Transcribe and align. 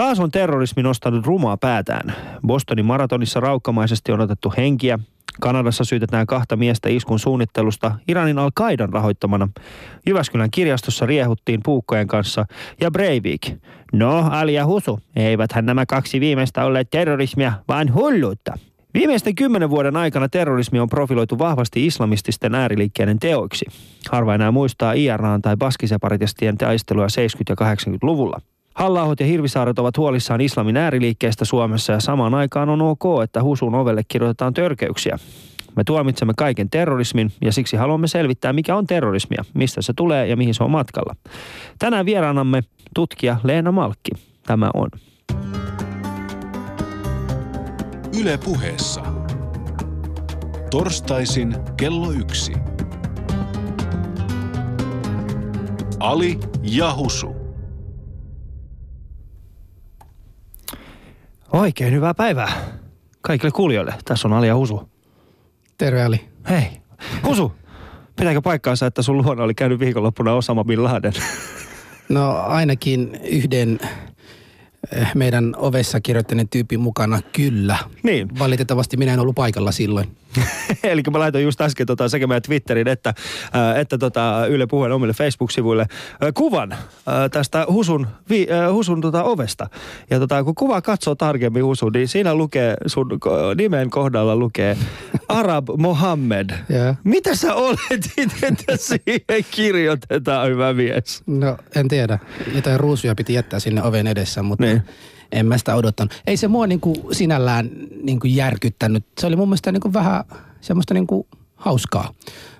Taas 0.00 0.20
on 0.20 0.30
terrorismi 0.30 0.82
nostanut 0.82 1.26
rumaa 1.26 1.56
päätään. 1.56 2.14
Bostonin 2.46 2.84
maratonissa 2.84 3.40
raukkamaisesti 3.40 4.12
on 4.12 4.20
otettu 4.20 4.52
henkiä. 4.56 4.98
Kanadassa 5.40 5.84
syytetään 5.84 6.26
kahta 6.26 6.56
miestä 6.56 6.88
iskun 6.88 7.18
suunnittelusta 7.18 7.94
Iranin 8.08 8.38
al-Qaidan 8.38 8.88
rahoittamana. 8.88 9.48
Jyväskylän 10.06 10.50
kirjastossa 10.50 11.06
riehuttiin 11.06 11.60
puukkojen 11.64 12.06
kanssa 12.06 12.46
ja 12.80 12.90
Breivik. 12.90 13.40
No, 13.92 14.28
Ali 14.30 14.54
ja 14.54 14.66
Husu, 14.66 15.00
eiväthän 15.16 15.66
nämä 15.66 15.86
kaksi 15.86 16.20
viimeistä 16.20 16.64
olleet 16.64 16.90
terrorismia, 16.90 17.52
vaan 17.68 17.94
hulluutta. 17.94 18.58
Viimeisten 18.94 19.34
kymmenen 19.34 19.70
vuoden 19.70 19.96
aikana 19.96 20.28
terrorismi 20.28 20.80
on 20.80 20.88
profiloitu 20.88 21.38
vahvasti 21.38 21.86
islamististen 21.86 22.54
ääriliikkeiden 22.54 23.18
teoiksi. 23.18 23.66
Harva 24.10 24.34
enää 24.34 24.50
muistaa 24.50 24.92
IRAan 24.92 25.42
tai 25.42 25.56
baskiseparatistien 25.56 26.58
taistelua 26.58 27.06
70- 27.06 27.08
ja 27.48 27.56
80-luvulla. 27.56 28.40
Halla 28.80 29.14
ja 29.20 29.26
Hirvisaaret 29.26 29.78
ovat 29.78 29.96
huolissaan 29.96 30.40
islamin 30.40 30.76
ääriliikkeestä 30.76 31.44
Suomessa 31.44 31.92
ja 31.92 32.00
samaan 32.00 32.34
aikaan 32.34 32.68
on 32.68 32.82
ok, 32.82 33.02
että 33.24 33.42
Husun 33.42 33.74
ovelle 33.74 34.02
kirjoitetaan 34.08 34.54
törkeyksiä. 34.54 35.18
Me 35.76 35.84
tuomitsemme 35.84 36.32
kaiken 36.36 36.70
terrorismin 36.70 37.32
ja 37.44 37.52
siksi 37.52 37.76
haluamme 37.76 38.08
selvittää, 38.08 38.52
mikä 38.52 38.76
on 38.76 38.86
terrorismia, 38.86 39.44
mistä 39.54 39.82
se 39.82 39.92
tulee 39.96 40.26
ja 40.26 40.36
mihin 40.36 40.54
se 40.54 40.64
on 40.64 40.70
matkalla. 40.70 41.16
Tänään 41.78 42.06
vieraanamme 42.06 42.62
tutkija 42.94 43.36
Leena 43.44 43.72
Malkki. 43.72 44.10
Tämä 44.46 44.70
on. 44.74 44.88
Yle 48.20 48.38
puheessa. 48.44 49.02
Torstaisin 50.70 51.56
kello 51.76 52.10
yksi. 52.12 52.52
Ali 55.98 56.38
ja 56.62 56.90
Oikein 61.52 61.94
hyvää 61.94 62.14
päivää 62.14 62.52
kaikille 63.20 63.50
kuulijoille. 63.50 63.94
Tässä 64.04 64.28
on 64.28 64.34
Ali 64.34 64.46
ja 64.46 64.56
Husu. 64.56 64.88
Terve 65.78 66.02
Ali. 66.02 66.28
Hei. 66.48 66.66
Husu, 67.24 67.52
pitääkö 68.16 68.40
paikkaansa, 68.40 68.86
että 68.86 69.02
sun 69.02 69.16
luona 69.16 69.42
oli 69.42 69.54
käynyt 69.54 69.80
viikonloppuna 69.80 70.32
Osama 70.32 70.64
Bin 70.64 70.84
Laden? 70.84 71.12
No 72.08 72.36
ainakin 72.36 73.20
yhden 73.24 73.80
Eh, 74.92 75.08
meidän 75.14 75.54
ovessa 75.56 76.00
kirjoittaneen 76.00 76.48
tyypin 76.48 76.80
mukana, 76.80 77.20
kyllä. 77.32 77.78
Niin. 78.02 78.38
Valitettavasti 78.38 78.96
minä 78.96 79.14
en 79.14 79.20
ollut 79.20 79.34
paikalla 79.34 79.72
silloin. 79.72 80.16
Eli 80.82 81.02
mä 81.12 81.18
laitoin 81.18 81.44
just 81.44 81.60
äsken 81.60 81.86
tota, 81.86 82.08
sekä 82.08 82.26
meidän 82.26 82.42
Twitterin 82.42 82.88
että, 82.88 83.14
ää, 83.52 83.78
että 83.78 83.98
tota, 83.98 84.46
Yle 84.48 84.66
Puheen 84.66 84.92
omille 84.92 85.12
Facebook-sivuille 85.12 85.86
ää, 86.20 86.32
kuvan 86.32 86.74
ää, 87.06 87.28
tästä 87.28 87.66
Husun, 87.70 88.06
vi, 88.30 88.46
ää, 88.50 88.72
Husun 88.72 89.00
tota, 89.00 89.24
ovesta. 89.24 89.66
Ja 90.10 90.18
tota, 90.18 90.44
kun 90.44 90.54
kuva 90.54 90.82
katsoo 90.82 91.14
tarkemmin 91.14 91.64
Husun, 91.64 91.92
niin 91.92 92.08
siinä 92.08 92.34
lukee, 92.34 92.76
sun 92.86 93.08
nimen 93.54 93.90
kohdalla 93.90 94.36
lukee 94.36 94.76
Arab 95.28 95.68
Mohammed. 95.78 96.50
Yeah. 96.70 96.96
Mitä 97.04 97.34
sä 97.34 97.54
oletit, 97.54 98.32
että 98.48 98.76
siihen 98.76 99.44
kirjoitetaan, 99.50 100.48
hyvä 100.48 100.72
mies? 100.72 101.22
No, 101.26 101.56
en 101.76 101.88
tiedä. 101.88 102.18
Jotain 102.54 102.80
ruusuja 102.80 103.14
piti 103.14 103.34
jättää 103.34 103.60
sinne 103.60 103.82
oven 103.82 104.06
edessä, 104.06 104.42
mutta 104.42 104.64
niin. 104.64 104.82
En 105.32 105.46
mä 105.46 105.58
sitä 105.58 105.74
odottanut. 105.74 106.22
Ei 106.26 106.36
se 106.36 106.48
mua 106.48 106.66
niin 106.66 106.80
kuin 106.80 106.96
sinällään 107.12 107.70
niin 108.02 108.20
kuin 108.20 108.36
järkyttänyt. 108.36 109.04
Se 109.20 109.26
oli 109.26 109.36
mun 109.36 109.48
mielestä 109.48 109.72
niin 109.72 109.80
kuin 109.80 109.92
vähän 109.92 110.24
semmoista 110.60 110.94
niin 110.94 111.06
kuin 111.06 111.26
hauskaa. 111.54 112.14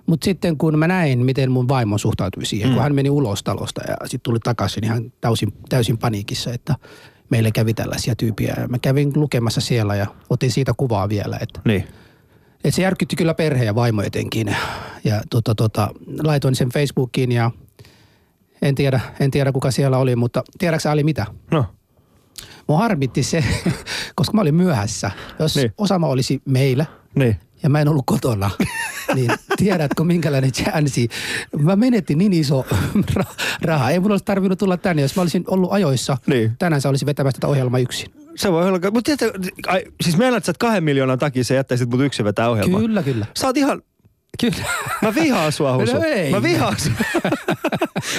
Mutta 0.06 0.24
sitten 0.24 0.56
kun 0.56 0.78
mä 0.78 0.88
näin, 0.88 1.24
miten 1.24 1.50
mun 1.50 1.68
vaimo 1.68 1.98
suhtautui 1.98 2.46
siihen, 2.46 2.68
mm. 2.68 2.74
kun 2.74 2.82
hän 2.82 2.94
meni 2.94 3.10
ulos 3.10 3.42
talosta 3.42 3.80
ja 3.88 3.96
sitten 4.04 4.20
tuli 4.22 4.38
takaisin 4.38 4.84
ihan 4.84 5.12
täysin, 5.20 5.52
täysin 5.68 5.98
paniikissa, 5.98 6.52
että 6.52 6.74
meille 7.30 7.50
kävi 7.50 7.74
tällaisia 7.74 8.16
tyypiä. 8.16 8.54
Ja 8.60 8.68
mä 8.68 8.78
kävin 8.78 9.12
lukemassa 9.14 9.60
siellä 9.60 9.96
ja 9.96 10.06
otin 10.30 10.52
siitä 10.52 10.72
kuvaa 10.76 11.08
vielä. 11.08 11.38
Että 11.40 11.60
niin. 11.64 11.84
Et 12.64 12.74
se 12.74 12.82
järkytti 12.82 13.16
kyllä 13.16 13.34
perhe 13.34 13.64
ja 13.64 13.74
vaimo 13.74 14.02
etenkin. 14.02 14.56
Ja 15.04 15.22
tota, 15.30 15.54
tota, 15.54 15.90
laitoin 16.22 16.54
sen 16.54 16.68
Facebookiin 16.68 17.32
ja 17.32 17.50
en 18.62 18.74
tiedä, 18.74 19.00
en 19.20 19.30
tiedä 19.30 19.52
kuka 19.52 19.70
siellä 19.70 19.98
oli, 19.98 20.16
mutta 20.16 20.42
tiedätkö 20.58 20.90
Ali 20.90 21.04
mitä? 21.04 21.26
No. 21.50 21.64
Mua 22.70 22.78
harmitti 22.78 23.22
se, 23.22 23.44
koska 24.16 24.34
mä 24.34 24.40
olin 24.40 24.54
myöhässä. 24.54 25.10
Jos 25.38 25.56
niin. 25.56 25.72
Osama 25.78 26.06
olisi 26.06 26.42
meillä 26.44 26.86
niin. 27.14 27.36
ja 27.62 27.70
mä 27.70 27.80
en 27.80 27.88
ollut 27.88 28.06
kotona, 28.06 28.50
niin 29.14 29.30
tiedätkö 29.56 30.04
minkälainen 30.04 30.52
chanssi. 30.52 31.08
Mä 31.58 31.76
menetin 31.76 32.18
niin 32.18 32.32
iso 32.32 32.66
raha. 33.62 33.90
Ei 33.90 34.00
mun 34.00 34.10
olisi 34.10 34.24
tarvinnut 34.24 34.58
tulla 34.58 34.76
tänne. 34.76 35.02
Jos 35.02 35.16
mä 35.16 35.22
olisin 35.22 35.44
ollut 35.46 35.72
ajoissa, 35.72 36.16
niin. 36.26 36.52
tänään 36.58 36.80
sä 36.80 36.88
olisi 36.88 37.06
vetämässä 37.06 37.36
tätä 37.40 37.46
ohjelmaa 37.46 37.80
yksin. 37.80 38.12
Se 38.36 38.52
voi 38.52 38.68
olla, 38.68 38.78
mutta 38.92 39.16
tiedätkö, 39.16 39.50
ai, 39.66 39.84
siis 40.00 40.16
meillä 40.16 40.36
että 40.38 40.46
sä 40.46 40.52
kahden 40.58 40.84
miljoonan 40.84 41.18
takia 41.18 41.44
sä 41.44 41.54
jättäisit 41.54 41.90
mut 41.90 42.00
yksin 42.00 42.24
vetää 42.24 42.50
ohjelmaa. 42.50 42.80
Kyllä, 42.80 43.02
kyllä. 43.02 43.26
Sä 43.38 43.46
oot 43.46 43.56
ihan, 43.56 43.82
Kyllä. 44.40 44.64
Mä 45.02 45.14
vihaan 45.14 45.52
sua, 45.52 45.76
Husu. 45.76 45.96
No 45.96 46.02
ei. 46.04 46.30
Mä 46.30 46.42
vihaan 46.42 46.76
sua. 46.80 46.92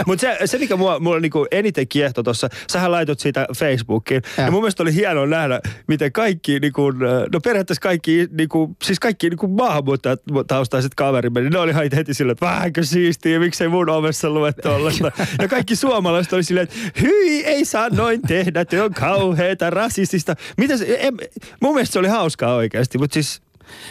Mutta 0.05 0.21
se, 0.21 0.47
se, 0.47 0.57
mikä 0.57 0.75
mua, 0.75 0.99
mulla 0.99 1.19
niinku 1.19 1.47
eniten 1.51 1.87
kiehtoi 1.87 2.23
tuossa, 2.23 2.49
sähän 2.71 2.91
laitot 2.91 3.19
siitä 3.19 3.47
Facebookiin. 3.57 4.21
Ja. 4.37 4.43
ja 4.43 4.51
mun 4.51 4.61
mielestä 4.61 4.83
oli 4.83 4.95
hienoa 4.95 5.25
nähdä, 5.25 5.59
miten 5.87 6.11
kaikki, 6.11 6.59
niinku, 6.59 6.91
no 7.33 7.39
periaatteessa 7.43 7.81
kaikki, 7.81 8.27
niinku, 8.31 8.75
siis 8.83 8.99
kaikki 8.99 9.29
niinku 9.29 9.47
maahanmuuttajat 9.47 10.21
taustaiset 10.47 10.95
kaverimme, 10.95 11.41
niin 11.41 11.53
ne 11.53 11.59
oli 11.59 11.73
heti 11.95 12.13
silleen, 12.13 12.31
että 12.31 12.45
vähänkö 12.45 12.83
siistiä, 12.83 13.39
miksei 13.39 13.67
mun 13.67 13.89
ovessa 13.89 14.29
lue 14.29 14.53
tollasta. 14.53 15.11
ja 15.41 15.47
kaikki 15.47 15.75
suomalaiset 15.75 16.33
oli 16.33 16.43
silleen, 16.43 16.63
että 16.63 17.01
hyi, 17.01 17.45
ei 17.45 17.65
saa 17.65 17.89
noin 17.89 18.21
tehdä, 18.21 18.65
te 18.65 18.81
on 18.81 18.93
kauheeta, 18.93 19.69
rasistista. 19.69 20.35
Mitä 20.57 20.77
se, 20.77 20.97
em, 20.99 21.17
mun 21.61 21.73
mielestä 21.73 21.93
se 21.93 21.99
oli 21.99 22.07
hauskaa 22.07 22.55
oikeasti, 22.55 22.97
mutta 22.97 23.13
siis 23.13 23.41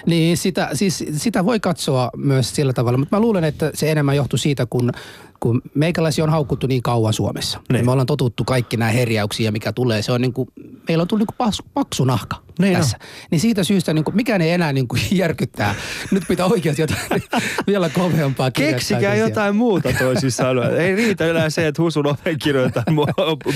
niin, 0.07 0.37
sitä, 0.37 0.69
siis, 0.73 1.05
sitä 1.17 1.45
voi 1.45 1.61
katsoa 1.61 2.11
myös 2.17 2.55
sillä 2.55 2.73
tavalla, 2.73 2.99
mutta 2.99 3.17
mä 3.17 3.21
luulen, 3.21 3.45
että 3.45 3.71
se 3.75 3.91
enemmän 3.91 4.17
johtuu 4.17 4.39
siitä, 4.39 4.67
kun 4.67 4.93
kun 5.41 5.63
meikäläisiä 5.75 6.25
on 6.25 6.31
haukuttu 6.31 6.67
niin 6.67 6.83
kauan 6.83 7.13
Suomessa. 7.13 7.61
Niin. 7.73 7.85
Me 7.85 7.91
ollaan 7.91 8.07
totuttu 8.07 8.45
kaikki 8.45 8.77
nämä 8.77 8.91
herjäyksiä, 8.91 9.51
mikä 9.51 9.73
tulee. 9.73 10.03
Se 10.03 10.13
on 10.13 10.21
niin 10.21 10.33
kuin, 10.33 10.49
meillä 10.89 11.03
on 11.03 11.09
tullut 11.09 11.29
niin 11.29 11.37
kuin 11.37 11.65
paksu 11.75 12.05
nahka 12.05 12.37
niin 12.61 12.77
tässä. 12.77 12.99
On. 13.01 13.07
Niin 13.31 13.41
siitä 13.41 13.65
syystä 13.65 13.95
niin 13.95 14.05
kuin, 14.05 14.17
mikään 14.17 14.41
ei 14.41 14.51
enää 14.51 14.73
niin 14.73 14.89
kuin 14.89 15.03
järkyttää. 15.11 15.75
Nyt 16.11 16.23
pitää 16.29 16.47
oikeasti 16.47 16.83
jotain 16.83 17.23
vielä 17.67 17.89
koveampaa 17.89 18.51
Keksikää 18.51 19.15
jotain 19.15 19.57
muuta 19.57 19.89
toisin 19.99 20.33
sanoen. 20.33 20.77
Ei 20.77 20.97
riitä 20.97 21.27
enää 21.27 21.51
se, 21.51 21.67
että 21.67 21.83
Husun 21.83 22.07
oven 22.07 22.39
kirjoittaa 22.43 22.85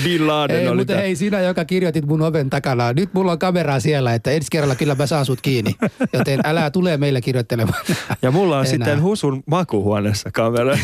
Bin 0.03 0.27
Laden 0.27 0.59
Ei, 0.59 0.67
oli 0.67 0.77
mutta 0.77 0.95
hei, 0.95 1.15
sinä, 1.15 1.39
joka 1.39 1.65
kirjoitit 1.65 2.05
mun 2.05 2.21
oven 2.21 2.49
takana. 2.49 2.93
Nyt 2.93 3.13
mulla 3.13 3.31
on 3.31 3.39
kameraa 3.39 3.79
siellä, 3.79 4.13
että 4.13 4.31
ensi 4.31 4.47
kerralla 4.51 4.75
kyllä 4.75 4.95
mä 4.95 5.07
saan 5.07 5.25
sut 5.25 5.41
kiinni. 5.41 5.75
Joten 6.13 6.39
älä 6.43 6.71
tule 6.71 6.97
meille 6.97 7.21
kirjoittelemaan. 7.21 7.83
Ja 8.21 8.31
mulla 8.31 8.55
on 8.55 8.65
enää. 8.65 8.71
sitten 8.71 9.01
Husun 9.01 9.43
makuhuoneessa 9.45 10.31
kamera. 10.31 10.77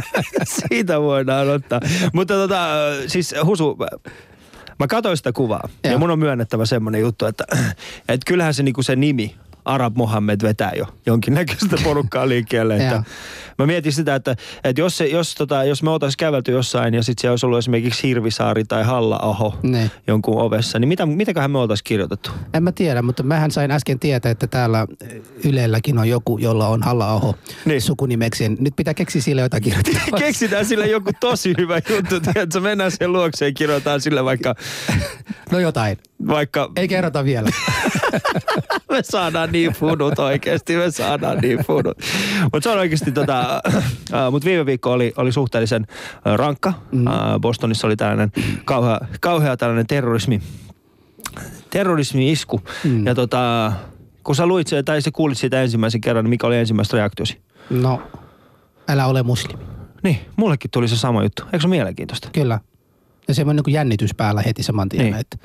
Siitä 0.68 1.00
voidaan 1.00 1.48
ottaa. 1.48 1.80
Mutta 2.12 2.34
tota, 2.34 2.68
siis 3.06 3.34
Husu, 3.44 3.76
mä 4.78 4.86
katsoin 4.86 5.16
sitä 5.16 5.32
kuvaa. 5.32 5.68
Ja, 5.84 5.90
ja 5.90 5.98
mun 5.98 6.10
on 6.10 6.18
myönnettävä 6.18 6.66
semmonen 6.66 7.00
juttu, 7.00 7.26
että, 7.26 7.44
että 8.08 8.26
kyllähän 8.26 8.54
se, 8.54 8.62
niinku 8.62 8.82
se 8.82 8.96
nimi 8.96 9.34
Arab 9.68 9.96
Mohammed 9.96 10.40
vetää 10.42 10.72
jo 10.76 10.86
jonkinnäköistä 11.06 11.76
porukkaa 11.84 12.28
liikkeelle. 12.28 12.76
Että 12.76 13.02
mä 13.58 13.66
mietin 13.66 13.92
sitä, 13.92 14.14
että, 14.14 14.36
että 14.64 14.80
jos, 14.80 14.98
se, 14.98 15.06
jos, 15.06 15.34
tota, 15.34 15.64
jos 15.64 15.82
me 15.82 15.90
oltaisiin 15.90 16.18
kävelty 16.18 16.52
jossain 16.52 16.94
ja 16.94 17.02
sitten 17.02 17.20
siellä 17.20 17.32
olisi 17.32 17.46
ollut 17.46 17.58
esimerkiksi 17.58 18.08
Hirvisaari 18.08 18.64
tai 18.64 18.84
Halla-aho 18.84 19.58
ne. 19.62 19.90
jonkun 20.06 20.40
ovessa, 20.40 20.78
niin 20.78 20.88
mitä, 20.88 21.06
mitäköhän 21.06 21.50
me 21.50 21.58
oltaisiin 21.58 21.84
kirjoitettu? 21.84 22.30
En 22.54 22.62
mä 22.62 22.72
tiedä, 22.72 23.02
mutta 23.02 23.22
mähän 23.22 23.50
sain 23.50 23.70
äsken 23.70 23.98
tietää, 23.98 24.32
että 24.32 24.46
täällä 24.46 24.86
Ylelläkin 25.44 25.98
on 25.98 26.08
joku, 26.08 26.38
jolla 26.38 26.68
on 26.68 26.82
Halla-aho 26.82 27.34
niin. 27.64 27.82
sukunimeksi. 27.82 28.48
Nyt 28.48 28.76
pitää 28.76 28.94
keksiä 28.94 29.22
sille 29.22 29.40
jotain 29.40 29.62
kirjoittaa. 29.62 30.18
Keksitään 30.18 30.66
sille 30.66 30.86
joku 30.86 31.10
tosi 31.20 31.54
hyvä 31.58 31.80
juttu, 31.90 32.30
että 32.34 32.60
mennään 32.60 32.90
sen 32.90 33.12
luokseen 33.12 33.48
ja 33.48 33.54
kirjoitetaan 33.54 34.00
sille 34.00 34.24
vaikka... 34.24 34.54
No 35.50 35.58
jotain. 35.58 35.98
Vaikka... 36.26 36.70
Ei 36.76 36.88
kerrota 36.88 37.24
vielä. 37.24 37.50
me 38.92 39.02
saadaan 39.02 39.52
niin 39.52 39.72
funut 39.72 40.18
oikeasti, 40.18 40.76
me 40.76 40.90
saadaan 40.90 41.38
niin 41.38 41.58
funut. 41.58 41.98
Mutta 42.42 42.60
se 42.60 42.70
on 42.70 42.78
oikeasti 42.78 43.12
tota, 43.12 43.62
uh, 43.76 44.30
mut 44.30 44.44
viime 44.44 44.66
viikko 44.66 44.92
oli, 44.92 45.12
oli 45.16 45.32
suhteellisen 45.32 45.86
rankka. 46.24 46.72
Mm. 46.92 47.04
Bostonissa 47.40 47.86
oli 47.86 47.96
tällainen 47.96 48.32
kauhea, 48.64 49.00
kauhea 49.20 49.56
tällainen 49.56 49.86
terrorismi, 49.86 50.40
terrorismi-isku. 51.70 52.60
Mm. 52.84 53.06
Ja 53.06 53.14
tota, 53.14 53.72
kun 54.24 54.34
sä 54.34 54.46
luit 54.46 54.68
tai 54.84 55.02
sä 55.02 55.10
kuulit 55.10 55.38
siitä 55.38 55.62
ensimmäisen 55.62 56.00
kerran, 56.00 56.24
niin 56.24 56.30
mikä 56.30 56.46
oli 56.46 56.56
ensimmäistä 56.56 56.96
reaktiosi? 56.96 57.40
No, 57.70 58.02
älä 58.88 59.06
ole 59.06 59.22
muslimi. 59.22 59.62
Niin, 60.02 60.18
mullekin 60.36 60.70
tuli 60.70 60.88
se 60.88 60.96
sama 60.96 61.22
juttu. 61.22 61.42
Eikö 61.42 61.60
se 61.60 61.68
mielenkiintoista? 61.68 62.28
Kyllä. 62.32 62.60
Ja 63.28 63.34
se 63.34 63.44
on 63.46 63.56
niin 63.56 63.74
jännitys 63.74 64.14
päällä 64.14 64.42
heti 64.42 64.62
saman 64.62 64.88
tien. 64.88 65.04
Niin. 65.04 65.14
Että 65.14 65.36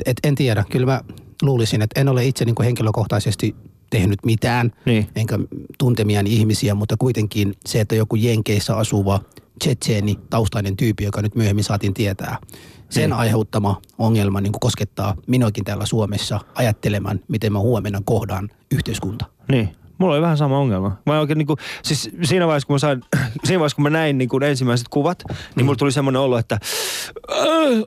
et, 0.00 0.08
et, 0.08 0.16
en 0.24 0.34
tiedä. 0.34 0.64
Kyllä 0.70 0.86
mä 0.86 1.00
luulisin, 1.42 1.82
että 1.82 2.00
en 2.00 2.08
ole 2.08 2.26
itse 2.26 2.44
niin 2.44 2.54
kuin 2.54 2.64
henkilökohtaisesti 2.64 3.56
tehnyt 3.90 4.18
mitään, 4.24 4.72
niin. 4.84 5.06
enkä 5.16 5.38
tuntemiaan 5.78 6.26
ihmisiä, 6.26 6.74
mutta 6.74 6.96
kuitenkin 6.98 7.54
se, 7.66 7.80
että 7.80 7.94
joku 7.94 8.16
Jenkeissä 8.16 8.76
asuva 8.76 9.20
tsetseeni 9.58 10.18
taustainen 10.30 10.76
tyyppi, 10.76 11.04
joka 11.04 11.22
nyt 11.22 11.34
myöhemmin 11.34 11.64
saatiin 11.64 11.94
tietää, 11.94 12.38
sen 12.90 13.02
Niin. 13.02 13.12
aiheuttama 13.12 13.80
ongelma 13.98 14.40
niin 14.40 14.52
kuin 14.52 14.60
koskettaa 14.60 15.14
minuakin 15.26 15.64
täällä 15.64 15.86
Suomessa 15.86 16.40
ajattelemaan, 16.54 17.20
miten 17.28 17.52
mä 17.52 17.58
huomenna 17.58 18.02
kohdaan 18.04 18.48
yhteiskunta. 18.70 19.24
Niin. 19.48 19.68
Mulla 19.98 20.14
oli 20.14 20.22
vähän 20.22 20.36
sama 20.36 20.58
ongelma. 20.58 20.96
Mä 21.06 21.20
oikein 21.20 21.38
niinku, 21.38 21.56
siis 21.82 22.10
siinä 22.22 22.46
vaiheessa 22.46 22.66
kun 22.66 22.74
mä 22.74 22.78
sain, 22.78 23.00
siinä 23.44 23.58
vaiheessa 23.58 23.76
kun 23.76 23.82
mä 23.82 23.90
näin 23.90 24.18
niinku 24.18 24.40
ensimmäiset 24.42 24.88
kuvat, 24.88 25.22
niin 25.56 25.66
mulla 25.66 25.76
tuli 25.76 25.92
semmoinen 25.92 26.22
olo, 26.22 26.38
että 26.38 26.58
äh, 27.32 27.38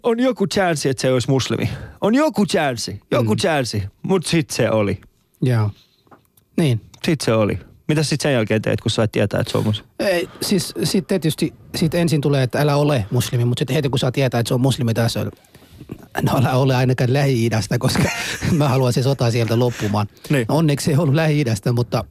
on 0.04 0.20
joku 0.20 0.48
chanssi, 0.48 0.90
että 0.90 1.02
se 1.02 1.14
olisi 1.14 1.30
muslimi. 1.30 1.70
On 2.02 2.16
joku 2.16 2.46
chanssi, 2.46 3.02
joku 3.12 3.34
mm. 3.34 3.38
chanssi. 3.38 3.84
Mut 4.04 4.26
sit 4.26 4.50
se 4.50 4.72
oli. 4.72 5.02
Joo. 5.42 5.70
Niin. 6.58 6.82
Sit 7.06 7.22
se 7.22 7.34
oli. 7.34 7.60
Mitä 7.88 8.04
sit 8.04 8.22
sen 8.22 8.34
jälkeen 8.34 8.62
teit, 8.62 8.82
kun 8.82 8.92
sait 8.92 9.12
tietää, 9.12 9.40
että 9.40 9.52
se 9.52 9.58
on 9.58 9.64
muslimi? 9.64 9.90
Ei, 10.00 10.30
siis 10.42 10.74
sitten 10.84 11.08
tietysti 11.08 11.54
sit 11.76 11.94
ensin 11.94 12.22
tulee, 12.22 12.44
että 12.44 12.62
älä 12.62 12.76
ole 12.76 13.06
muslimi, 13.12 13.46
mutta 13.46 13.62
sitten 13.62 13.76
heti 13.76 13.90
kun 13.90 14.00
saa 14.00 14.12
tietää, 14.12 14.40
että 14.40 14.48
se 14.48 14.54
on 14.54 14.62
muslimi 14.62 14.94
tässä, 14.94 15.26
no 16.22 16.38
älä 16.38 16.54
ole 16.54 16.76
ainakaan 16.76 17.14
Lähi-idästä, 17.14 17.78
koska 17.78 18.04
mä 18.58 18.70
haluan 18.70 18.94
se 18.94 19.04
sota 19.04 19.32
sieltä 19.32 19.60
loppumaan. 19.60 20.08
Niin. 20.30 20.46
No 20.50 20.56
onneksi 20.58 20.86
se 20.86 20.92
ei 20.92 20.98
ollut 20.98 21.16
Lähi-idästä, 21.16 21.72
mutta 21.72 22.04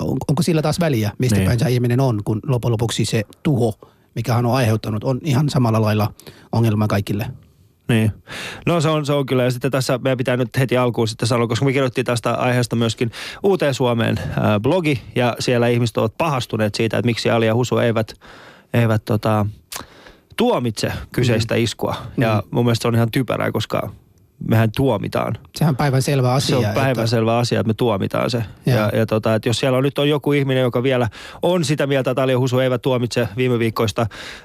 on, 0.00 0.16
onko 0.28 0.42
sillä 0.42 0.62
taas 0.62 0.80
väliä, 0.80 1.12
mistä 1.18 1.36
Niin. 1.36 1.46
päin 1.46 1.58
se 1.58 1.70
ihminen 1.70 2.00
on, 2.00 2.24
kun 2.24 2.40
loppujen 2.46 2.72
lopuksi 2.72 3.04
se 3.04 3.22
tuho, 3.42 3.74
mikä 4.14 4.34
hän 4.34 4.46
on 4.46 4.54
aiheuttanut, 4.54 5.04
on 5.04 5.20
ihan 5.24 5.48
samalla 5.48 5.82
lailla 5.82 6.14
ongelma 6.52 6.88
kaikille. 6.88 7.26
Niin. 7.88 8.12
No 8.66 8.80
se 8.80 8.88
on, 8.88 9.06
se 9.06 9.12
on 9.12 9.26
kyllä. 9.26 9.42
Ja 9.44 9.50
sitten 9.50 9.70
tässä 9.70 9.98
meidän 9.98 10.18
pitää 10.18 10.36
nyt 10.36 10.58
heti 10.58 10.76
alkuun 10.76 11.08
sitten 11.08 11.28
sanoa, 11.28 11.46
koska 11.46 11.64
me 11.64 11.72
kirjoittiin 11.72 12.04
tästä 12.04 12.34
aiheesta 12.34 12.76
myöskin 12.76 13.10
Uuteen 13.42 13.74
Suomeen 13.74 14.16
blogi. 14.62 15.00
Ja 15.14 15.36
siellä 15.38 15.68
ihmiset 15.68 15.96
ovat 15.96 16.18
pahastuneet 16.18 16.74
siitä, 16.74 16.98
että 16.98 17.06
miksi 17.06 17.30
Ali 17.30 17.46
ja 17.46 17.54
Husu 17.54 17.78
eivät, 17.78 18.14
eivät 18.74 19.04
tota, 19.04 19.46
tuomitse 20.36 20.92
kyseistä 21.12 21.54
Mm. 21.54 21.60
iskua. 21.60 21.96
Ja 22.16 22.42
mun 22.50 22.64
mielestä 22.64 22.82
se 22.82 22.88
on 22.88 22.94
ihan 22.94 23.10
typerää, 23.10 23.52
koska 23.52 23.90
mehän 24.48 24.70
tuomitaan. 24.76 25.38
Sehän 25.56 25.72
on 25.72 25.76
päivän 25.76 26.02
selvä 26.02 26.28
Se 26.28 26.32
asia. 26.34 26.58
on 26.58 26.64
että- 26.64 26.80
päivänselvä 26.80 27.38
asia, 27.38 27.60
että 27.60 27.68
me 27.68 27.74
tuomitaan 27.74 28.30
se. 28.30 28.42
Ja, 28.66 28.74
Joo. 28.76 28.88
ja 28.88 29.06
tota, 29.06 29.34
että 29.34 29.48
jos 29.48 29.58
siellä 29.60 29.78
on 29.78 29.84
nyt 29.84 29.98
on 29.98 30.08
joku 30.08 30.32
ihminen, 30.32 30.62
joka 30.62 30.82
vielä 30.82 31.08
on 31.42 31.64
sitä 31.64 31.86
mieltä, 31.86 32.10
että 32.10 32.22
Ali 32.22 32.32
ja 32.32 32.38
Husu 32.38 32.58
eivät 32.58 32.82
tuomitse 32.82 33.28
viime 33.36 33.58
viikkoista 33.58 34.02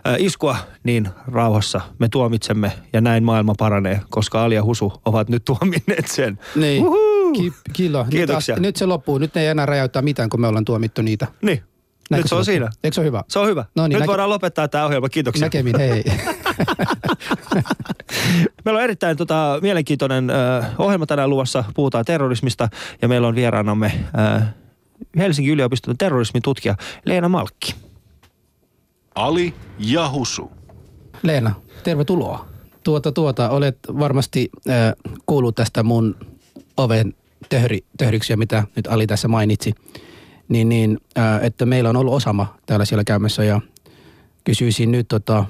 äh, 0.08 0.16
iskua, 0.20 0.56
niin 0.84 1.10
rauhassa 1.32 1.82
me 2.00 2.10
tuomitsemme 2.10 2.72
ja 2.94 3.02
näin 3.02 3.24
maailma 3.24 3.54
paranee, 3.58 4.02
koska 4.10 4.44
Ali 4.44 4.56
ja 4.56 4.64
Husu 4.64 4.94
ovat 5.06 5.30
nyt 5.30 5.46
tuominneet 5.46 6.08
sen. 6.08 6.40
Niin. 6.56 6.84
Ki- 7.36 7.54
kilo. 7.74 8.06
Kiitoksia. 8.10 8.56
Nyt, 8.56 8.62
nyt 8.62 8.76
se 8.76 8.86
loppuu. 8.86 9.18
Nyt 9.18 9.36
ne 9.36 9.42
ei 9.42 9.48
enää 9.48 9.66
räjäyttää 9.66 10.02
mitään, 10.02 10.30
kun 10.30 10.42
me 10.42 10.48
ollaan 10.48 10.66
tuomittu 10.66 11.02
niitä. 11.02 11.28
Niin, 11.42 11.64
Näinkö 12.12 12.24
nyt 12.24 12.30
se 12.30 12.36
on 12.36 12.46
siinä. 12.46 12.70
Eikö 12.84 12.96
se 12.96 13.02
ole 13.02 13.08
hyvä? 13.08 13.24
Se 13.28 13.40
on 13.40 13.48
hyvä. 13.48 13.66
No 13.76 13.88
niin, 13.88 13.96
nyt 13.96 14.04
näke- 14.04 14.08
voidaan 14.08 14.30
lopettaa 14.30 14.68
tämä 14.68 14.86
ohjelma. 14.86 15.10
Kiitoksia. 15.10 15.46
Näkemin, 15.46 15.80
hei. 15.80 16.04
Meillä 18.66 18.78
on 18.78 18.84
erittäin 18.84 19.18
tota, 19.18 19.60
mielenkiintoinen 19.62 20.30
ö, 20.30 20.34
ohjelma 20.78 21.06
tänään 21.06 21.30
luvassa. 21.30 21.64
Puhutaan 21.76 22.06
terrorismista 22.06 22.70
ja 23.02 23.08
meillä 23.08 23.28
on 23.28 23.36
vieraanamme 23.36 23.92
ö, 24.40 24.42
Helsingin 25.18 25.54
yliopiston 25.54 25.98
terrorismitutkija 25.98 26.76
Leena 27.06 27.30
Malkki. 27.30 27.76
Ali 29.16 29.54
ja 29.80 30.10
Husu. 30.10 30.52
Leena, 31.24 31.54
tervetuloa. 31.84 32.46
Tuota, 32.84 33.12
tuota, 33.12 33.50
olet 33.50 33.78
varmasti 34.00 34.50
äh, 34.70 34.94
kuullut 35.26 35.56
tästä 35.56 35.84
mun 35.84 36.16
oven 36.78 37.14
töhri, 37.50 37.80
töhriksiä, 37.98 38.38
mitä 38.38 38.64
nyt 38.76 38.88
Ali 38.88 39.08
tässä 39.08 39.28
mainitsi. 39.28 39.74
Niin, 40.52 40.70
niin 40.70 40.98
äh, 41.18 41.44
että 41.44 41.66
meillä 41.66 41.90
on 41.90 41.96
ollut 41.96 42.14
Osama 42.14 42.56
täällä 42.66 42.86
siellä 42.86 43.04
käymässä 43.04 43.44
ja 43.44 43.62
kysyisin 44.44 44.92
nyt, 44.92 45.08
tota, 45.08 45.46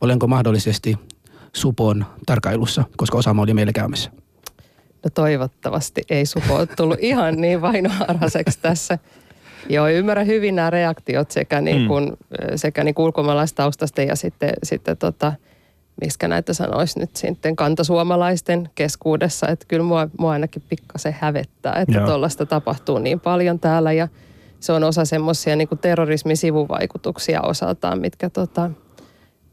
olenko 0.00 0.26
mahdollisesti 0.26 0.96
Supon 1.52 2.06
tarkailussa, 2.26 2.84
koska 2.96 3.18
Osama 3.18 3.42
oli 3.42 3.54
meillä 3.54 3.72
käymässä. 3.72 4.10
No 5.04 5.10
toivottavasti 5.14 6.02
ei 6.10 6.26
supo 6.26 6.54
ole 6.54 6.66
tullut 6.66 6.98
ihan 7.00 7.36
niin 7.36 7.60
vainoharhaseksi 7.60 8.58
tässä. 8.62 8.98
Joo, 9.68 9.88
ymmärrän 9.88 10.26
hyvin 10.26 10.54
nämä 10.56 10.70
reaktiot 10.70 11.30
sekä, 11.30 11.60
niin 11.60 11.86
kuin, 11.86 12.04
mm. 12.04 12.16
sekä 12.56 12.84
niin 12.84 12.94
kuin 12.94 13.06
ulkomaalaistaustasten 13.06 14.08
ja 14.08 14.16
sitten, 14.16 14.52
sitten 14.62 14.96
tota, 14.96 15.32
miskä 16.00 16.28
näitä 16.28 16.52
sanoisi 16.52 16.98
nyt 16.98 17.16
sitten 17.16 17.56
kantasuomalaisten 17.56 18.70
keskuudessa. 18.74 19.48
Että 19.48 19.66
kyllä 19.68 19.84
mua, 19.84 20.08
mua 20.18 20.32
ainakin 20.32 20.62
pikkasen 20.68 21.16
hävettää, 21.20 21.74
että 21.74 22.00
tuollaista 22.00 22.46
tapahtuu 22.46 22.98
niin 22.98 23.20
paljon 23.20 23.60
täällä 23.60 23.92
ja 23.92 24.08
se 24.60 24.72
on 24.72 24.84
osa 24.84 25.04
semmoisia 25.04 25.56
niin 25.56 25.68
terrorismin 25.80 26.36
sivuvaikutuksia 26.36 27.42
osaltaan, 27.42 28.00
mitkä, 28.00 28.30
tota, 28.30 28.70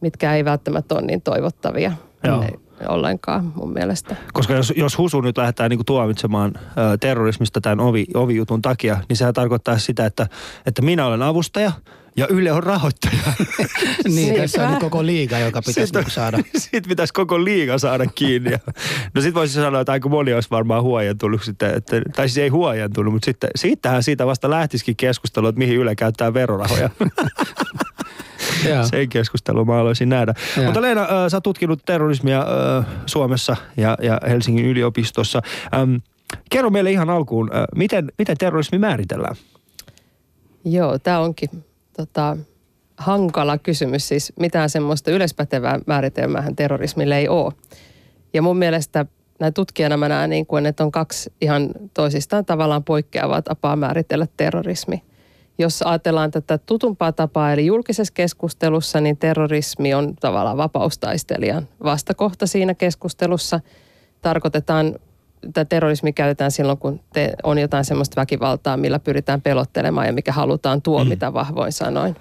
mitkä 0.01 0.35
ei 0.35 0.45
välttämättä 0.45 0.95
ole 0.95 1.01
niin 1.01 1.21
toivottavia 1.21 1.91
Joo. 2.23 2.45
ollenkaan 2.87 3.53
mun 3.55 3.73
mielestä. 3.73 4.15
Koska 4.33 4.53
jos, 4.53 4.73
jos 4.75 4.97
Husu 4.97 5.21
nyt 5.21 5.37
lähdetään 5.37 5.69
niin 5.69 5.85
tuomitsemaan 5.85 6.51
ö, 6.55 6.97
terrorismista 6.97 7.61
tämän 7.61 7.79
ovi, 7.79 8.05
ovijutun 8.13 8.61
takia, 8.61 8.97
niin 9.09 9.17
sehän 9.17 9.33
tarkoittaa 9.33 9.77
sitä, 9.77 10.05
että, 10.05 10.27
että 10.65 10.81
minä 10.81 11.05
olen 11.05 11.21
avustaja 11.21 11.71
ja 12.17 12.27
Yle 12.29 12.51
on 12.51 12.63
rahoittaja. 12.63 13.33
niin, 14.15 14.35
tässä 14.35 14.69
on 14.69 14.79
koko 14.79 15.05
liiga, 15.05 15.39
joka 15.39 15.61
pitäisi 15.61 15.85
Sitten- 15.85 16.11
saada. 16.11 16.37
Sitten 16.57 16.89
pitäisi 16.89 17.13
koko 17.13 17.43
liiga 17.43 17.77
saada 17.77 18.05
kiinni. 18.15 18.51
Ja, 18.51 18.59
no 19.15 19.21
sitten 19.21 19.33
voisi 19.33 19.53
sanoa, 19.53 19.81
että 19.81 19.91
aika 19.91 20.09
moni 20.09 20.33
olisi 20.33 20.49
varmaan 20.51 20.83
huojentunut 20.83 21.43
sitten, 21.43 21.73
että, 21.73 22.01
tai 22.15 22.29
siis 22.29 22.37
ei 22.37 22.49
huojentunut, 22.49 23.13
mutta 23.13 23.25
sitten, 23.25 23.49
siitähän 23.55 24.03
siitä 24.03 24.25
vasta 24.25 24.49
lähtisikin 24.49 24.95
keskustelu, 24.95 25.47
että 25.47 25.59
mihin 25.59 25.77
Yle 25.77 25.95
käyttää 25.95 26.33
verorahoja. 26.33 26.89
Sen 28.89 29.09
keskustelun 29.09 29.67
mä 29.67 29.73
haluaisin 29.73 30.09
nähdä. 30.09 30.33
Joo. 30.55 30.65
Mutta 30.65 30.81
Leena, 30.81 31.01
äh, 31.01 31.07
sä 31.29 31.37
oot 31.37 31.43
tutkinut 31.43 31.85
terrorismia 31.85 32.39
äh, 32.39 32.85
Suomessa 33.05 33.55
ja, 33.77 33.97
ja 34.01 34.21
Helsingin 34.27 34.65
yliopistossa. 34.65 35.41
Ähm, 35.75 35.95
kerro 36.49 36.69
meille 36.69 36.91
ihan 36.91 37.09
alkuun, 37.09 37.55
äh, 37.55 37.63
miten, 37.75 38.11
miten 38.17 38.37
terrorismi 38.37 38.77
määritellään? 38.77 39.35
Joo, 40.65 40.99
tämä 40.99 41.19
onkin 41.19 41.49
tota, 41.97 42.37
hankala 42.97 43.57
kysymys. 43.57 44.07
Siis 44.07 44.33
mitään 44.39 44.69
semmoista 44.69 45.11
yleispätevää 45.11 45.79
määritelmäähän 45.85 46.55
terrorismille 46.55 47.17
ei 47.17 47.27
ole. 47.27 47.53
Ja 48.33 48.41
mun 48.41 48.57
mielestä 48.57 49.05
näin 49.39 49.53
tutkijana 49.53 49.97
mä 49.97 50.09
näen, 50.09 50.29
niin 50.29 50.45
kuin, 50.45 50.65
että 50.65 50.83
on 50.83 50.91
kaksi 50.91 51.33
ihan 51.41 51.69
toisistaan 51.93 52.45
tavallaan 52.45 52.83
poikkeavaa 52.83 53.41
tapaa 53.41 53.75
määritellä 53.75 54.27
terrorismi. 54.37 55.03
Jos 55.59 55.81
ajatellaan 55.81 56.31
tätä 56.31 56.57
tutumpaa 56.57 57.11
tapaa, 57.11 57.53
eli 57.53 57.65
julkisessa 57.65 58.13
keskustelussa, 58.13 59.01
niin 59.01 59.17
terrorismi 59.17 59.93
on 59.93 60.15
tavallaan 60.15 60.57
vapaustaistelijan 60.57 61.67
vastakohta 61.83 62.47
siinä 62.47 62.73
keskustelussa. 62.73 63.59
Tarkoitetaan, 64.21 64.95
että 65.43 65.65
terrorismi 65.65 66.13
käytetään 66.13 66.51
silloin, 66.51 66.77
kun 66.77 66.99
te, 67.13 67.33
on 67.43 67.57
jotain 67.57 67.85
sellaista 67.85 68.21
väkivaltaa, 68.21 68.77
millä 68.77 68.99
pyritään 68.99 69.41
pelottelemaan 69.41 70.07
ja 70.07 70.13
mikä 70.13 70.31
halutaan 70.31 70.81
tuomita 70.81 71.33
vahvoin 71.33 71.71
sanoin. 71.71 72.15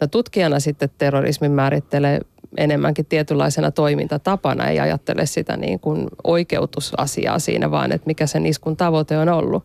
No 0.00 0.06
tutkijana 0.06 0.60
sitten 0.60 0.90
terrorismin 0.98 1.52
määrittelee 1.52 2.20
enemmänkin 2.56 3.06
tietynlaisena 3.06 3.70
toimintatapana, 3.70 4.68
ei 4.68 4.80
ajattele 4.80 5.26
sitä 5.26 5.56
niin 5.56 5.80
kuin 5.80 6.08
oikeutusasiaa 6.24 7.38
siinä, 7.38 7.70
vaan 7.70 7.92
että 7.92 8.06
mikä 8.06 8.26
sen 8.26 8.46
iskun 8.46 8.76
tavoite 8.76 9.18
on 9.18 9.28
ollut. 9.28 9.64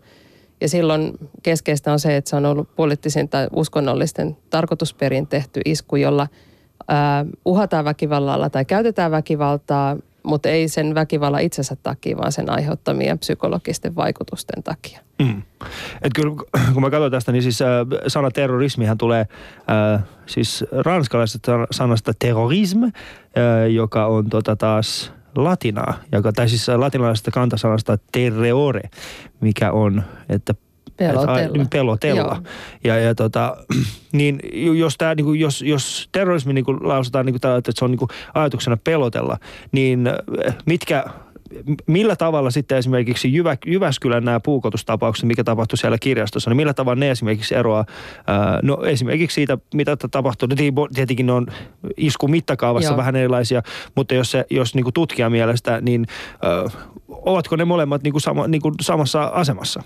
Ja 0.62 0.70
silloin 0.70 1.12
keskeistä 1.44 1.92
on 1.92 2.00
se, 2.00 2.18
että 2.18 2.30
se 2.30 2.36
on 2.36 2.46
ollut 2.46 2.76
poliittisen 2.76 3.30
tai 3.30 3.48
uskonnollisten 3.56 4.38
tarkoitusperin 4.50 5.28
tehty 5.28 5.62
isku, 5.66 5.96
jolla 5.96 6.28
uhataan 7.46 7.86
väkivallalla 7.86 8.50
tai 8.50 8.66
käytetään 8.66 9.12
väkivaltaa, 9.12 9.98
mutta 10.24 10.50
ei 10.50 10.68
sen 10.68 10.96
väkivallan 10.96 11.42
itsensä 11.42 11.76
takia, 11.84 12.18
vaan 12.18 12.32
sen 12.32 12.50
aiheuttamien 12.50 13.20
psykologisten 13.20 13.96
vaikutusten 13.96 14.64
takia. 14.64 15.00
Mm. 15.24 15.42
Et 16.02 16.12
kyllä, 16.16 16.36
kun 16.74 16.82
mä 16.82 16.90
katson 16.90 17.12
tästä, 17.12 17.32
niin 17.32 17.44
siis 17.44 17.62
äh, 17.62 17.68
sana 18.08 18.32
terrorismihan 18.32 18.98
tulee 18.98 19.22
äh, 19.22 20.04
siis 20.26 20.66
ranskalaisesta 20.72 21.52
sanasta 21.72 22.12
terrorisme, 22.20 22.86
äh, 22.86 23.72
joka 23.72 24.06
on 24.06 24.30
tota 24.30 24.56
taas 24.56 25.14
latinaa, 25.36 25.94
joka, 26.12 26.34
tai 26.34 26.50
siis 26.50 26.68
latinalaisesta 26.68 27.32
kantasanasta 27.32 27.98
terreore, 28.12 28.90
mikä 29.42 29.72
on, 29.72 30.04
että 30.30 30.54
Pelotella. 30.98 31.40
Et, 31.40 31.52
ai, 31.58 31.66
pelotella. 31.72 32.22
Joo. 32.22 32.44
Ja, 32.84 33.00
ja 33.00 33.16
tota, 33.16 33.58
niin 34.12 34.40
jos, 34.80 34.98
tää, 34.98 35.16
niin 35.16 35.40
jos, 35.40 35.62
jos 35.62 36.10
terrorismi 36.12 36.54
niin 36.54 36.66
lausutaan 36.82 37.26
niin 37.26 37.40
kuin, 37.42 37.58
että 37.58 37.72
se 37.76 37.86
on 37.86 37.92
niin 37.92 38.00
kuin 38.00 38.10
ajatuksena 38.34 38.78
pelotella, 38.78 39.38
niin 39.72 40.08
äh, 40.08 40.56
mitkä, 40.66 41.06
millä 41.88 42.16
tavalla 42.16 42.52
sitten 42.52 42.78
esimerkiksi 42.78 43.34
Jyvä, 43.34 43.58
Jyväskylän 43.66 44.26
nämä 44.26 44.40
puukotustapaukset, 44.40 45.26
mikä 45.26 45.44
tapahtui 45.44 45.78
siellä 45.78 45.98
kirjastossa, 45.98 46.50
niin 46.50 46.58
millä 46.58 46.74
tavalla 46.74 47.00
ne 47.00 47.12
esimerkiksi 47.12 47.56
eroaa, 47.56 47.86
ää, 48.28 48.60
no 48.64 48.78
esimerkiksi 48.86 49.36
siitä, 49.36 49.58
mitä 49.74 49.96
t- 49.96 50.12
tapahtuu, 50.12 50.48
no 50.48 50.88
tietenkin 50.94 51.26
ne 51.26 51.32
on 51.32 51.48
isku 51.98 52.28
mittakaavassa 52.28 52.90
Joo. 52.90 52.98
vähän 52.98 53.16
erilaisia, 53.16 53.62
mutta 53.96 54.16
jos, 54.16 54.32
se, 54.32 54.46
jos 54.50 54.76
niin 54.76 54.84
kuin 54.84 54.94
tutkijan 54.94 55.32
mielestä, 55.32 55.82
niin 55.82 56.06
ää, 56.42 56.64
ovatko 57.08 57.56
ne 57.56 57.66
molemmat 57.66 58.04
niin 58.04 58.12
kuin 58.12 58.22
sama, 58.22 58.48
niin 58.48 58.62
kuin 58.62 58.76
samassa 58.82 59.24
asemassa? 59.24 59.84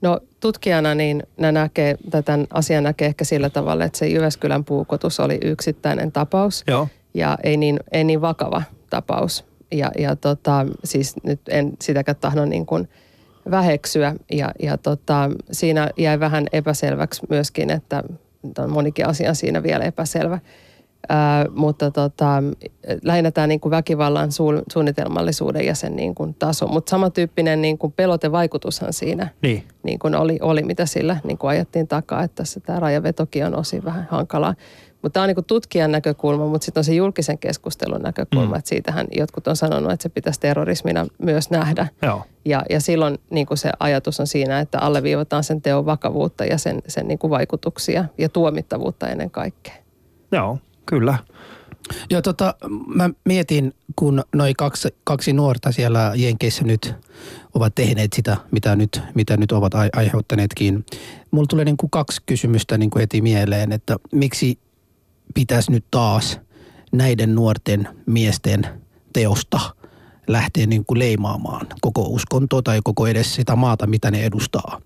No 0.00 0.20
tutkijana 0.40 0.94
niin 0.94 1.22
ne 1.36 1.52
näkee, 1.52 1.96
tätä 2.10 2.38
asiaa 2.50 2.80
näkee 2.80 3.06
ehkä 3.06 3.24
sillä 3.24 3.50
tavalla, 3.50 3.84
että 3.84 3.98
se 3.98 4.08
Jyväskylän 4.08 4.64
puukotus 4.64 5.20
oli 5.20 5.38
yksittäinen 5.44 6.12
tapaus 6.12 6.64
Joo. 6.66 6.88
ja 7.14 7.38
ei 7.42 7.56
niin, 7.56 7.80
ei 7.92 8.04
niin 8.04 8.20
vakava 8.20 8.62
tapaus. 8.90 9.44
Ja, 9.72 9.90
ja 9.98 10.16
tota, 10.16 10.66
siis 10.84 11.14
nyt 11.22 11.40
en 11.48 11.72
sitäkään 11.82 12.16
tahdo 12.20 12.44
niin 12.44 12.66
kuin 12.66 12.88
väheksyä. 13.50 14.14
Ja, 14.32 14.52
ja 14.62 14.78
tota, 14.78 15.30
siinä 15.52 15.90
jäi 15.96 16.20
vähän 16.20 16.46
epäselväksi 16.52 17.22
myöskin, 17.28 17.70
että 17.70 18.04
on 18.58 18.72
monikin 18.72 19.06
asia 19.06 19.34
siinä 19.34 19.62
vielä 19.62 19.84
epäselvä. 19.84 20.38
Ää, 21.08 21.46
mutta 21.54 21.90
tota, 21.90 22.42
lähinnä 23.02 23.30
tämä 23.30 23.46
niin 23.46 23.60
kuin 23.60 23.70
väkivallan 23.70 24.28
su- 24.28 24.62
suunnitelmallisuuden 24.72 25.66
ja 25.66 25.74
sen 25.74 25.96
niin 25.96 26.14
kuin 26.14 26.34
taso. 26.34 26.66
Mutta 26.66 26.90
samantyyppinen 26.90 27.62
niin 27.62 27.78
kuin 27.78 27.92
pelotevaikutushan 27.92 28.92
siinä 28.92 29.28
Niin. 29.42 29.64
niin 29.82 29.98
kuin 29.98 30.14
oli, 30.14 30.38
oli, 30.42 30.62
mitä 30.62 30.86
sillä 30.86 31.16
niin 31.24 31.38
kuin 31.38 31.50
ajettiin 31.50 31.88
takaa. 31.88 32.22
Että 32.22 32.34
tässä 32.34 32.60
tämä 32.60 32.80
rajavetokin 32.80 33.46
on 33.46 33.56
osin 33.56 33.84
vähän 33.84 34.08
hankalaa. 34.10 34.54
Mutta 35.02 35.14
tämä 35.14 35.24
on 35.24 35.28
niin 35.28 35.34
kuin 35.34 35.44
tutkijan 35.44 35.92
näkökulma, 35.92 36.46
mutta 36.46 36.64
sitten 36.64 36.80
on 36.80 36.84
se 36.84 36.94
julkisen 36.94 37.38
keskustelun 37.38 38.02
näkökulma. 38.02 38.46
Mm. 38.46 38.50
Mm. 38.52 38.58
Että 38.58 38.68
siitähän 38.68 39.06
jotkut 39.16 39.48
on 39.48 39.56
sanonut, 39.56 39.92
että 39.92 40.02
se 40.02 40.08
pitäisi 40.08 40.40
terrorismina 40.40 41.06
myös 41.18 41.50
nähdä. 41.50 41.86
Joo. 42.02 42.22
Ja, 42.44 42.62
ja 42.70 42.80
silloin 42.80 43.18
niin 43.30 43.46
kuin 43.46 43.58
se 43.58 43.70
ajatus 43.80 44.20
on 44.20 44.26
siinä, 44.26 44.60
että 44.60 44.78
alleviivataan 44.78 45.44
sen 45.44 45.62
teon 45.62 45.86
vakavuutta 45.86 46.44
ja 46.44 46.58
sen, 46.58 46.82
sen 46.88 47.08
niin 47.08 47.18
kuin 47.18 47.30
vaikutuksia 47.30 48.04
ja 48.18 48.28
tuomittavuutta 48.28 49.08
ennen 49.08 49.30
kaikkea. 49.30 49.74
Joo, 50.32 50.58
kyllä. 50.88 51.18
Joo, 52.10 52.22
tota, 52.22 52.54
mä 52.86 53.10
mietin, 53.24 53.74
kun 53.96 54.22
noi 54.34 54.54
kaksi, 54.54 54.88
kaksi 55.04 55.32
nuorta 55.32 55.72
siellä 55.72 56.12
Jenkeissä 56.16 56.64
nyt 56.64 56.94
ovat 57.54 57.74
tehneet 57.74 58.12
sitä, 58.12 58.36
mitä 58.50 58.76
nyt, 58.76 59.00
mitä 59.14 59.36
nyt 59.36 59.52
ovat 59.52 59.74
ai- 59.74 59.90
aiheuttaneetkin. 59.96 60.84
Mulla 61.30 61.46
tulee 61.46 61.64
niin 61.64 61.76
kuin 61.76 61.90
kaksi 61.90 62.22
kysymystä 62.26 62.78
niin 62.78 62.90
kuin 62.90 63.00
heti 63.00 63.20
mieleen, 63.20 63.72
että 63.72 63.96
miksi 64.12 64.58
pitäisi 65.34 65.70
nyt 65.70 65.84
taas 65.90 66.40
näiden 66.92 67.34
nuorten 67.34 67.88
miesten 68.06 68.66
teosta 69.12 69.60
lähteä 70.28 70.66
niin 70.66 70.84
kuin 70.84 70.98
leimaamaan 70.98 71.66
koko 71.80 72.02
uskontoa 72.02 72.62
tai 72.62 72.80
koko 72.84 73.06
edes 73.06 73.34
sitä 73.34 73.56
maata, 73.56 73.86
mitä 73.86 74.10
ne 74.10 74.24
edustaa. 74.24 74.80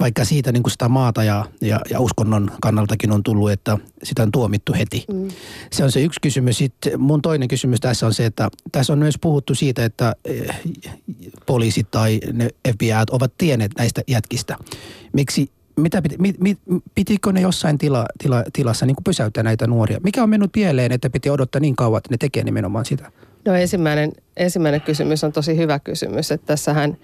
Vaikka 0.00 0.24
siitä 0.24 0.52
niin 0.52 0.62
kuin 0.62 0.72
sitä 0.72 0.88
maata 0.88 1.24
ja, 1.24 1.44
ja, 1.60 1.80
ja 1.90 2.00
uskonnon 2.00 2.50
kannaltakin 2.60 3.12
on 3.12 3.22
tullut, 3.22 3.50
että 3.50 3.78
sitä 4.02 4.22
on 4.22 4.32
tuomittu 4.32 4.72
heti. 4.72 5.04
Mm. 5.12 5.28
Se 5.72 5.84
on 5.84 5.92
se 5.92 6.02
yksi 6.02 6.20
kysymys. 6.20 6.58
Sitten 6.58 7.00
mun 7.00 7.22
toinen 7.22 7.48
kysymys 7.48 7.80
tässä 7.80 8.06
on 8.06 8.14
se, 8.14 8.26
että 8.26 8.48
tässä 8.72 8.92
on 8.92 8.98
myös 8.98 9.14
puhuttu 9.20 9.54
siitä, 9.54 9.84
että 9.84 10.16
eh, 10.24 10.60
poliisit 11.46 11.90
tai 11.90 12.20
ne 12.32 12.48
FBI 12.72 12.90
ovat 13.10 13.32
tienneet 13.38 13.72
näistä 13.78 14.02
jätkistä. 14.08 14.56
Miksi, 15.12 15.50
mitä 15.76 16.02
piti, 16.02 16.16
mit, 16.18 16.40
mit, 16.40 16.58
pitikö 16.94 17.32
ne 17.32 17.40
jossain 17.40 17.78
tila, 17.78 18.06
tila, 18.22 18.44
tilassa 18.52 18.86
niin 18.86 18.96
kuin 18.96 19.04
pysäyttää 19.04 19.42
näitä 19.42 19.66
nuoria? 19.66 20.00
Mikä 20.04 20.22
on 20.22 20.30
mennyt 20.30 20.52
pieleen, 20.52 20.92
että 20.92 21.10
piti 21.10 21.30
odottaa 21.30 21.60
niin 21.60 21.76
kauan, 21.76 21.98
että 21.98 22.10
ne 22.10 22.16
tekee 22.16 22.44
nimenomaan 22.44 22.84
sitä? 22.84 23.12
No 23.44 23.54
ensimmäinen, 23.54 24.12
ensimmäinen 24.36 24.80
kysymys 24.80 25.24
on 25.24 25.32
tosi 25.32 25.56
hyvä 25.56 25.78
kysymys, 25.78 26.30
että 26.32 26.46
tässähän 26.46 26.96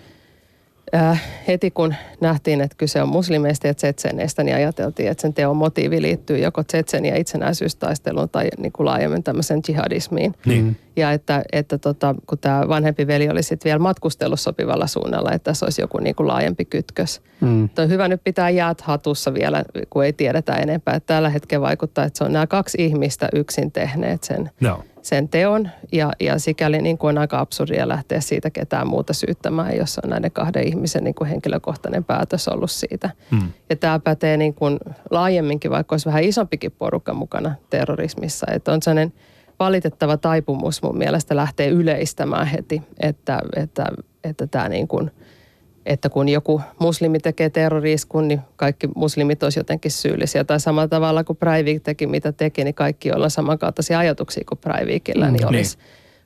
äh, 0.95 1.23
heti 1.49 1.71
kun 1.71 1.95
nähtiin, 2.21 2.61
että 2.61 2.77
kyse 2.77 3.03
on 3.03 3.09
muslimeista 3.09 3.67
ja 3.67 3.75
tsetseneistä, 3.75 4.45
niin 4.45 4.57
ajateltiin, 4.57 5.11
että 5.11 5.23
sen 5.23 5.35
teon 5.35 5.57
motiivi 5.57 6.03
liittyy 6.03 6.39
joko 6.39 6.65
tsetseniä 6.65 7.17
itsenäisyystaisteluun 7.17 8.29
tai 8.29 8.49
niin 8.59 8.73
kuin 8.73 8.85
laajemmin 8.85 9.23
tämmöisen 9.23 9.61
jihadismiin. 9.69 10.35
Niin. 10.47 10.77
Ja 10.99 11.13
että, 11.13 11.43
että 11.53 11.79
tota, 11.79 12.15
kun 12.27 12.39
tämä 12.39 12.69
vanhempi 12.69 13.07
veli 13.07 13.29
oli 13.29 13.43
sitten 13.43 13.65
vielä 13.65 13.79
matkustellut 13.79 14.41
sopivalla 14.41 14.87
suunnalla, 14.87 15.33
että 15.33 15.45
tässä 15.51 15.67
olisi 15.67 15.81
joku 15.81 15.99
niin 15.99 16.15
kuin 16.15 16.27
laajempi 16.27 16.65
kytkös. 16.65 17.21
Mm. 17.41 17.69
On 17.79 17.89
hyvä 17.89 18.09
nyt 18.09 18.21
pitää 18.25 18.51
jäät 18.51 18.81
hatussa 18.81 19.35
vielä, 19.35 19.65
kun 19.91 20.05
ei 20.05 20.13
tiedetä 20.13 20.57
enempää. 20.57 20.95
Että 20.95 21.15
tällä 21.15 21.31
hetkellä 21.31 21.67
vaikuttaa, 21.67 22.05
että 22.05 22.19
se 22.19 22.25
on 22.25 22.33
nämä 22.33 22.47
kaksi 22.47 22.85
ihmistä 22.85 23.29
yksin 23.35 23.73
tehneet 23.73 24.25
sen, 24.25 24.51
Joo. 24.61 24.85
sen 25.03 25.29
teon. 25.29 25.69
Ja, 25.93 26.13
ja 26.21 26.39
sikäli 26.39 26.83
niin 26.83 26.99
kuin 26.99 27.09
on 27.09 27.19
aika 27.19 27.41
absurdia 27.41 27.89
lähteä 27.89 28.21
siitä 28.21 28.51
ketään 28.51 28.87
muuta 28.87 29.13
syyttämään, 29.13 29.77
jos 29.77 29.99
on 29.99 30.11
näiden 30.11 30.33
kahden 30.33 30.69
ihmisen 30.69 31.05
niin 31.05 31.15
kuin 31.15 31.29
henkilökohtainen 31.29 32.05
päätös 32.05 32.49
ollut 32.49 32.71
siitä. 32.71 33.11
Mm. 33.31 33.53
Ja 33.71 33.77
tämä 33.77 33.99
pätee 33.99 34.37
niin 34.37 34.55
kuin 34.55 34.79
laajemminkin, 35.11 35.71
vaikka 35.71 35.95
olisi 35.95 36.07
vähän 36.07 36.25
isompikin 36.25 36.73
porukka 36.79 37.15
mukana 37.15 37.55
terrorismissa. 37.71 38.47
Että 38.53 38.73
on 38.73 38.83
sellainen 38.83 39.13
valitettava 39.59 40.17
taipumus 40.17 40.83
mun 40.83 40.99
mielestä 40.99 41.37
lähtee 41.37 41.69
yleistämään 41.69 42.47
heti, 42.47 42.83
että, 43.01 43.41
että, 43.57 43.87
että 44.25 44.47
tämä 44.47 44.69
niin 44.69 44.89
kuin, 44.89 45.11
että 45.87 46.09
kun 46.09 46.29
joku 46.29 46.61
muslimi 46.79 47.19
tekee 47.19 47.51
terroriiskun, 47.51 48.29
niin 48.29 48.41
kaikki 48.57 48.89
muslimit 48.97 49.43
olisi 49.43 49.61
jotenkin 49.61 49.91
syyllisiä. 49.91 50.45
Tai 50.45 50.61
samalla 50.61 50.89
tavalla 50.89 51.25
kuin 51.25 51.37
Breivik 51.37 51.83
teki, 51.83 52.07
mitä 52.07 52.33
teki, 52.33 52.65
niin 52.65 52.75
kaikki, 52.75 53.09
joilla 53.09 53.25
on 53.25 53.31
samankaltaisia 53.31 53.99
ajatuksia 53.99 54.45
kuin 54.49 54.59
Breivikillä, 54.59 55.27
Mm, 55.27 55.33
niin 55.33 55.39
niin. 55.41 55.49
olisi, 55.49 55.79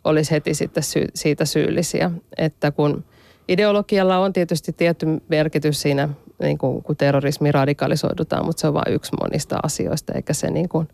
olisi 0.05 0.31
heti 0.31 0.55
sitten 0.55 0.83
sy- 0.83 1.09
siitä 1.15 1.45
syyllisiä. 1.45 2.11
Että 2.39 2.71
kun 2.71 3.05
ideologialla 3.49 4.19
on 4.19 4.33
tietysti 4.33 4.73
tietty 4.73 5.07
merkitys 5.29 5.83
siinä, 5.83 6.09
niin 6.43 6.59
kuin, 6.59 6.83
kun 6.83 6.97
terrorismi 6.97 7.53
radikalisoidutaan, 7.53 8.47
mutta 8.47 8.61
se 8.61 8.67
on 8.67 8.75
vain 8.75 8.95
yksi 8.95 9.13
monista 9.21 9.59
asioista, 9.63 10.13
eikä 10.15 10.33
se 10.33 10.51
niin 10.51 10.69
kuin, 10.69 10.89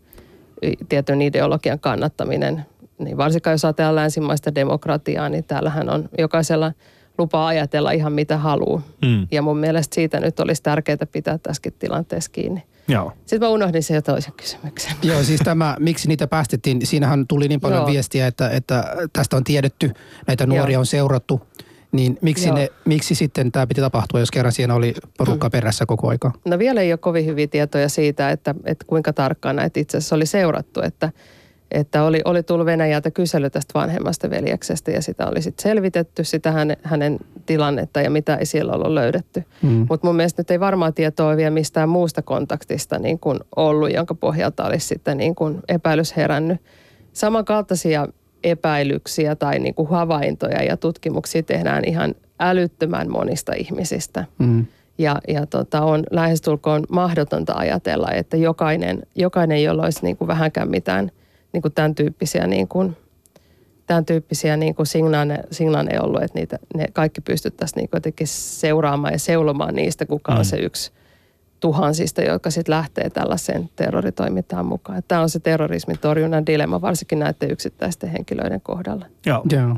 tietyn 0.89 1.21
ideologian 1.21 1.79
kannattaminen, 1.79 2.65
niin 2.99 3.17
varsinkaan 3.17 3.53
jos 3.53 3.65
ajatellaan 3.65 3.95
länsimaista 3.95 4.55
demokratiaa, 4.55 5.29
niin 5.29 5.43
täällähän 5.43 5.89
on 5.89 6.09
jokaisella 6.17 6.71
lupa 7.17 7.47
ajatella 7.47 7.91
ihan 7.91 8.13
mitä 8.13 8.37
haluaa. 8.37 8.81
Mm. 9.05 9.27
Ja 9.31 9.41
mun 9.41 9.57
mielestä 9.57 9.95
siitä 9.95 10.19
nyt 10.19 10.39
olisi 10.39 10.63
tärkeää 10.63 10.97
pitää 11.11 11.37
tässäkin 11.37 11.73
tilanteessa 11.79 12.31
kiinni. 12.31 12.63
Joo. 12.87 13.11
Sitten 13.25 13.47
mä 13.47 13.49
unohdin 13.49 13.83
sen 13.83 13.95
jo 13.95 14.01
toisen 14.01 14.33
kysymyksen. 14.33 14.91
Joo, 15.09 15.23
siis 15.23 15.41
tämä, 15.43 15.75
miksi 15.79 16.07
niitä 16.07 16.27
päästettiin, 16.27 16.85
siinähän 16.85 17.27
tuli 17.27 17.47
niin 17.47 17.59
paljon 17.59 17.79
Joo. 17.79 17.91
viestiä, 17.91 18.27
että, 18.27 18.49
että 18.49 18.83
tästä 19.13 19.37
on 19.37 19.43
tiedetty, 19.43 19.91
näitä 20.27 20.45
nuoria 20.45 20.73
Joo. 20.73 20.79
on 20.79 20.85
seurattu. 20.85 21.41
Niin 21.91 22.17
miksi, 22.21 22.47
Joo. 22.47 22.57
ne, 22.57 22.69
miksi 22.85 23.15
sitten 23.15 23.51
tämä 23.51 23.67
piti 23.67 23.81
tapahtua, 23.81 24.19
jos 24.19 24.31
kerran 24.31 24.51
siinä 24.51 24.75
oli 24.75 24.93
porukka 25.17 25.49
perässä 25.49 25.85
koko 25.85 26.09
aika? 26.09 26.31
No 26.45 26.59
vielä 26.59 26.81
ei 26.81 26.91
ole 26.91 26.97
kovin 26.97 27.25
hyviä 27.25 27.47
tietoja 27.47 27.89
siitä, 27.89 28.29
että, 28.31 28.55
että 28.65 28.85
kuinka 28.87 29.13
tarkkaan 29.13 29.55
näitä 29.55 29.79
itse 29.79 29.97
asiassa 29.97 30.15
oli 30.15 30.25
seurattu, 30.25 30.81
että, 30.81 31.11
että 31.71 32.03
oli, 32.03 32.21
oli 32.25 32.43
tullut 32.43 32.65
Venäjältä 32.65 33.11
kysely 33.11 33.49
tästä 33.49 33.79
vanhemmasta 33.79 34.29
veljeksestä 34.29 34.91
ja 34.91 35.01
sitä 35.01 35.27
oli 35.27 35.41
sitten 35.41 35.63
selvitetty, 35.63 36.23
sitä 36.23 36.51
hänen, 36.51 36.77
hänen 36.83 37.19
tilannetta 37.45 38.01
ja 38.01 38.09
mitä 38.09 38.35
ei 38.35 38.45
siellä 38.45 38.73
ollut 38.73 38.91
löydetty. 38.91 39.43
Mm. 39.61 39.85
Mutta 39.89 40.07
mun 40.07 40.15
mielestä 40.15 40.39
nyt 40.39 40.51
ei 40.51 40.59
varmaa 40.59 40.91
tietoa 40.91 41.37
vielä 41.37 41.51
mistään 41.51 41.89
muusta 41.89 42.21
kontaktista 42.21 42.99
niin 42.99 43.19
kuin 43.19 43.39
ollut, 43.55 43.93
jonka 43.93 44.15
pohjalta 44.15 44.65
olisi 44.65 44.87
sitten 44.87 45.17
niin 45.17 45.35
kuin 45.35 45.59
epäilys 45.67 46.15
herännyt. 46.15 46.61
Samankaltaisia 47.13 48.07
epäilyksiä 48.43 49.35
tai 49.35 49.59
niin 49.59 49.73
kuin 49.73 49.89
havaintoja 49.89 50.63
ja 50.63 50.77
tutkimuksia 50.77 51.43
tehdään 51.43 51.83
ihan 51.85 52.15
älyttömän 52.39 53.11
monista 53.11 53.53
ihmisistä. 53.53 54.25
Mm. 54.37 54.65
Ja, 54.97 55.15
ja 55.27 55.45
tota, 55.45 55.81
on 55.81 56.03
lähestulkoon 56.11 56.83
mahdotonta 56.89 57.53
ajatella, 57.53 58.11
että 58.11 58.37
jokainen, 58.37 59.03
jokainen 59.15 59.63
jolla 59.63 59.83
olisi 59.83 60.03
niin 60.03 60.17
kuin 60.17 60.27
vähänkään 60.27 60.69
mitään 60.69 61.11
niin 61.53 61.61
kuin 61.61 61.73
tämän 61.73 61.95
tyyppisiä, 61.95 62.47
niin 62.47 62.67
kuin, 62.67 62.97
tämän 63.85 64.05
tyyppisiä 64.05 64.57
niin 64.57 64.75
kuin 64.75 64.85
signaaleja, 64.87 65.43
signaaleja 65.51 66.01
ollut, 66.01 66.23
että 66.23 66.39
niitä, 66.39 66.59
ne 66.75 66.85
kaikki 66.93 67.21
pystyttäisiin 67.21 67.77
niin 67.77 67.89
kuin 67.89 67.97
jotenkin 67.97 68.27
seuraamaan 68.27 69.13
ja 69.13 69.19
seulomaan 69.19 69.75
niistä, 69.75 70.05
kuka 70.05 70.31
on 70.31 70.37
Mm. 70.37 70.43
se 70.43 70.57
yksi 70.57 70.91
tuhansista, 71.59 72.21
jotka 72.21 72.49
sitten 72.49 72.75
lähtee 72.75 73.09
tällaiseen 73.09 73.69
terroritoimintaan 73.75 74.65
mukaan. 74.65 75.03
Tämä 75.07 75.21
on 75.21 75.29
se 75.29 75.39
terrorismin 75.39 75.99
torjunnan 75.99 76.45
dilemma, 76.45 76.81
varsinkin 76.81 77.19
näiden 77.19 77.51
yksittäisten 77.51 78.09
henkilöiden 78.09 78.61
kohdalla. 78.61 79.05
Joo. 79.25 79.43
Joo. 79.51 79.77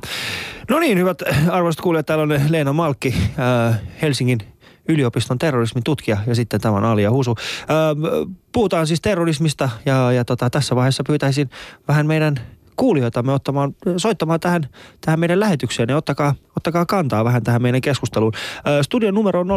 No 0.69 0.79
niin, 0.79 0.97
hyvät 0.97 1.17
arvoisat 1.49 1.81
kuulijat, 1.81 2.05
täällä 2.05 2.21
on 2.21 2.41
Leena 2.49 2.73
Malkki, 2.73 3.15
äh, 3.39 3.79
Helsingin 4.01 4.39
yliopiston 4.87 5.39
terrorismin 5.39 5.83
tutkija 5.83 6.17
ja 6.27 6.35
sitten 6.35 6.61
tämä 6.61 6.77
on 6.77 6.85
Alia 6.85 7.11
Husu. 7.11 7.35
Äh, 7.61 8.27
puhutaan 8.51 8.87
siis 8.87 9.01
terrorismista 9.01 9.69
ja, 9.85 10.11
ja 10.11 10.25
tota, 10.25 10.49
tässä 10.49 10.75
vaiheessa 10.75 11.03
pyytäisin 11.07 11.49
vähän 11.87 12.07
meidän 12.07 12.35
kuulijoitamme 12.75 13.33
ottamaan, 13.33 13.75
soittamaan 13.97 14.39
tähän, 14.39 14.67
tähän 15.05 15.19
meidän 15.19 15.39
lähetykseen 15.39 15.89
ja 15.89 15.97
ottakaa, 15.97 16.35
ottakaa 16.57 16.85
kantaa 16.85 17.23
vähän 17.23 17.43
tähän 17.43 17.61
meidän 17.61 17.81
keskusteluun. 17.81 18.33
Studion 18.81 19.13
numero 19.13 19.39
on 19.39 19.47
020690001. 19.47 19.53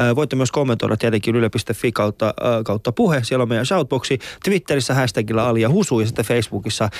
Ö, 0.00 0.16
Voitte 0.16 0.36
myös 0.36 0.50
kommentoida 0.50 0.96
tietenkin 0.96 1.36
yle.fi 1.36 1.92
kautta, 1.92 2.34
kautta 2.64 2.92
puhe. 2.92 3.24
Siellä 3.24 3.42
on 3.42 3.48
meidän 3.48 3.66
shoutboxi. 3.66 4.18
Twitterissä 4.44 4.94
hashtagilla 4.94 5.48
Alia 5.48 5.68
Husu 5.68 6.00
ja 6.00 6.06
sitten 6.06 6.24
Facebookissa 6.24 6.90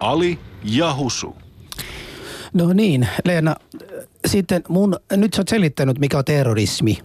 Ali 0.00 0.38
ja 0.64 0.94
Husu. 0.94 1.36
No 2.52 2.72
niin, 2.72 3.08
Leena, 3.24 3.56
sitten 4.26 4.62
mun, 4.68 4.96
nyt 5.16 5.34
sä 5.34 5.40
oot 5.40 5.48
selittänyt, 5.48 5.98
mikä 5.98 6.18
on 6.18 6.24
terrorismi. 6.24 6.98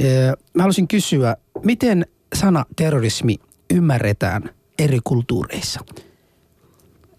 Ee, 0.00 0.32
Mä 0.54 0.62
haluaisin 0.62 0.88
kysyä, 0.88 1.36
miten 1.62 2.06
sana 2.34 2.64
terrorismi 2.76 3.36
ymmärretään 3.74 4.50
eri 4.78 4.98
kulttuureissa? 5.04 5.80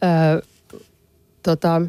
Öö, 0.03 0.41
tota, 1.43 1.81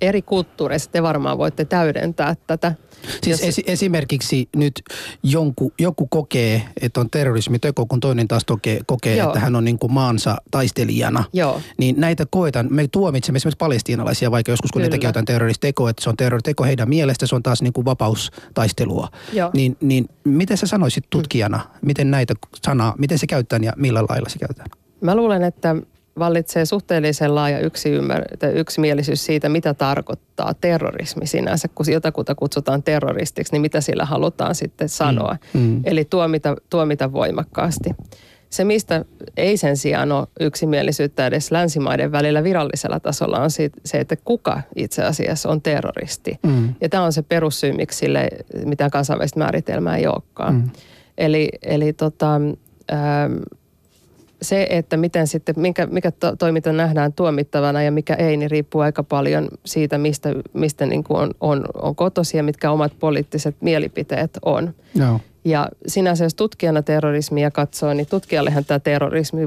eri 0.00 0.22
kulttuureissa 0.22 0.90
te 0.90 1.02
varmaan 1.02 1.38
voitte 1.38 1.64
täydentää 1.64 2.36
tätä. 2.46 2.74
Siis 3.22 3.40
esi- 3.42 3.64
esimerkiksi 3.66 4.48
nyt 4.56 4.82
jonku, 5.22 5.72
joku 5.78 6.06
kokee, 6.06 6.62
että 6.80 7.00
on 7.00 7.10
terrorismiteko, 7.10 7.86
kun 7.86 8.00
toinen 8.00 8.28
taas 8.28 8.44
toke, 8.44 8.80
kokee, 8.86 9.16
Joo. 9.16 9.28
että 9.28 9.40
hän 9.40 9.56
on 9.56 9.64
niin 9.64 9.78
kuin 9.78 9.92
maansa 9.92 10.36
taistelijana. 10.50 11.24
Joo. 11.32 11.60
Niin 11.78 12.00
näitä 12.00 12.26
koetaan, 12.30 12.66
me 12.70 12.88
tuomitsemme 12.88 13.36
esimerkiksi 13.36 13.58
palestiinalaisia, 13.58 14.30
vaikka 14.30 14.52
joskus 14.52 14.72
kun 14.72 14.80
Kyllä. 14.80 14.86
ne 14.86 14.90
tekevät 14.90 15.08
jotain 15.08 15.26
terroristeko, 15.26 15.88
että 15.88 16.02
se 16.02 16.10
on 16.10 16.16
terroriteko 16.16 16.64
heidän 16.64 16.88
mielestä, 16.88 17.26
se 17.26 17.34
on 17.34 17.42
taas 17.42 17.62
niin 17.62 17.72
kuin 17.72 17.84
vapaustaistelua. 17.84 19.08
Joo. 19.32 19.50
Niin, 19.54 19.76
niin 19.80 20.08
miten 20.24 20.56
sä 20.56 20.66
sanoisit 20.66 21.04
tutkijana, 21.10 21.58
mm. 21.58 21.86
miten 21.86 22.10
näitä 22.10 22.34
sanaa, 22.66 22.94
miten 22.98 23.18
se 23.18 23.26
käytetään 23.26 23.64
ja 23.64 23.72
millä 23.76 24.04
lailla 24.08 24.28
se 24.28 24.38
käytetään? 24.38 24.70
Mä 25.00 25.16
luulen, 25.16 25.44
että 25.44 25.76
vallitsee 26.18 26.64
suhteellisen 26.64 27.34
laaja 27.34 27.58
yksi 27.58 27.90
yksimielisyys 28.54 29.26
siitä, 29.26 29.48
mitä 29.48 29.74
tarkoittaa 29.74 30.54
terrorismi 30.54 31.26
sinänsä. 31.26 31.68
Kun 31.74 31.86
jotakuta 31.92 32.34
kutsutaan 32.34 32.82
terroristiksi, 32.82 33.52
niin 33.52 33.62
mitä 33.62 33.80
sillä 33.80 34.04
halutaan 34.04 34.54
sitten 34.54 34.88
sanoa. 34.88 35.36
Mm. 35.54 35.60
Mm. 35.60 35.80
Eli 35.84 36.04
tuomita, 36.04 36.56
tuomita 36.70 37.12
voimakkaasti. 37.12 37.90
Se, 38.50 38.64
mistä 38.64 39.04
ei 39.36 39.56
sen 39.56 39.76
sijaan 39.76 40.12
ole 40.12 40.26
yksimielisyyttä 40.40 41.26
edes 41.26 41.50
länsimaiden 41.50 42.12
välillä 42.12 42.44
virallisella 42.44 43.00
tasolla, 43.00 43.40
on 43.40 43.50
se, 43.50 43.70
että 43.94 44.16
kuka 44.24 44.62
itse 44.76 45.04
asiassa 45.04 45.48
on 45.48 45.62
terroristi. 45.62 46.38
Mm. 46.42 46.74
Ja 46.80 46.88
tämä 46.88 47.04
on 47.04 47.12
se 47.12 47.22
perussyy, 47.22 47.72
miksi 47.72 47.98
sille 47.98 48.28
mitään 48.64 48.90
kansainvälistä 48.90 49.38
määritelmää 49.38 49.96
ei 49.96 50.06
olekaan. 50.06 50.54
Mm. 50.54 50.70
Eli, 51.18 51.48
eli 51.62 51.92
tota, 51.92 52.34
ähm, 52.92 53.32
se, 54.42 54.66
että 54.70 54.96
miten 54.96 55.26
sitten, 55.26 55.54
minkä, 55.58 55.86
mikä 55.86 56.10
to, 56.10 56.36
toiminta 56.36 56.72
nähdään 56.72 57.12
tuomittavana 57.12 57.82
ja 57.82 57.90
mikä 57.90 58.14
ei, 58.14 58.36
niin 58.36 58.50
riippuu 58.50 58.80
aika 58.80 59.02
paljon 59.02 59.48
siitä, 59.64 59.98
mistä, 59.98 60.34
mistä 60.52 60.86
niin 60.86 61.04
kuin 61.04 61.20
on, 61.20 61.30
on, 61.40 61.64
on 61.74 61.94
kotosi 61.94 62.36
ja 62.36 62.42
mitkä 62.42 62.70
omat 62.70 62.92
poliittiset 62.98 63.56
mielipiteet 63.60 64.38
on. 64.42 64.74
No. 64.94 65.20
Ja 65.44 65.68
sinänsä 65.86 66.24
jos 66.24 66.34
tutkijana 66.34 66.82
terrorismia 66.82 67.50
katsoo, 67.50 67.94
niin 67.94 68.06
tutkijallehan 68.06 68.64
tämä, 68.64 68.78
terrorismi, 68.78 69.40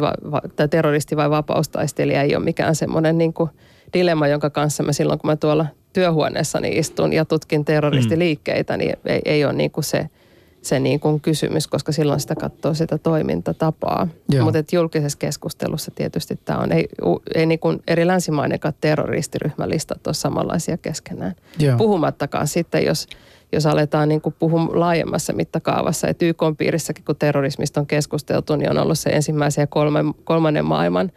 tämä 0.55 0.67
terroristi 0.67 1.15
vai 1.15 1.29
vapaustaistelija 1.29 2.21
ei 2.21 2.35
ole 2.35 2.43
mikään 2.43 2.75
semmoinen 2.75 3.17
niin 3.17 3.33
kuin 3.33 3.49
dilemma, 3.93 4.27
jonka 4.27 4.49
kanssa 4.49 4.83
mä 4.83 4.93
silloin, 4.93 5.19
kun 5.19 5.29
mä 5.29 5.35
tuolla 5.35 5.65
työhuoneessani 5.93 6.69
istun 6.77 7.13
ja 7.13 7.25
tutkin 7.25 7.65
terroristiliikkeitä, 7.65 8.77
niin 8.77 8.95
ei, 9.05 9.21
ei 9.25 9.45
ole 9.45 9.53
niin 9.53 9.71
kuin 9.71 9.83
se– 9.83 10.09
se 10.65 10.79
niin 10.79 10.99
kuin 10.99 11.21
kysymys, 11.21 11.67
koska 11.67 11.91
silloin 11.91 12.19
sitä 12.19 12.35
katsoo 12.35 12.73
sitä 12.73 12.97
toimintatapaa. 12.97 14.07
Mutta 14.43 14.75
julkisessa 14.75 15.17
keskustelussa 15.17 15.91
tietysti 15.95 16.39
tämä 16.45 16.59
on, 16.59 16.71
ei, 16.71 16.87
ei 17.35 17.45
niin 17.45 17.59
kuin 17.59 17.83
eri 17.87 18.07
länsimainenkaan 18.07 18.73
terroristiryhmälistat 18.81 20.07
ole 20.07 20.13
samanlaisia 20.13 20.77
keskenään. 20.77 21.35
Joo. 21.59 21.77
Puhumattakaan 21.77 22.47
sitten, 22.47 22.85
jos, 22.85 23.07
jos 23.51 23.65
aletaan 23.65 24.09
niin 24.09 24.21
kuin 24.21 24.35
puhua 24.39 24.69
laajemmassa 24.73 25.33
mittakaavassa, 25.33 26.07
että 26.07 26.25
YK 26.25 26.41
piirissäkin, 26.57 27.05
kun 27.05 27.15
terrorismista 27.15 27.79
on 27.79 27.87
keskusteltu, 27.87 28.55
niin 28.55 28.69
on 28.69 28.77
ollut 28.77 28.99
se 28.99 29.09
ensimmäisen 29.09 29.61
ja 29.61 29.67
kolme, 29.67 29.99
kolmannen 30.23 30.65
maailman 30.65 31.11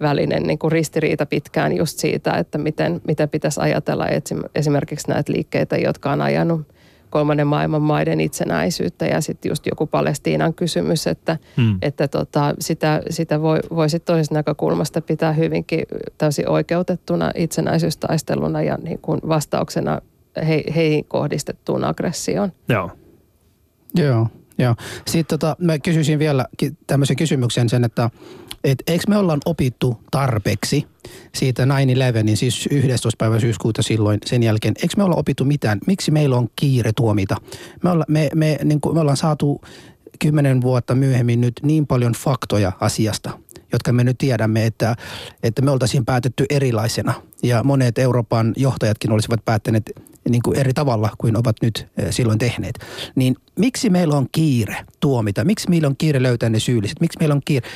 välinen 0.00 0.42
niin 0.42 0.58
kuin 0.58 0.72
ristiriita 0.72 1.26
pitkään 1.26 1.76
just 1.76 1.98
siitä, 1.98 2.32
että 2.32 2.58
miten, 2.58 3.00
miten 3.06 3.28
pitäisi 3.28 3.60
ajatella 3.60 4.06
esimerkiksi 4.54 5.08
näitä 5.08 5.32
liikkeitä, 5.32 5.76
jotka 5.76 6.12
on 6.12 6.20
ajanut 6.20 6.73
kolmannen 7.14 7.46
maailman 7.46 7.82
maiden 7.82 8.20
itsenäisyyttä 8.20 9.06
ja 9.06 9.20
sitten 9.20 9.48
just 9.48 9.66
joku 9.66 9.86
Palestiinan 9.86 10.54
kysymys, 10.54 11.06
että, 11.06 11.38
hmm. 11.56 11.78
että 11.82 12.08
tota, 12.08 12.54
sitä, 12.58 13.02
sitä 13.10 13.42
voi, 13.42 13.60
voi 13.74 13.90
sitten 13.90 14.14
toisesta 14.14 14.34
näkökulmasta 14.34 15.00
pitää 15.00 15.32
hyvinkin 15.32 15.80
täysin 16.18 16.48
oikeutettuna 16.48 17.30
itsenäisyystaisteluna 17.34 18.62
ja 18.62 18.78
niin 18.82 18.98
kuin 18.98 19.20
vastauksena 19.28 20.00
he, 20.48 20.64
heihin 20.74 21.04
kohdistettuun 21.04 21.84
aggressioon. 21.84 22.52
Joo. 22.68 22.90
Joo, 23.94 24.28
joo. 24.58 24.74
Sitten 25.06 25.38
tota, 25.38 25.56
mä 25.58 25.78
kysyisin 25.78 26.18
vielä 26.18 26.46
tämmöisen 26.86 27.16
kysymyksen 27.16 27.68
sen, 27.68 27.84
että 27.84 28.10
et 28.64 28.82
eikö 28.86 29.04
me 29.08 29.16
ollaan 29.16 29.40
opittu 29.44 30.00
tarpeeksi 30.10 30.86
siitä 31.34 31.64
9-11, 31.64 31.66
niin 32.22 32.36
siis 32.36 32.68
11. 32.70 33.10
päivä 33.18 33.40
syyskuuta 33.40 33.82
silloin 33.82 34.18
sen 34.26 34.42
jälkeen. 34.42 34.74
Eikö 34.82 34.94
me 34.96 35.04
olla 35.04 35.16
opittu 35.16 35.44
mitään? 35.44 35.78
Miksi 35.86 36.10
meillä 36.10 36.36
on 36.36 36.48
kiire 36.56 36.92
tuomita? 36.96 37.36
Me, 37.82 37.90
olla, 37.90 38.04
me, 38.08 38.30
me, 38.34 38.58
niin 38.64 38.80
kuin, 38.80 38.94
me 38.94 39.00
ollaan 39.00 39.16
saatu 39.16 39.60
kymmenen 40.18 40.62
vuotta 40.62 40.94
myöhemmin 40.94 41.40
nyt 41.40 41.54
niin 41.62 41.86
paljon 41.86 42.12
faktoja 42.12 42.72
asiasta, 42.80 43.38
jotka 43.72 43.92
me 43.92 44.04
nyt 44.04 44.18
tiedämme, 44.18 44.66
että, 44.66 44.96
että 45.42 45.62
me 45.62 45.70
oltaisiin 45.70 46.04
päätetty 46.04 46.44
erilaisena. 46.50 47.14
Ja 47.42 47.64
monet 47.64 47.98
Euroopan 47.98 48.52
johtajatkin 48.56 49.12
olisivat 49.12 49.44
päättäneet 49.44 49.90
niin 50.30 50.42
kuin 50.42 50.58
eri 50.58 50.72
tavalla 50.72 51.10
kuin 51.18 51.36
ovat 51.36 51.56
nyt 51.62 51.86
silloin 52.10 52.38
tehneet. 52.38 52.78
Niin 53.14 53.36
miksi 53.58 53.90
meillä 53.90 54.16
on 54.16 54.26
kiire 54.32 54.76
tuomita? 55.00 55.44
Miksi 55.44 55.70
meillä 55.70 55.88
on 55.88 55.94
kiire 55.98 56.22
löytää 56.22 56.48
ne 56.48 56.58
syylliset? 56.58 57.00
Miksi 57.00 57.18
meillä 57.18 57.34
on 57.34 57.42
kiire? 57.44 57.68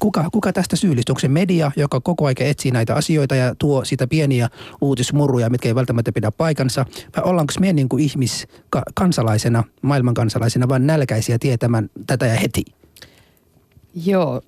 Kuka, 0.00 0.30
kuka 0.32 0.52
tästä 0.52 0.76
syyllistyy? 0.76 1.12
Onko 1.12 1.20
se 1.20 1.28
media, 1.28 1.72
joka 1.76 2.00
koko 2.00 2.26
ajan 2.26 2.36
etsii 2.38 2.70
näitä 2.70 2.94
asioita 2.94 3.34
ja 3.34 3.54
tuo 3.54 3.84
sitä 3.84 4.06
pieniä 4.06 4.48
uutismurruja, 4.80 5.50
mitkä 5.50 5.68
ei 5.68 5.74
välttämättä 5.74 6.12
pidä 6.12 6.30
paikansa? 6.30 6.86
Vai 7.16 7.24
ollaanko 7.24 7.52
me 7.60 7.72
niin 7.72 7.88
kuin 7.88 8.02
ihmis 8.02 8.46
kansalaisena, 8.94 9.64
maailman 9.82 10.14
kansalaisena, 10.14 10.68
vaan 10.68 10.86
nälkäisiä 10.86 11.38
tietämään 11.38 11.90
tätä 12.06 12.26
ja 12.26 12.34
heti? 12.34 12.64
Joo, 14.06 14.40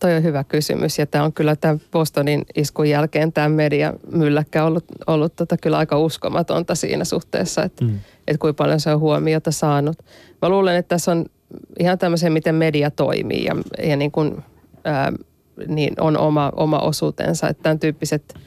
Toi 0.00 0.14
on 0.16 0.22
hyvä 0.22 0.44
kysymys 0.44 0.98
ja 0.98 1.06
tämä 1.06 1.24
on 1.24 1.32
kyllä 1.32 1.56
tämän 1.56 1.80
Bostonin 1.90 2.44
iskun 2.56 2.88
jälkeen 2.88 3.32
tämä 3.32 3.48
media 3.48 3.94
mylläkkä 4.12 4.64
ollut, 4.64 4.84
ollut 5.06 5.36
tota 5.36 5.56
kyllä 5.56 5.78
aika 5.78 5.98
uskomatonta 5.98 6.74
siinä 6.74 7.04
suhteessa, 7.04 7.62
että, 7.62 7.84
mm. 7.84 7.98
että 8.26 8.38
kuinka 8.38 8.64
paljon 8.64 8.80
se 8.80 8.90
on 8.94 9.00
huomiota 9.00 9.50
saanut. 9.50 9.98
Mä 10.42 10.48
luulen, 10.48 10.76
että 10.76 10.88
tässä 10.88 11.12
on 11.12 11.26
ihan 11.78 11.98
tämmöisen, 11.98 12.32
miten 12.32 12.54
media 12.54 12.90
toimii 12.90 13.44
ja, 13.44 13.56
ja 13.88 13.96
niin 13.96 14.10
kuin, 14.10 14.44
ää, 14.84 15.12
niin 15.68 15.94
on 16.00 16.18
oma, 16.18 16.52
oma 16.56 16.78
osuutensa, 16.78 17.48
että 17.48 17.62
tämän 17.62 17.78
tyyppiset– 17.78 18.34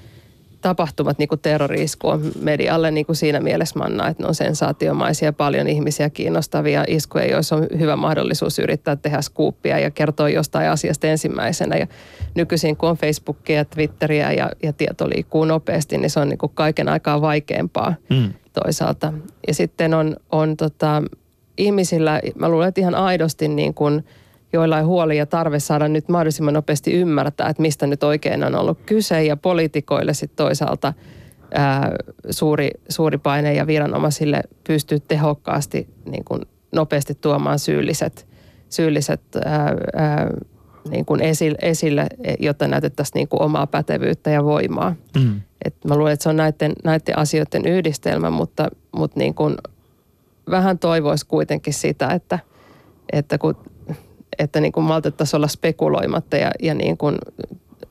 tapahtumat 0.61 1.17
niin 1.17 1.29
terrori-isku 1.41 2.07
on 2.07 2.31
medialle 2.41 2.91
niin 2.91 3.05
kuin 3.05 3.15
siinä 3.15 3.39
mielessä 3.39 3.79
manna, 3.79 4.07
että 4.07 4.23
ne 4.23 4.27
on 4.27 4.35
sensaatiomaisia, 4.35 5.33
paljon 5.33 5.67
ihmisiä 5.67 6.09
kiinnostavia 6.09 6.83
iskuja, 6.87 7.25
joissa 7.25 7.55
on 7.55 7.67
hyvä 7.79 7.95
mahdollisuus 7.95 8.59
yrittää 8.59 8.95
tehdä 8.95 9.21
skuuppia 9.21 9.79
ja 9.79 9.91
kertoa 9.91 10.29
jostain 10.29 10.69
asiasta 10.69 11.07
ensimmäisenä. 11.07 11.77
Ja 11.77 11.87
nykyisin 12.35 12.77
kun 12.77 12.89
on 12.89 12.97
Facebookia 12.97 13.55
ja 13.55 13.65
Twitteriä 13.65 14.31
ja, 14.31 14.49
ja 14.63 14.73
tieto 14.73 15.09
liikkuu 15.09 15.45
nopeasti, 15.45 15.97
niin 15.97 16.09
se 16.09 16.19
on 16.19 16.29
niin 16.29 16.37
kuin 16.37 16.51
kaiken 16.55 16.89
aikaa 16.89 17.21
vaikeampaa 17.21 17.93
mm. 18.09 18.33
toisaalta. 18.63 19.13
Ja 19.47 19.53
sitten 19.53 19.93
on, 19.93 20.15
on 20.31 20.57
tota, 20.57 21.03
ihmisillä, 21.57 22.21
mä 22.35 22.49
luulen, 22.49 22.67
että 22.67 22.81
ihan 22.81 22.95
aidosti 22.95 23.47
niin 23.47 23.73
kuin– 23.73 24.03
joilla 24.53 24.77
on 24.77 24.85
huoli 24.85 25.17
ja 25.17 25.25
tarve 25.25 25.59
saada 25.59 25.87
nyt 25.87 26.09
mahdollisimman 26.09 26.53
nopeasti 26.53 26.93
ymmärtää, 26.93 27.49
että 27.49 27.61
mistä 27.61 27.87
nyt 27.87 28.03
oikein 28.03 28.43
on 28.43 28.55
ollut 28.55 28.79
kyse. 28.85 29.23
Ja 29.23 29.37
poliitikoille 29.37 30.13
sitten 30.13 30.35
toisaalta 30.45 30.93
ää, 31.53 31.91
suuri, 32.29 32.69
suuri 32.89 33.17
paine 33.17 33.53
ja 33.53 33.67
viranomaisille 33.67 34.41
pystyy 34.67 34.99
tehokkaasti 34.99 35.87
niin 36.05 36.23
kuin 36.25 36.41
nopeasti 36.71 37.15
tuomaan 37.15 37.59
syylliset, 37.59 38.27
syylliset 38.69 39.21
ää, 39.45 39.75
ää, 39.95 40.29
niin 40.89 41.05
kuin 41.05 41.21
esille, 41.21 41.57
esille, 41.61 42.07
jotta 42.39 42.67
näytettäisiin 42.67 43.13
niin 43.13 43.27
kuin 43.27 43.41
omaa 43.41 43.67
pätevyyttä 43.67 44.29
ja 44.29 44.43
voimaa. 44.43 44.95
Mm. 45.15 45.41
Et 45.65 45.75
mä 45.85 45.95
luulen, 45.95 46.13
että 46.13 46.23
se 46.23 46.29
on 46.29 46.37
näiden, 46.37 46.73
näiden 46.83 47.17
asioiden 47.17 47.65
yhdistelmä, 47.65 48.29
mutta, 48.29 48.67
mutta 48.91 49.19
niin 49.19 49.33
kuin 49.33 49.55
vähän 50.49 50.79
toivoisi 50.79 51.25
kuitenkin 51.25 51.73
sitä, 51.73 52.07
että, 52.07 52.39
että 53.13 53.37
kun 53.37 53.55
että 54.39 54.59
niin 54.59 54.71
kuin 54.71 54.83
maltettaisiin 54.83 55.37
olla 55.37 55.47
spekuloimatta 55.47 56.37
ja, 56.37 56.51
ja 56.61 56.73
niin 56.73 56.97
kuin, 56.97 57.17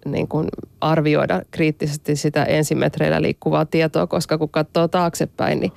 niin 0.05 0.29
kuin 0.29 0.49
arvioida 0.81 1.43
kriittisesti 1.51 2.17
sitä 2.17 2.45
ensimetreillä 2.45 3.23
liikkuvaa 3.23 3.65
tietoa, 3.65 4.07
koska 4.07 4.39
kun 4.39 4.49
katsoo 4.49 4.89
taaksepäin, 4.89 5.61
niin 5.61 5.73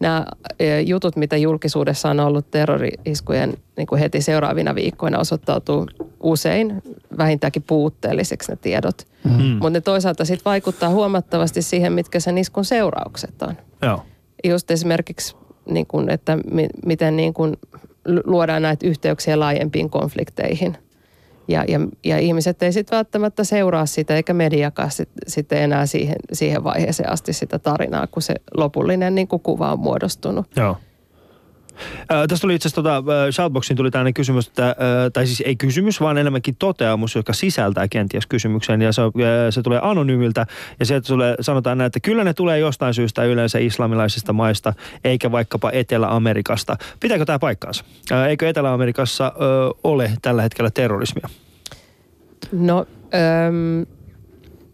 nämä 0.00 0.26
e, 0.58 0.80
jutut, 0.80 1.16
mitä 1.16 1.36
julkisuudessa 1.36 2.10
on 2.10 2.20
ollut 2.20 2.50
terrori-iskujen 2.50 3.56
niin 3.76 3.86
kuin 3.86 3.98
heti 3.98 4.20
seuraavina 4.20 4.74
viikkoina 4.74 5.18
osoittautuu 5.18 5.86
usein 6.20 6.82
vähintäänkin 7.18 7.62
puutteelliseksi 7.62 8.52
ne 8.52 8.56
tiedot. 8.56 9.06
Mm-hmm. 9.24 9.44
Mutta 9.44 9.70
ne 9.70 9.80
toisaalta 9.80 10.24
sitten 10.24 10.44
vaikuttaa 10.44 10.88
huomattavasti 10.88 11.62
siihen, 11.62 11.92
mitkä 11.92 12.20
sen 12.20 12.38
iskun 12.38 12.64
seuraukset 12.64 13.42
on. 13.42 13.54
Joo. 13.82 14.02
Just 14.44 14.70
esimerkiksi, 14.70 15.36
niin 15.70 15.86
kuin, 15.86 16.10
että 16.10 16.38
mi- 16.50 16.68
miten 16.86 17.16
niin 17.16 17.34
kuin 17.34 17.56
luodaan 18.24 18.62
näitä 18.62 18.86
yhteyksiä 18.86 19.40
laajempiin 19.40 19.90
konflikteihin. 19.90 20.76
Ja, 21.48 21.64
ja, 21.68 21.80
ja 22.04 22.18
ihmiset 22.18 22.62
ei 22.62 22.72
sitten 22.72 22.96
välttämättä 22.96 23.44
seuraa 23.44 23.86
sitä, 23.86 24.16
eikä 24.16 24.34
mediakaan 24.34 24.90
sitten 24.90 25.30
sit 25.30 25.52
enää 25.52 25.86
siihen, 25.86 26.16
siihen 26.32 26.64
vaiheeseen 26.64 27.12
asti 27.12 27.32
sitä 27.32 27.58
tarinaa, 27.58 28.06
kun 28.06 28.22
se 28.22 28.34
lopullinen 28.56 29.14
niin 29.14 29.28
kuin 29.28 29.42
kuva 29.42 29.72
on 29.72 29.80
muodostunut. 29.80 30.46
Joo. 30.56 30.76
Tästä 32.08 32.40
tuli 32.40 32.54
itse 32.54 32.68
asiassa 32.68 32.82
tota, 32.82 33.32
Shoutboxiin 33.32 33.76
tuli 33.76 33.90
tällainen 33.90 34.14
kysymys, 34.14 34.46
että, 34.46 34.76
tai 35.12 35.26
siis 35.26 35.42
ei 35.46 35.56
kysymys, 35.56 36.00
vaan 36.00 36.18
enemmänkin 36.18 36.56
toteamus, 36.58 37.14
joka 37.14 37.32
sisältää 37.32 37.88
kenties 37.88 38.26
kysymyksen. 38.26 38.82
Ja 38.82 38.92
se, 38.92 39.02
se 39.50 39.62
tulee 39.62 39.80
anonyymiltä 39.82 40.46
ja 40.80 40.86
sieltä 40.86 41.06
tulee, 41.06 41.34
sanotaan 41.40 41.78
näin, 41.78 41.86
että 41.86 42.00
kyllä 42.00 42.24
ne 42.24 42.34
tulee 42.34 42.58
jostain 42.58 42.94
syystä 42.94 43.24
yleensä 43.24 43.58
islamilaisista 43.58 44.32
maista, 44.32 44.72
eikä 45.04 45.32
vaikkapa 45.32 45.70
Etelä-Amerikasta. 45.70 46.76
Pitääkö 47.00 47.24
tämä 47.24 47.38
paikkaansa? 47.38 47.84
Eikö 48.28 48.48
Etelä-Amerikassa 48.48 49.32
ole 49.84 50.12
tällä 50.22 50.42
hetkellä 50.42 50.70
terrorismia? 50.70 51.28
No, 52.52 52.86
öm, 53.48 53.86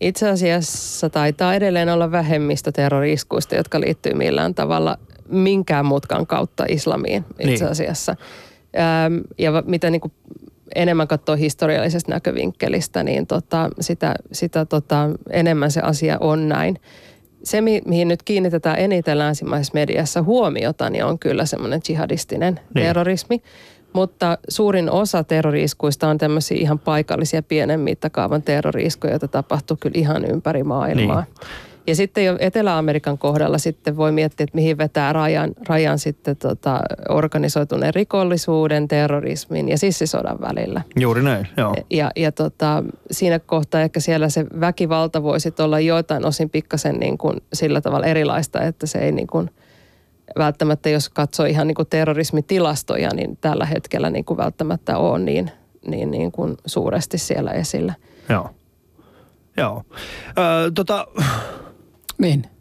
itse 0.01 0.29
asiassa 0.29 1.11
taitaa 1.11 1.55
edelleen 1.55 1.89
olla 1.89 2.13
vähemmistö 2.13 2.73
terroriskuista, 2.73 3.55
jotka 3.55 3.81
liittyy 3.81 4.15
millään 4.15 4.55
tavalla 4.55 4.99
minkään 5.29 5.87
mutkan 5.87 6.27
kautta 6.27 6.65
islamiin 6.69 7.25
itse 7.39 7.65
Niin. 7.65 7.71
asiassa. 7.73 8.17
Öm, 9.07 9.21
ja 9.39 9.63
mitä 9.67 9.91
niin 9.91 10.01
kuin 10.01 10.13
enemmän 10.75 11.09
katsoo 11.09 11.37
historiallisesta 11.37 12.13
näkövinkkelistä, 12.13 13.03
niin 13.03 13.27
tota, 13.27 13.71
sitä, 13.81 14.15
sitä 14.33 14.65
tota, 14.65 15.11
enemmän 15.31 15.71
se 15.71 15.81
asia 15.81 16.17
on 16.21 16.49
näin. 16.49 16.79
Se, 17.43 17.61
mi- 17.61 17.83
mihin 17.87 18.09
nyt 18.09 18.23
kiinnitetään 18.23 18.79
eniten 18.79 19.19
länsimaisessa 19.19 19.75
mediassa 19.75 20.23
huomiota, 20.23 20.91
niin 20.91 21.05
on 21.05 21.19
kyllä 21.19 21.47
semmoinen 21.47 21.81
jihadistinen 21.89 22.55
Niin. 22.55 22.85
terrorismi. 22.87 23.43
Mutta 23.93 24.39
suurin 24.49 24.91
osa 24.91 25.25
terroriiskuista 25.25 26.09
on 26.09 26.19
tämmöisiä 26.19 26.57
ihan 26.61 26.79
paikallisia 26.79 27.43
pienen 27.43 27.81
mittakaavan 27.81 28.43
terroriiskuja, 28.43 29.13
joita 29.13 29.29
tapahtuu 29.29 29.77
kyllä 29.81 29.99
ihan 29.99 30.25
ympäri 30.25 30.63
maailmaa. 30.63 31.21
Niin. 31.21 31.49
Ja 31.87 31.95
sitten 31.95 32.25
jo 32.25 32.37
Etelä-Amerikan 32.39 33.19
kohdalla 33.19 33.59
sitten 33.59 33.97
voi 33.97 34.13
miettiä, 34.13 34.45
että 34.45 34.55
mihin 34.55 34.79
vetää 34.79 35.13
rajan, 35.13 35.51
rajan 35.69 35.99
sitten 35.99 36.37
tota 36.37 36.81
organisoituneen 37.09 37.95
rikollisuuden, 37.95 38.89
terrorismin 38.89 39.69
ja 39.69 39.79
sissisodan 39.79 40.41
välillä. 40.41 40.83
Juuri 41.01 41.23
näin, 41.23 41.49
joo. 41.57 41.75
Ja, 41.91 42.11
ja 42.17 42.33
tota, 42.33 42.85
siinä 43.11 43.39
kohtaa 43.39 43.81
ehkä 43.81 44.01
siellä 44.01 44.29
se 44.29 44.47
väkivalta 44.61 45.23
voi 45.23 45.41
sitten 45.41 45.65
olla 45.65 45.81
joitain 45.81 46.27
osin 46.27 46.51
pikkasen 46.51 47.01
niin 47.01 47.19
kuin 47.19 47.43
sillä 47.53 47.81
tavalla 47.81 48.07
erilaista, 48.07 48.63
että 48.63 48.87
se 48.87 48.99
ei 48.99 49.13
niin 49.13 49.27
kuin 49.27 49.51
välttämättä, 50.39 50.89
jos 50.89 51.09
katsoo 51.09 51.47
ihan 51.47 51.67
niin 51.67 51.75
kuin 51.75 51.89
terrorismitilastoja, 51.89 53.09
niin 53.15 53.39
tällä 53.41 53.67
hetkellä 53.67 54.11
niin 54.11 54.25
kuin 54.25 54.37
välttämättä 54.37 54.99
ole 54.99 55.19
niin, 55.19 55.51
niin, 55.87 56.11
niin 56.11 56.33
kuin 56.33 56.57
suuresti 56.67 57.19
siellä 57.19 57.51
esillä. 57.51 57.95
Joo. 58.29 58.51
Joo. 59.57 59.83
Ö, 60.39 60.71
tota, 60.75 61.07
Niin. 62.19 62.54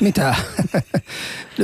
Mitä? 0.00 0.34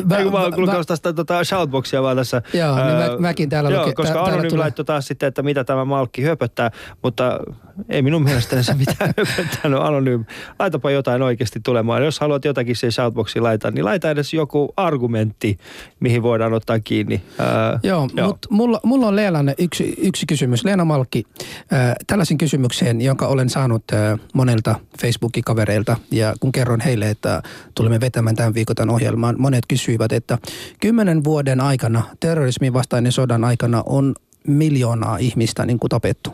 Mä- 0.08 0.16
Ei, 0.16 0.24
kun 0.24 0.32
mä 0.32 0.38
mä- 0.38 0.50
kulkenut 0.56 0.86
tästä 0.86 1.12
tota 1.12 1.44
shoutboxia 1.44 2.02
vaan 2.02 2.16
tässä. 2.16 2.42
Joo, 2.54 2.76
niin 2.76 2.86
mä- 2.96 3.02
Ää, 3.02 3.16
mäkin 3.18 3.48
täällä 3.48 3.70
Joo, 3.70 3.82
luke- 3.86 3.92
koska 3.94 4.22
Anonym 4.24 4.48
tulee- 4.48 4.62
laittoi 4.62 4.84
taas 4.84 5.06
sitten, 5.06 5.26
että 5.26 5.42
mitä 5.42 5.64
tämä 5.64 5.84
Malkki 5.84 6.22
höpöttää, 6.22 6.70
mutta 7.02 7.40
ei 7.88 8.02
minun 8.02 8.22
mielestäni 8.22 8.62
se 8.64 8.74
mitään 8.74 9.14
höpöttänyt 9.18 9.78
Anonym. 9.80 10.24
Laitapa 10.58 10.90
jotain 10.90 11.22
oikeasti 11.22 11.60
tulemaan. 11.64 12.04
Jos 12.04 12.20
haluat 12.20 12.44
jotakin 12.44 12.76
siihen 12.76 12.92
shoutboxiin 12.92 13.42
laittaa, 13.42 13.70
niin 13.70 13.84
laita 13.84 14.10
edes 14.10 14.34
joku 14.34 14.72
argumentti, 14.76 15.58
mihin 16.00 16.22
voidaan 16.22 16.52
ottaa 16.52 16.80
kiinni. 16.80 17.22
Ää, 17.38 17.80
Joo, 17.82 18.08
joo. 18.16 18.26
mutta 18.26 18.48
mulla, 18.50 18.80
mulla 18.84 19.06
on 19.06 19.16
Leelalle 19.16 19.54
yksi, 19.58 19.94
yksi 19.98 20.26
kysymys. 20.26 20.64
Leena 20.64 20.84
Malkki, 20.84 21.24
äh, 21.72 21.94
tällaisen 22.06 22.38
kysymyksen, 22.38 23.00
jonka 23.00 23.26
olen 23.26 23.48
saanut 23.48 23.84
äh, 23.92 24.18
monelta 24.34 24.74
Facebookin 25.00 25.44
kavereilta 25.44 25.96
ja 26.10 26.34
kun 26.40 26.52
kerron 26.52 26.80
heille, 26.80 27.10
että 27.10 27.42
tulemme 27.74 28.00
vetämään 28.00 28.21
tämän 28.24 28.54
tämän 28.74 28.90
ohjelman, 28.90 29.36
monet 29.38 29.64
kysyivät, 29.68 30.12
että 30.12 30.38
kymmenen 30.80 31.24
vuoden 31.24 31.60
aikana, 31.60 32.02
terrorismin 32.20 32.72
vastainen 32.72 33.12
sodan 33.12 33.44
aikana 33.44 33.82
on 33.86 34.14
miljoonaa 34.46 35.16
ihmistä 35.16 35.66
niin 35.66 35.78
kuin 35.78 35.88
tapettu. 35.88 36.30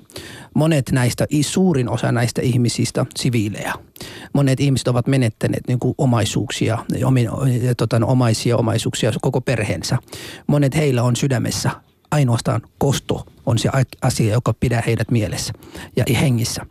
Monet 0.55 0.91
näistä, 0.93 1.27
suurin 1.41 1.89
osa 1.89 2.13
näistä 2.13 2.43
ihmisistä 2.43 3.07
siviilejä. 3.17 3.75
Monet 4.33 4.61
ihmiset 4.61 4.89
ovat 4.89 5.07
menettäneet 5.07 5.63
niin 5.69 5.79
kuin 5.79 5.95
omaisuuksia, 5.99 6.79
omi, 7.05 7.27
tota, 7.77 8.01
omaisia 8.05 8.57
omaisuuksia, 8.57 9.13
koko 9.23 9.41
perheensä. 9.41 9.99
Monet 10.47 10.77
heillä 10.77 11.03
on 11.03 11.17
sydämessä 11.17 11.71
ainoastaan 12.11 12.61
kosto 12.79 13.27
on 13.47 13.59
se 13.59 13.71
asia, 14.03 14.33
joka 14.33 14.55
pidää 14.61 14.83
heidät 14.87 15.11
mielessä 15.11 15.53
ja 15.97 16.05
hengissä. 16.21 16.67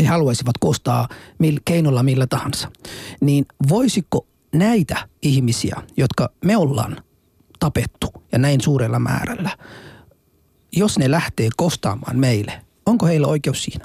He 0.00 0.04
haluaisivat 0.04 0.58
kostaa 0.60 1.08
keinolla 1.64 2.02
millä 2.02 2.26
tahansa. 2.26 2.70
Niin 3.20 3.46
voisiko 3.68 4.26
näitä 4.52 5.08
ihmisiä, 5.22 5.82
jotka 5.96 6.30
me 6.44 6.56
ollaan 6.56 6.96
tapettu 7.58 8.12
ja 8.32 8.38
näin 8.38 8.60
suurella 8.60 8.98
määrällä, 8.98 9.50
jos 10.72 10.98
ne 10.98 11.10
lähtee 11.10 11.48
kostaamaan 11.56 12.18
meille, 12.18 12.52
onko 12.86 13.06
heillä 13.06 13.26
oikeus 13.26 13.64
siinä? 13.64 13.84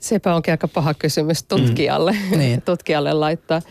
Sepä 0.00 0.34
onkin 0.34 0.52
aika 0.52 0.68
paha 0.68 0.94
kysymys 0.94 1.42
tutkijalle, 1.42 2.16
mm. 2.30 2.38
Niin. 2.38 2.62
tutkijalle 2.70 3.12
laittaa. 3.12 3.62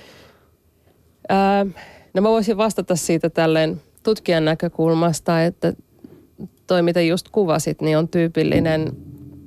Ää, 1.29 1.65
no 2.13 2.21
mä 2.21 2.29
voisin 2.29 2.57
vastata 2.57 2.95
siitä 2.95 3.29
tälleen 3.29 3.81
tutkijan 4.03 4.45
näkökulmasta, 4.45 5.43
että 5.43 5.73
toi 6.67 6.81
mitä 6.81 7.01
just 7.01 7.29
kuvasit, 7.31 7.81
niin 7.81 7.97
on 7.97 8.07
tyypillinen 8.07 8.91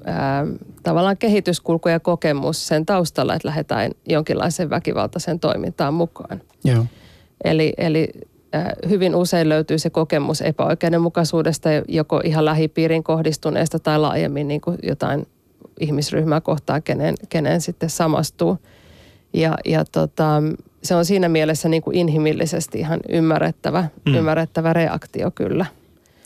ää, 0.04 0.46
tavallaan 0.82 1.16
kehityskulku 1.16 1.88
ja 1.88 2.00
kokemus 2.00 2.66
sen 2.66 2.86
taustalla, 2.86 3.34
että 3.34 3.48
lähdetään 3.48 3.90
jonkinlaiseen 4.08 4.70
väkivaltaiseen 4.70 5.40
toimintaan 5.40 5.94
mukaan. 5.94 6.40
Joo. 6.64 6.84
Eli, 7.44 7.72
eli 7.76 8.08
äh, 8.54 8.64
hyvin 8.88 9.14
usein 9.14 9.48
löytyy 9.48 9.78
se 9.78 9.90
kokemus 9.90 10.40
epäoikeudenmukaisuudesta, 10.40 11.68
joko 11.88 12.20
ihan 12.24 12.44
lähipiirin 12.44 13.04
kohdistuneesta 13.04 13.78
tai 13.78 13.98
laajemmin 13.98 14.48
niin 14.48 14.60
kuin 14.60 14.78
jotain 14.82 15.26
ihmisryhmää 15.80 16.40
kohtaan, 16.40 16.82
kenen, 16.82 17.14
kenen 17.28 17.60
sitten 17.60 17.90
samastuu. 17.90 18.58
Ja, 19.32 19.58
ja 19.64 19.84
tota, 19.84 20.42
se 20.82 20.94
on 20.94 21.04
siinä 21.04 21.28
mielessä 21.28 21.68
niin 21.68 21.82
kuin 21.82 21.96
inhimillisesti 21.96 22.78
ihan 22.78 23.00
ymmärrettävä, 23.08 23.88
mm. 24.06 24.14
ymmärrettävä 24.14 24.72
reaktio 24.72 25.30
kyllä. 25.30 25.66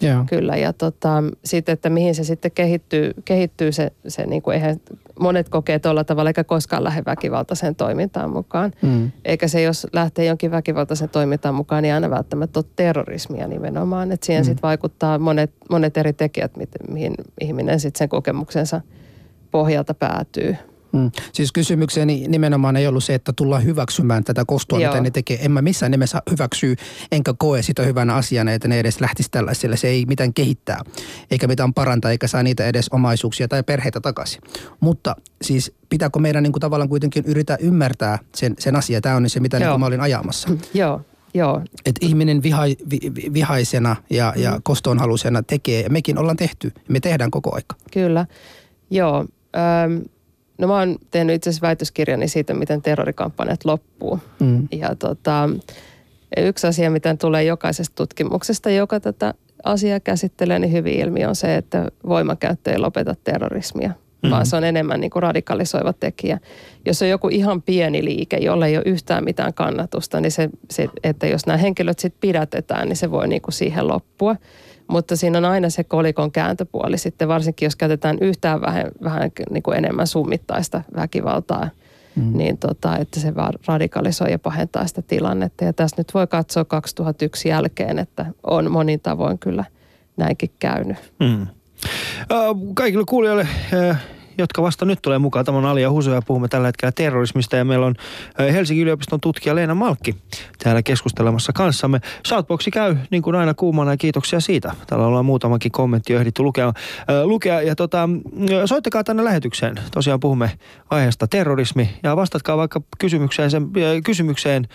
Joo. 0.01 0.25
Kyllä, 0.29 0.57
ja 0.57 0.73
tota, 0.73 1.23
sitten, 1.45 1.73
että 1.73 1.91
mihin 1.91 2.15
se 2.15 2.25
sitten 2.25 2.51
kehittyy, 2.51 3.11
kehittyy 3.25 3.73
se, 3.73 3.93
se 4.09 4.27
niin 4.27 4.43
kuin 4.43 4.55
eihän 4.55 4.77
monet 5.21 5.49
kokee 5.49 5.79
tuolla 5.79 6.05
tavalla, 6.05 6.31
eikä 6.31 6.45
koskaan 6.45 6.85
lähde 6.85 7.03
väkivaltaiseen 7.07 7.75
toimintaan 7.75 8.31
mukaan. 8.31 8.73
Mm. 8.83 9.13
Eikä 9.25 9.49
se, 9.49 9.63
jos 9.63 9.87
lähtee 9.93 10.25
jonkin 10.25 10.51
väkivaltaisen 10.51 11.09
toimintaan 11.09 11.55
mukaan, 11.55 11.83
niin 11.83 11.95
aina 11.95 12.11
välttämättä 12.11 12.59
ole 12.59 12.67
terrorismia 12.77 13.49
nimenomaan. 13.49 14.13
Että 14.13 14.27
siihen 14.27 14.43
mm. 14.43 14.47
sitten 14.47 14.63
vaikuttaa 14.63 15.19
monet, 15.19 15.51
monet 15.71 15.97
eri 15.97 16.13
tekijät, 16.13 16.53
mihin 16.89 17.15
ihminen 17.41 17.81
sitten 17.81 17.99
sen 17.99 18.09
kokemuksensa 18.09 18.81
pohjalta 19.51 19.95
päätyy. 19.95 20.57
Mm. 20.95 21.11
Siis 21.33 21.53
kysymykseni 21.53 22.25
nimenomaan 22.29 22.77
ei 22.77 22.87
ollut 22.87 23.05
se, 23.05 23.15
että 23.15 23.33
tullaan 23.37 23.65
hyväksymään 23.65 24.25
tätä 24.25 24.45
kostoa, 24.47 24.81
Joo. 24.81 24.93
mitä 24.93 25.03
ne 25.03 25.11
tekee. 25.11 25.39
En 25.45 25.51
mä 25.53 25.63
missään 25.63 25.91
nimessä 25.91 26.23
hyväksyy, 26.31 26.77
enkä 27.13 27.35
koe 27.39 27.63
sitä 27.63 27.83
hyvänä 27.83 28.15
asiana, 28.15 28.53
että 28.53 28.69
ne 28.69 28.79
edes 28.81 29.01
lähtisi 29.01 29.31
tällaiselle. 29.31 29.77
Se 29.77 29.89
ei 29.89 30.05
mitään 30.07 30.35
kehittää, 30.35 30.81
eikä 31.31 31.47
mitään 31.47 31.75
parantaa, 31.75 32.11
eikä 32.11 32.27
saa 32.27 32.43
niitä 32.43 32.67
edes 32.67 32.89
omaisuuksia 32.89 33.49
tai 33.49 33.63
perheitä 33.63 34.01
takaisin. 34.01 34.41
Mutta 34.81 35.17
siis 35.43 35.73
pitääkö 35.89 36.19
meidän 36.19 36.43
niin 36.43 36.53
kuin 36.53 36.61
tavallaan 36.61 36.89
kuitenkin 36.89 37.25
yrittää 37.27 37.57
ymmärtää 37.61 38.19
sen, 38.35 38.55
sen 38.59 38.77
asian. 38.77 39.03
Tämä 39.03 39.17
on 39.17 39.31
se, 39.31 39.41
mitä 39.41 39.59
niin 39.59 39.69
kuin 39.71 39.81
mä 39.81 39.87
olin 39.87 40.01
ajamassa. 40.01 40.49
Joo, 40.75 41.01
joo. 41.35 41.63
Että 41.87 42.07
ihminen 42.07 42.43
viha, 42.43 42.63
vi, 42.91 42.99
vi- 43.15 43.33
vihaisena 43.33 43.97
ja, 44.11 44.33
Mm. 44.37 44.43
ja 44.43 44.61
kostoonhaluisena 44.63 45.43
tekee, 45.43 45.81
ja 45.83 45.91
mekin 45.91 46.19
ollaan 46.19 46.37
tehty, 46.37 46.73
me 46.89 47.01
tehdään 47.01 47.31
koko 47.31 47.55
aika. 47.55 47.77
Kyllä. 47.93 48.27
Joo. 48.91 49.27
Öm, 49.85 50.03
no 50.59 50.69
mä 50.69 50.79
oon 50.79 50.97
tehnyt 51.11 51.35
itse 51.35 51.51
asiassa 51.51 51.67
väitöskirjani 51.67 52.29
siitä, 52.29 52.55
miten 52.55 52.83
terrorikampanjat 52.83 53.65
loppuu. 53.65 54.19
Mm. 54.41 54.69
Ja 54.73 54.95
tota, 54.95 55.51
yksi 56.37 56.67
asia, 56.67 56.91
mitä 56.91 57.17
tulee 57.17 57.45
jokaisesta 57.45 57.95
tutkimuksesta, 57.95 58.71
joka 58.71 59.01
tätä 59.01 59.35
asiaa 59.65 60.01
käsittelee, 60.01 60.59
niin 60.59 60.73
hyvin 60.73 60.95
ilmi 60.95 61.25
on 61.25 61.37
se, 61.37 61.57
että 61.57 61.91
voimakäyttö 62.09 62.73
ei 62.73 62.79
lopeta 62.79 63.15
terrorismia, 63.25 63.89
mm-hmm. 63.89 64.31
vaan 64.31 64.47
se 64.47 64.57
on 64.57 64.65
enemmän 64.65 65.01
niin 65.01 65.11
kuin 65.11 65.23
radikalisoiva 65.23 65.93
tekijä. 65.93 66.39
Jos 66.87 67.03
on 67.03 67.09
joku 67.09 67.29
ihan 67.29 67.63
pieni 67.63 68.05
liike, 68.05 68.37
jolle 68.37 68.67
ei 68.67 68.77
ole 68.77 68.85
yhtään 68.87 69.25
mitään 69.25 69.55
kannatusta, 69.55 70.21
niin 70.21 70.33
se, 70.33 70.51
se 70.71 70.89
että 71.05 71.27
jos 71.27 71.47
nämä 71.47 71.57
henkilöt 71.57 71.99
sitten 71.99 72.21
pidätetään, 72.21 72.89
niin 72.89 72.97
se 72.97 73.11
voi 73.11 73.29
niin 73.29 73.43
kuin 73.43 73.55
siihen 73.55 73.89
loppua. 73.89 74.37
Mutta 74.89 75.17
siinä 75.17 75.39
on 75.39 75.45
aina 75.45 75.71
se 75.71 75.85
kolikon 75.85 76.33
kääntöpuoli 76.33 76.99
sitten, 76.99 77.29
varsinkin 77.29 77.67
jos 77.67 77.77
käytetään 77.77 78.19
yhtään 78.21 78.61
vähän, 78.61 78.87
vähän 79.05 79.31
niin 79.51 79.63
kuin 79.63 79.79
enemmän 79.79 80.07
summittaista 80.07 80.83
väkivaltaa, 80.97 81.69
mm. 82.17 82.37
niin 82.37 82.59
tota, 82.59 82.99
että 82.99 83.21
se 83.21 83.35
vaan 83.35 83.53
radikalisoi 83.67 84.31
ja 84.31 84.39
pahentaa 84.39 84.87
sitä 84.87 85.03
tilannetta. 85.03 85.65
Ja 85.65 85.73
tässä 85.73 85.97
nyt 85.99 86.15
voi 86.15 86.27
katsoa 86.27 86.65
2001 86.65 87.49
jälkeen, 87.49 87.99
että 87.99 88.27
on 88.47 88.71
monin 88.71 89.01
tavoin 89.01 89.39
kyllä 89.39 89.65
näinkin 90.17 90.51
käynyt. 90.59 90.97
Mm. 91.21 91.47
Kaikille 92.75 93.05
kuulijoille 93.09 93.49
jotka 94.39 94.63
vasta 94.63 94.85
nyt 94.85 94.99
tulee 95.03 95.19
mukaan. 95.19 95.45
Tämä 95.45 95.59
on 95.59 95.67
Ali 95.67 95.83
ja 95.83 95.91
Husu 95.91 96.11
ja 96.11 96.23
puhumme 96.23 96.49
tällä 96.49 96.69
hetkellä 96.69 96.93
terrorismista 96.93 97.57
ja 97.57 97.65
meillä 97.65 97.87
on 97.87 97.95
Helsingin 98.39 98.83
yliopiston 98.83 99.21
tutkija 99.21 99.55
Leena 99.55 99.75
Malkki 99.75 100.17
täällä 100.59 100.83
keskustelemassa 100.83 101.53
kanssamme. 101.53 102.01
Shoutboxi 102.29 102.71
käy 102.71 102.97
niin 103.11 103.23
kuin 103.23 103.37
aina 103.37 103.55
kuumana 103.55 103.91
ja 103.91 103.97
kiitoksia 103.97 104.41
siitä. 104.41 104.75
Täällä 104.87 105.07
ollaan 105.07 105.25
muutamakin 105.25 105.73
kommentti 105.73 106.13
jo 106.13 106.19
ehditty 106.19 106.43
lukea. 106.43 106.73
lukea 107.25 107.63
ja 107.63 107.77
tota, 107.77 108.09
soittakaa 108.65 109.05
tänne 109.05 109.25
lähetykseen. 109.25 109.75
Tosiaan 109.91 110.21
puhumme 110.21 110.51
aiheesta 110.91 111.27
terrorismi 111.27 111.91
ja 112.03 112.17
vastatkaa 112.17 112.57
vaikka 112.57 112.81
kysymykseen, 112.99 113.51
sen, 113.51 113.67
kysymykseen 114.05 114.69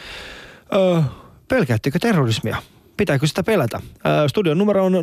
pelkäättekö 1.48 2.00
terrorismia? 2.00 2.58
Pitääkö 3.00 3.28
sitä 3.28 3.44
pelätä? 3.44 3.82
studion 4.28 4.58
numero 4.58 4.86
on 4.86 4.94
020690001 4.94 4.98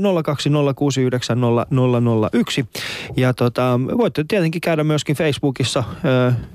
ja 3.17 3.35
tota, 3.35 3.81
voitte 3.99 4.25
tietenkin 4.29 4.61
käydä 4.61 4.85
myöskin 4.85 5.17
Facebookissa 5.17 5.85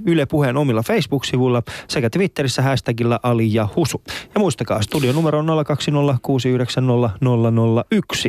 Yle 0.06 0.26
Puheen 0.26 0.58
omilla 0.58 0.84
Facebook-sivuilla 0.84 1.64
sekä 1.88 2.10
Twitterissä 2.10 2.62
hashtagilla 2.62 3.20
Ali 3.24 3.54
ja 3.54 3.68
Husu. 3.76 4.02
Ja 4.36 4.40
muistakaa, 4.40 4.82
studion 4.82 5.16
numero 5.16 5.40
on 5.40 5.48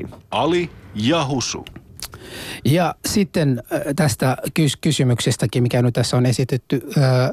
020690001. 0.03 0.09
Ali 0.31 0.71
ja 0.95 1.27
Husu. 1.27 1.65
Ja 2.65 2.95
sitten 3.07 3.63
tästä 3.97 4.37
kys- 4.61 4.79
kysymyksestäkin, 4.81 5.63
mikä 5.63 5.83
nyt 5.83 5.95
tässä 5.95 6.17
on 6.17 6.27
esitetty 6.27 6.83
ää, 7.01 7.33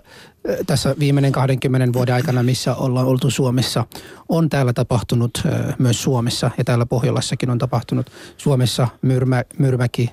tässä 0.67 0.95
viimeinen 0.99 1.32
20 1.32 1.93
vuoden 1.93 2.15
aikana, 2.15 2.43
missä 2.43 2.75
ollaan 2.75 3.08
oltu 3.08 3.30
Suomessa, 3.30 3.86
on 4.30 4.49
täällä 4.49 4.73
tapahtunut 4.73 5.43
myös 5.80 6.04
Suomessa 6.04 6.52
ja 6.58 6.63
täällä 6.63 6.86
Pohjolassakin 6.86 7.49
on 7.49 7.58
tapahtunut 7.58 8.12
Suomessa 8.38 8.88
Myrmä, 9.02 9.43
Myrmäki, 9.58 10.10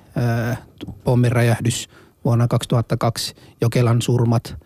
pommiräjähdys 1.04 1.88
vuonna 2.24 2.48
2002, 2.48 3.34
Jokelan 3.60 4.02
surmat, 4.02 4.56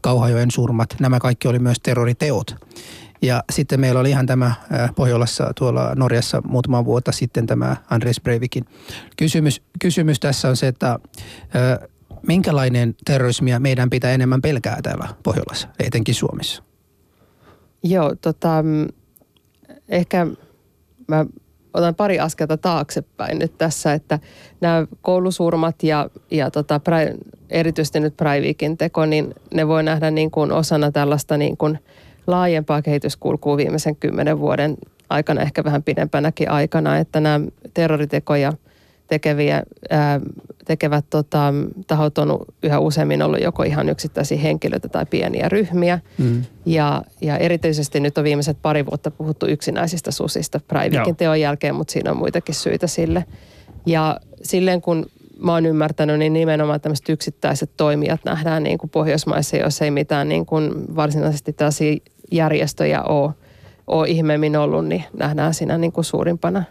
Kauhajoen 0.00 0.50
surmat, 0.50 0.96
nämä 1.00 1.18
kaikki 1.20 1.48
oli 1.48 1.58
myös 1.58 1.76
terroriteot. 1.82 2.56
Ja 3.22 3.44
sitten 3.52 3.80
meillä 3.80 4.00
oli 4.00 4.10
ihan 4.10 4.26
tämä 4.26 4.52
Pohjolassa 4.96 5.52
tuolla 5.56 5.94
Norjassa 5.94 6.42
muutama 6.44 6.84
vuotta 6.84 7.12
sitten 7.12 7.46
tämä 7.46 7.76
Andres 7.90 8.20
Breivikin. 8.20 8.64
Kysymys, 9.16 9.62
kysymys 9.80 10.20
tässä 10.20 10.48
on 10.48 10.56
se, 10.56 10.68
että 10.68 10.98
minkälainen 12.26 12.94
terrorismia 13.04 13.60
meidän 13.60 13.90
pitää 13.90 14.10
enemmän 14.10 14.42
pelkää 14.42 14.78
täällä 14.82 15.08
Pohjolassa, 15.22 15.68
etenkin 15.86 16.14
Suomessa? 16.14 16.62
Joo, 17.82 18.14
tota, 18.20 18.62
mm, 18.62 18.86
ehkä 19.88 20.26
mä 21.08 21.26
otan 21.74 21.94
pari 21.94 22.20
askelta 22.20 22.56
taaksepäin 22.56 23.38
nyt 23.38 23.58
tässä, 23.58 23.92
että 23.92 24.18
nämä 24.60 24.86
koulusurmat 25.02 25.82
ja, 25.82 26.10
ja 26.30 26.50
tota, 26.50 26.80
erityisesti 27.50 28.00
nyt 28.00 28.16
Breivikin 28.16 28.76
teko, 28.76 29.06
niin 29.06 29.34
ne 29.54 29.68
voi 29.68 29.82
nähdä 29.82 30.10
niin 30.10 30.30
kuin 30.30 30.52
osana 30.52 30.92
tällaista 30.92 31.36
niin 31.36 31.56
kuin– 31.56 31.78
laajempaa 32.28 32.82
kehityskulkua 32.82 33.56
viimeisen 33.56 33.96
kymmenen 33.96 34.38
vuoden 34.38 34.76
aikana, 35.10 35.42
ehkä 35.42 35.64
vähän 35.64 35.82
pidempänäkin 35.82 36.50
aikana, 36.50 36.98
että 36.98 37.20
nämä 37.20 37.40
terroritekoja 37.74 38.52
tekeviä, 39.08 39.62
ää, 39.90 40.20
tekevät 40.64 41.04
tota, 41.10 41.54
tahot 41.86 42.18
on 42.18 42.38
yhä 42.62 42.78
useammin 42.78 43.22
ollut 43.22 43.40
joko 43.40 43.62
ihan 43.62 43.88
yksittäisiä 43.88 44.38
henkilöitä 44.38 44.88
tai 44.88 45.06
pieniä 45.06 45.48
ryhmiä. 45.48 46.00
Mm. 46.18 46.42
Ja, 46.66 47.02
ja 47.20 47.36
erityisesti 47.36 48.00
nyt 48.00 48.18
on 48.18 48.24
viimeiset 48.24 48.58
pari 48.62 48.86
vuotta 48.86 49.10
puhuttu 49.10 49.46
yksinäisistä 49.46 50.10
susista 50.10 50.60
Breivikin 50.68 51.16
teon 51.16 51.40
jälkeen, 51.40 51.74
mutta 51.74 51.92
siinä 51.92 52.10
on 52.10 52.16
muitakin 52.16 52.54
syitä 52.54 52.86
sille. 52.86 53.24
Ja 53.86 54.20
silleen 54.42 54.80
kun 54.80 55.06
mä 55.38 55.52
oon 55.52 55.66
ymmärtänyt, 55.66 56.18
niin 56.18 56.32
nimenomaan 56.32 56.80
tämmöiset 56.80 57.08
yksittäiset 57.08 57.70
toimijat 57.76 58.20
nähdään 58.24 58.62
niin 58.62 58.78
kuin 58.78 58.90
Pohjoismaissa, 58.90 59.56
jos 59.56 59.82
ei 59.82 59.90
mitään 59.90 60.28
niin 60.28 60.46
kuin 60.46 60.96
varsinaisesti 60.96 61.52
tällaisia 61.52 61.96
järjestöjä 62.32 63.02
ole, 63.02 63.32
ole 63.86 64.08
ihmeemmin 64.08 64.56
ollut, 64.56 64.86
niin 64.86 65.04
nähdään 65.18 65.54
siinä 65.54 65.78
niin 65.78 65.92
kuin 65.92 66.04
suurimpana 66.04 66.62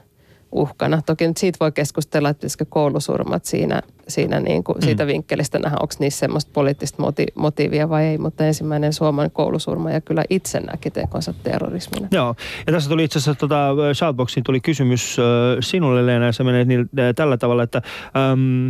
uhkana. 0.52 1.02
Toki 1.02 1.28
nyt 1.28 1.38
siitä 1.38 1.58
voi 1.60 1.72
keskustella, 1.72 2.30
että 2.30 2.40
pitäisikö 2.40 2.66
koulusurmat 2.70 3.46
siinä, 3.46 3.82
siinä 4.08 4.40
niin 4.40 4.64
kuin, 4.64 4.78
mm. 4.78 4.82
siitä 4.82 5.08
vinkkelistä 5.08 5.60
nähdä, 5.60 5.78
onko 5.82 5.94
niissä 6.00 6.20
semmoista 6.20 6.52
poliittista 6.54 7.04
moti- 7.04 7.34
motiivia 7.36 7.90
vai 7.90 8.06
ei, 8.06 8.18
mutta 8.18 8.46
ensimmäinen 8.46 8.94
suomalainen 8.94 9.32
koulusurma 9.32 9.92
ja 9.92 10.02
kyllä 10.02 10.24
itse 10.30 10.60
näki 10.60 10.92
tekonsa 10.92 11.34
terrorismina. 11.44 12.08
Joo, 12.12 12.36
ja 12.68 12.74
tässä 12.74 12.90
tuli 12.90 13.04
itse 13.04 13.20
asiassa 13.20 13.40
tota, 13.40 13.76
Shoutboxiin 13.94 14.44
tuli 14.44 14.60
kysymys 14.60 15.18
äh, 15.20 15.26
sinulle 15.60 16.06
Leena 16.06 16.26
ja 16.26 16.32
se 16.32 16.44
menee 16.44 16.66
niin, 16.66 16.80
äh, 16.82 17.06
tällä 17.16 17.38
tavalla, 17.38 17.64
että 17.64 17.82
ähm, 18.18 18.70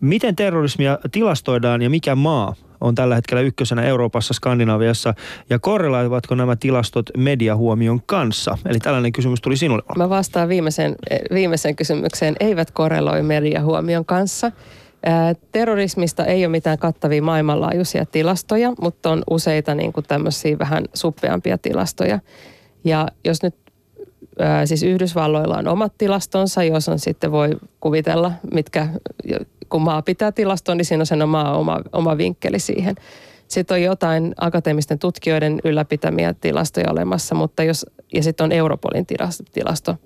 miten 0.00 0.36
terrorismia 0.36 0.98
tilastoidaan 1.12 1.82
ja 1.82 1.90
mikä 1.90 2.14
maa 2.14 2.54
on 2.80 2.94
tällä 2.94 3.14
hetkellä 3.14 3.40
ykkösenä 3.40 3.82
Euroopassa, 3.82 4.34
Skandinaviassa 4.34 5.14
ja 5.50 5.58
korreloivatko 5.58 6.34
nämä 6.34 6.56
tilastot 6.56 7.10
mediahuomion 7.16 8.00
kanssa? 8.06 8.58
Eli 8.66 8.78
tällainen 8.78 9.12
kysymys 9.12 9.40
tuli 9.40 9.56
sinulle. 9.56 9.82
Mä 9.96 10.08
vastaan 10.08 10.48
viimeiseen, 10.48 10.94
viimeiseen 11.34 11.76
kysymykseen. 11.76 12.36
Eivät 12.40 12.70
korreloi 12.70 13.22
mediahuomion 13.22 14.04
kanssa. 14.04 14.52
Terrorismista 15.52 16.24
ei 16.24 16.44
ole 16.44 16.50
mitään 16.50 16.78
kattavia 16.78 17.22
maailmanlaajuisia 17.22 18.06
tilastoja, 18.06 18.72
mutta 18.80 19.10
on 19.10 19.22
useita 19.30 19.74
niin 19.74 19.92
kuin 19.92 20.04
tämmöisiä 20.08 20.58
vähän 20.58 20.84
suppeampia 20.94 21.58
tilastoja. 21.58 22.18
Ja 22.84 23.08
jos 23.24 23.42
nyt 23.42 23.54
siis 24.64 24.82
Yhdysvalloilla 24.82 25.58
on 25.58 25.68
omat 25.68 25.92
tilastonsa, 25.98 26.62
jos 26.62 26.88
on 26.88 26.98
sitten 26.98 27.32
voi 27.32 27.50
kuvitella, 27.80 28.32
mitkä 28.52 28.88
kun 29.68 29.82
maa 29.82 30.02
pitää 30.02 30.32
tilastoa, 30.32 30.74
niin 30.74 30.84
siinä 30.84 31.02
on 31.02 31.06
sen 31.06 31.22
oma, 31.22 31.52
oma, 31.52 31.80
oma 31.92 32.18
vinkkeli 32.18 32.58
siihen. 32.58 32.94
Sitten 33.48 33.74
on 33.74 33.82
jotain 33.82 34.34
akateemisten 34.40 34.98
tutkijoiden 34.98 35.60
ylläpitämiä 35.64 36.34
tilastoja 36.40 36.90
olemassa, 36.90 37.34
mutta 37.34 37.62
jos, 37.62 37.86
ja 38.14 38.22
sitten 38.22 38.44
on 38.44 38.52
Europolin 38.52 39.06
tilasto 39.52 39.96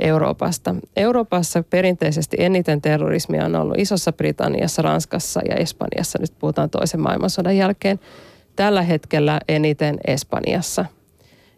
Euroopasta. 0.00 0.74
Euroopassa 0.96 1.62
perinteisesti 1.62 2.36
eniten 2.40 2.82
terrorismia 2.82 3.44
on 3.44 3.56
ollut 3.56 3.78
Isossa 3.78 4.12
Britanniassa, 4.12 4.82
Ranskassa 4.82 5.40
ja 5.48 5.54
Espanjassa. 5.54 6.18
Nyt 6.20 6.32
puhutaan 6.38 6.70
toisen 6.70 7.00
maailmansodan 7.00 7.56
jälkeen. 7.56 8.00
Tällä 8.56 8.82
hetkellä 8.82 9.40
eniten 9.48 9.98
Espanjassa. 10.06 10.84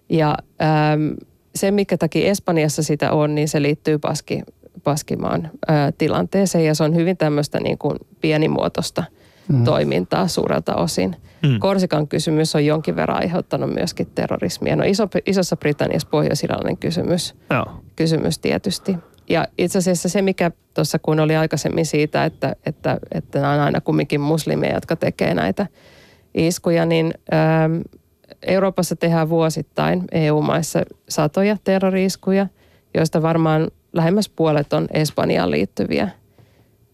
Ja 0.08 0.36
ähm, 0.62 1.08
se, 1.54 1.70
mikä 1.70 1.98
takia 1.98 2.30
Espanjassa 2.30 2.82
sitä 2.82 3.12
on, 3.12 3.34
niin 3.34 3.48
se 3.48 3.62
liittyy 3.62 3.98
paski, 3.98 4.42
Paskimaan 4.84 5.50
ää, 5.68 5.92
tilanteeseen 5.92 6.64
ja 6.64 6.74
se 6.74 6.84
on 6.84 6.94
hyvin 6.94 7.16
tämmöistä 7.16 7.60
niin 7.60 7.78
kuin 7.78 7.98
pienimuotoista 8.20 9.04
mm. 9.48 9.64
toimintaa 9.64 10.28
suurelta 10.28 10.74
osin. 10.74 11.16
Mm. 11.42 11.58
Korsikan 11.58 12.08
kysymys 12.08 12.54
on 12.54 12.66
jonkin 12.66 12.96
verran 12.96 13.18
aiheuttanut 13.18 13.74
myöskin 13.74 14.06
terrorismia. 14.14 14.76
No 14.76 14.84
iso, 14.84 15.08
Isossa 15.26 15.56
Britanniassa 15.56 16.08
pohjois 16.10 16.42
kysymys, 16.80 17.34
no. 17.50 17.64
kysymys 17.96 18.38
tietysti. 18.38 18.96
Ja 19.28 19.46
itse 19.58 19.78
asiassa 19.78 20.08
se, 20.08 20.22
mikä 20.22 20.50
tuossa 20.74 20.98
kun 20.98 21.20
oli 21.20 21.36
aikaisemmin 21.36 21.86
siitä, 21.86 22.24
että, 22.24 22.56
että, 22.66 22.98
että 23.12 23.40
nämä 23.40 23.52
on 23.52 23.60
aina 23.60 23.80
kumminkin 23.80 24.20
muslimeja, 24.20 24.74
jotka 24.74 24.96
tekee 24.96 25.34
näitä 25.34 25.66
iskuja, 26.34 26.86
niin 26.86 27.14
ää, 27.30 27.70
Euroopassa 28.46 28.96
tehdään 28.96 29.28
vuosittain 29.28 30.04
EU-maissa 30.12 30.82
satoja 31.08 31.56
terroriiskuja, 31.64 32.46
joista 32.94 33.22
varmaan 33.22 33.70
lähemmäs 33.92 34.28
puolet 34.28 34.72
on 34.72 34.86
Espanjaan 34.94 35.50
liittyviä. 35.50 36.08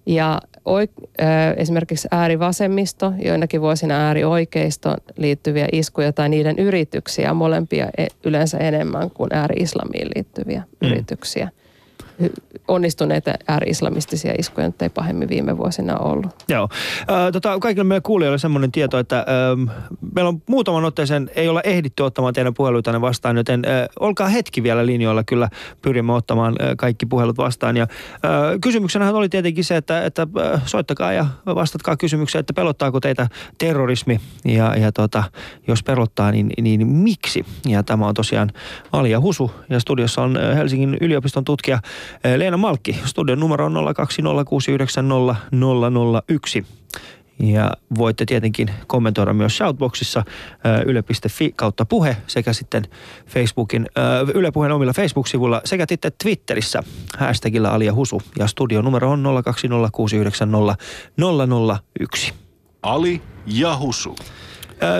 Ja 0.06 0.40
esimerkiksi 1.56 2.08
äärivasemmisto, 2.11 3.12
joinakin 3.24 3.61
vuosina 3.61 3.94
äärioikeisto 3.94 4.94
liittyviä 5.16 5.68
iskuja 5.72 6.12
tai 6.12 6.28
niiden 6.28 6.58
yrityksiä, 6.58 7.34
molempia 7.34 7.87
e, 7.98 8.06
yleensä 8.24 8.58
enemmän 8.58 9.11
kuin 9.11 9.30
ääri-islamiin 9.32 10.08
liittyviä 10.16 10.62
mm. 10.80 10.88
yrityksiä 10.88 11.50
onnistuneita 12.68 13.35
ääri-islamistisia 13.48 14.35
iskuja 14.38 14.66
nyt 14.66 14.83
ei 14.83 14.88
pahemmin 14.88 15.28
viime 15.28 15.59
vuosina 15.59 15.98
ollut. 15.98 16.44
Joo. 16.48 16.68
Tota, 17.33 17.59
kaikille 17.59 17.85
meidän 17.85 18.02
kuulijoille 18.02 18.38
semmoinen 18.38 18.72
tieto, 18.72 18.98
että 18.98 19.18
äh, 19.18 19.74
meillä 20.14 20.28
on 20.28 20.42
muutaman 20.48 20.85
otteeseen, 20.85 21.31
ei 21.35 21.48
olla 21.48 21.61
ehditty 21.64 22.02
ottamaan 22.02 22.35
teidän 22.35 22.54
puheluitanne 22.54 23.00
vastaan, 23.00 23.37
joten 23.37 23.62
äh, 23.66 23.88
olkaa 24.00 24.28
hetki 24.28 24.62
vielä 24.62 24.87
linjoilla, 24.87 25.24
kyllä 25.24 25.48
pyrimme 25.83 26.12
ottamaan 26.12 26.57
äh, 26.61 26.68
kaikki 26.76 27.07
puhelut 27.07 27.38
vastaan. 27.38 27.76
Ja 27.76 27.83
äh, 27.83 27.88
kysymyksenähän 28.61 29.14
oli 29.14 29.28
tietenkin 29.28 29.64
se, 29.64 29.76
että, 29.76 30.04
että 30.04 30.26
äh, 30.54 30.62
soittakaa 30.66 31.12
ja 31.12 31.26
vastatkaa 31.46 31.96
kysymykseen, 31.96 32.40
että 32.40 32.52
pelottaako 32.52 33.00
teitä 33.00 33.28
terrorismi 33.59 34.20
ja, 34.44 34.76
ja 34.76 34.92
tota, 34.92 35.24
jos 35.66 35.83
pelottaa, 35.83 36.33
niin, 36.33 36.50
niin, 36.61 36.78
niin 36.78 36.88
miksi? 36.88 37.44
Ja 37.66 37.83
tämä 37.83 38.07
on 38.07 38.14
tosiaan 38.14 38.50
Alia 38.92 39.20
Husu 39.20 39.50
ja 39.70 39.81
studiossa 39.81 40.22
on 40.22 40.38
Helsingin 40.57 40.96
yliopiston 41.00 41.44
tutkija 41.44 41.78
Leena 42.36 42.56
Malkki, 42.56 43.00
studion 43.04 43.40
numero 43.40 43.64
on 43.66 43.74
020690001. 46.60 46.66
Ja 47.40 47.72
voitte 47.98 48.24
tietenkin 48.24 48.70
kommentoida 48.86 49.32
myös 49.32 49.56
Shoutboxissa 49.56 50.24
yle.fi 50.86 51.52
kautta 51.56 51.84
puhe 51.84 52.16
sekä 52.26 52.52
sitten 52.52 52.84
Facebookin, 53.26 53.86
Yle 54.34 54.50
Puheen 54.50 54.72
omilla 54.72 54.92
Facebook-sivuilla 54.92 55.60
sekä 55.64 55.84
sitten 55.88 56.12
Twitterissä 56.22 56.82
hashtagilla 57.18 57.68
Alia 57.68 57.94
Husu. 57.94 58.22
Ja 58.38 58.46
studion 58.46 58.84
numero 58.84 59.10
on 59.10 59.24
020690001. 62.28 62.32
Ali 62.82 63.22
ja 63.46 63.76
Husu. 63.76 64.16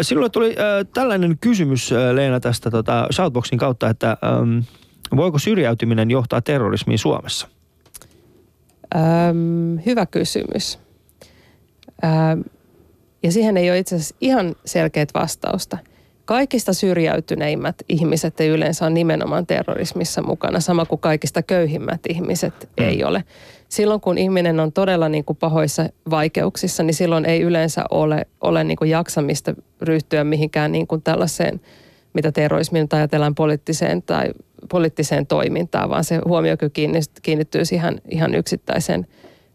Sinulle 0.02 0.28
tuli 0.28 0.56
tällainen 0.94 1.38
kysymys, 1.40 1.90
Leena, 2.12 2.40
tästä 2.40 2.70
tota, 2.70 3.06
Shoutboxin 3.12 3.58
kautta, 3.58 3.88
että 3.88 4.16
äm, 4.40 4.62
voiko 5.16 5.38
syrjäytyminen 5.38 6.10
johtaa 6.10 6.40
terrorismiin 6.40 6.98
Suomessa? 6.98 7.48
Öm, 8.94 9.78
hyvä 9.86 10.06
kysymys. 10.06 10.78
Öm, 12.04 12.44
ja 13.22 13.32
siihen 13.32 13.56
ei 13.56 13.70
ole 13.70 13.78
itse 13.78 13.96
asiassa 13.96 14.16
ihan 14.20 14.56
selkeät 14.64 15.08
vastausta. 15.14 15.78
Kaikista 16.24 16.72
syrjäytyneimmät 16.72 17.76
ihmiset 17.88 18.40
ei 18.40 18.48
yleensä 18.48 18.84
ole 18.84 18.94
nimenomaan 18.94 19.46
terrorismissa 19.46 20.22
mukana, 20.22 20.60
sama 20.60 20.86
kuin 20.86 21.00
kaikista 21.00 21.42
köyhimmät 21.42 22.00
ihmiset 22.08 22.54
mm. 22.60 22.84
ei 22.84 23.04
ole. 23.04 23.24
Silloin 23.68 24.00
kun 24.00 24.18
ihminen 24.18 24.60
on 24.60 24.72
todella 24.72 25.08
niin 25.08 25.24
kuin 25.24 25.36
pahoissa 25.36 25.88
vaikeuksissa, 26.10 26.82
niin 26.82 26.94
silloin 26.94 27.24
ei 27.24 27.40
yleensä 27.40 27.84
ole, 27.90 28.26
ole 28.40 28.64
niin 28.64 28.76
kuin 28.76 28.90
jaksamista 28.90 29.54
ryhtyä 29.80 30.24
mihinkään 30.24 30.72
niin 30.72 30.86
kuin 30.86 31.02
tällaiseen, 31.02 31.60
mitä 32.14 32.32
terrorismin 32.32 32.88
tai 32.88 33.00
ajatellaan 33.00 33.34
poliittiseen 33.34 34.02
tai 34.02 34.30
poliittiseen 34.68 35.26
toimintaan, 35.26 35.90
vaan 35.90 36.04
se 36.04 36.20
huomio 36.24 36.56
kiinnittyy 37.22 37.62
ihan, 37.72 38.00
ihan 38.10 38.34
yksittäiseen 38.34 39.06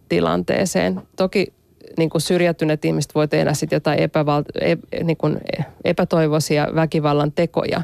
tilanteeseen. 0.09 1.01
Toki 1.15 1.53
niin 1.97 2.09
kuin 2.09 2.21
syrjäytyneet 2.21 2.85
ihmiset 2.85 3.15
voi 3.15 3.27
tehdä 3.27 3.53
sitten 3.53 3.75
jotain 3.77 3.99
epäval- 3.99 4.61
e- 4.61 5.03
niin 5.03 5.17
kuin 5.17 5.37
epätoivoisia 5.83 6.67
väkivallan 6.75 7.31
tekoja. 7.31 7.81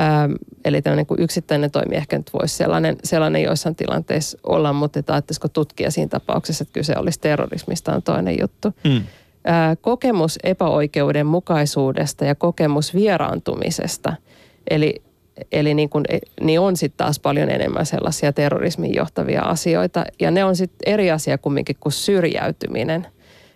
Ähm, 0.00 0.32
eli 0.64 0.82
tämmöinen 0.82 0.96
niin 0.96 1.06
kuin 1.06 1.22
yksittäinen 1.22 1.70
toimi 1.70 1.96
ehkä 1.96 2.18
nyt 2.18 2.30
voisi 2.32 2.56
sellainen, 2.56 2.96
sellainen 3.04 3.42
joissain 3.42 3.76
tilanteissa 3.76 4.38
olla, 4.42 4.72
mutta 4.72 4.98
että 4.98 5.12
ajattaisiko 5.12 5.48
tutkia 5.48 5.90
siinä 5.90 6.08
tapauksessa, 6.08 6.62
että 6.62 6.72
kyse 6.72 6.94
olisi 6.96 7.20
terrorismista 7.20 7.94
on 7.94 8.02
toinen 8.02 8.36
juttu. 8.40 8.72
Mm. 8.84 9.02
Kokemus 9.80 10.38
epäoikeudenmukaisuudesta 10.42 12.24
ja 12.24 12.34
kokemus 12.34 12.94
vieraantumisesta, 12.94 14.16
eli 14.70 15.02
Eli 15.52 15.74
niin, 15.74 15.88
kun, 15.88 16.04
niin 16.40 16.60
on 16.60 16.76
sitten 16.76 16.96
taas 16.96 17.20
paljon 17.20 17.50
enemmän 17.50 17.86
sellaisia 17.86 18.32
terrorismin 18.32 18.94
johtavia 18.94 19.42
asioita. 19.42 20.04
Ja 20.20 20.30
ne 20.30 20.44
on 20.44 20.56
sitten 20.56 20.92
eri 20.92 21.10
asia 21.10 21.38
kumminkin 21.38 21.76
kuin 21.80 21.92
syrjäytyminen. 21.92 23.06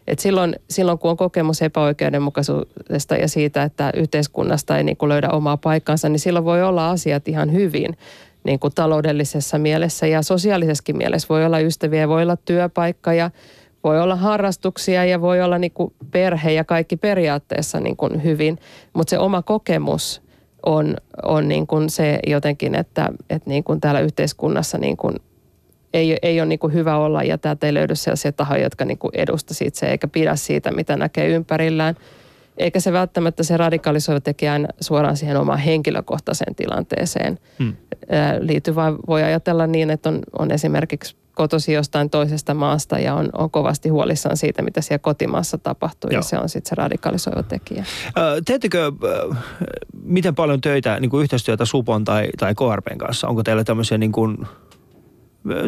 Et 0.07 0.19
silloin, 0.19 0.57
silloin 0.71 0.99
kun 0.99 1.11
on 1.11 1.17
kokemus 1.17 1.63
epäoikeudenmukaisuudesta 1.63 3.15
ja 3.15 3.29
siitä, 3.29 3.63
että 3.63 3.91
yhteiskunnasta 3.97 4.79
ei 4.79 4.85
niin 4.85 4.97
löydä 5.07 5.29
omaa 5.29 5.57
paikkansa, 5.57 6.09
niin 6.09 6.21
silloin 6.21 6.45
voi 6.45 6.63
olla 6.63 6.91
asiat 6.91 7.29
ihan 7.29 7.53
hyvin 7.53 7.97
niin 8.45 8.59
kuin 8.59 8.75
taloudellisessa 8.75 9.59
mielessä 9.59 10.07
ja 10.07 10.23
sosiaalisessakin 10.23 10.97
mielessä. 10.97 11.29
Voi 11.29 11.45
olla 11.45 11.61
ystäviä, 11.61 12.09
voi 12.09 12.23
olla 12.23 12.37
työpaikka 12.37 13.13
ja 13.13 13.31
voi 13.89 14.01
olla 14.01 14.17
harrastuksia 14.17 15.05
ja 15.05 15.21
voi 15.21 15.43
olla 15.43 15.59
niin 15.59 15.73
kuin 15.73 15.93
perhe 16.11 16.53
ja 16.53 16.65
kaikki 16.65 16.97
periaatteessa 16.97 17.81
niin 17.81 17.97
kuin 17.97 18.25
hyvin. 18.25 18.59
Mutta 18.93 19.11
se 19.11 19.19
oma 19.19 19.43
kokemus 19.43 20.23
on, 20.67 20.97
on 21.23 21.49
niin 21.49 21.67
kuin 21.67 21.91
se 21.91 22.19
jotenkin, 22.27 22.75
että, 22.75 23.09
että 23.31 23.51
niin 23.51 23.65
kuin 23.65 23.81
täällä 23.81 24.01
yhteiskunnassa 24.01 24.79
niin 24.79 24.97
kuin 24.97 25.17
ei, 25.93 26.17
ei 26.23 26.41
ole 26.41 26.49
niin 26.49 26.59
kuin 26.59 26.73
hyvä 26.73 26.97
olla 26.97 27.23
ja 27.23 27.39
täältä 27.39 27.67
ei 27.67 27.75
löydy 27.75 27.95
sellaisia 27.95 28.33
tahoja, 28.33 28.63
jotka 28.63 28.85
niin 28.85 28.99
kuin 28.99 29.11
edusta 29.15 29.55
se 29.55 29.87
eikä 29.87 30.09
pidä 30.09 30.37
siitä, 30.37 30.71
mitä 30.71 30.97
näkee 30.97 31.29
ympärillään. 31.29 31.95
Eikä 32.59 32.81
se 32.81 32.93
välttämättä 32.93 33.43
se 33.43 33.57
radikalisoiva 33.57 34.21
tekijä 34.21 34.61
suoraan 34.81 35.17
siihen 35.17 35.37
omaan 35.37 35.59
henkilökohtaiseen 35.59 36.55
tilanteeseen 36.55 37.39
hmm. 37.59 37.77
liity, 38.41 38.75
vaan 38.75 38.97
voi 39.07 39.23
ajatella 39.23 39.67
niin, 39.67 39.91
että 39.91 40.09
on, 40.09 40.21
on 40.39 40.51
esimerkiksi 40.51 41.17
kotosi 41.39 41.73
jostain 41.73 42.11
toisesta 42.11 42.55
maasta 42.55 42.99
ja 42.99 43.15
on, 43.15 43.29
on 43.33 43.51
kovasti 43.51 43.89
huolissaan 43.89 44.37
siitä, 44.37 44.63
mitä 44.63 44.81
siellä 44.81 44.99
kotimaassa 44.99 45.59
tapahtuu 45.59 46.11
Joo. 46.11 46.19
ja 46.19 46.23
se 46.23 46.39
on 46.39 46.49
sitten 46.49 46.69
se 46.69 46.75
radikalisoiva 46.75 47.43
tekijä. 47.43 47.85
teettekö 48.45 48.93
miten 50.03 50.35
paljon 50.35 50.61
töitä, 50.61 51.01
niin 51.01 51.11
kuin 51.11 51.23
yhteistyötä 51.23 51.65
Supon 51.65 52.05
tai, 52.05 52.29
tai 52.39 52.55
KRPn 52.55 52.99
kanssa? 52.99 53.29
Onko 53.29 53.43
teillä 53.43 53.65
tämmöisiä 53.65 53.99
niin 53.99 54.13
kuin 54.13 54.39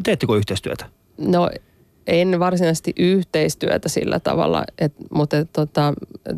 Teettekö 0.02 0.36
yhteistyötä? 0.36 0.86
No 1.18 1.50
en 2.06 2.40
varsinaisesti 2.40 2.92
yhteistyötä 2.96 3.88
sillä 3.88 4.20
tavalla, 4.20 4.64
et, 4.78 4.92
mutta 5.10 5.38
et, 5.38 5.52
tota, 5.52 5.94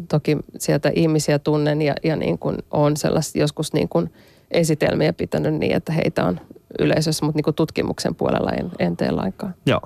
toki 0.08 0.36
sieltä 0.58 0.90
ihmisiä 0.94 1.38
tunnen 1.38 1.82
ja, 1.82 1.94
ja 2.02 2.16
niin 2.16 2.38
kuin 2.38 2.56
on 2.70 2.96
sellaista 2.96 3.38
joskus 3.38 3.72
niin 3.72 3.88
kuin 3.88 4.12
esitelmiä 4.50 5.12
pitänyt 5.12 5.54
niin, 5.54 5.76
että 5.76 5.92
heitä 5.92 6.24
on 6.24 6.40
yleisössä, 6.78 7.26
mutta 7.26 7.40
niin 7.46 7.54
tutkimuksen 7.54 8.14
puolella 8.14 8.50
en, 8.50 8.70
en 8.78 8.96
tee 8.96 9.10
lainkaan. 9.10 9.54
Joo. 9.66 9.80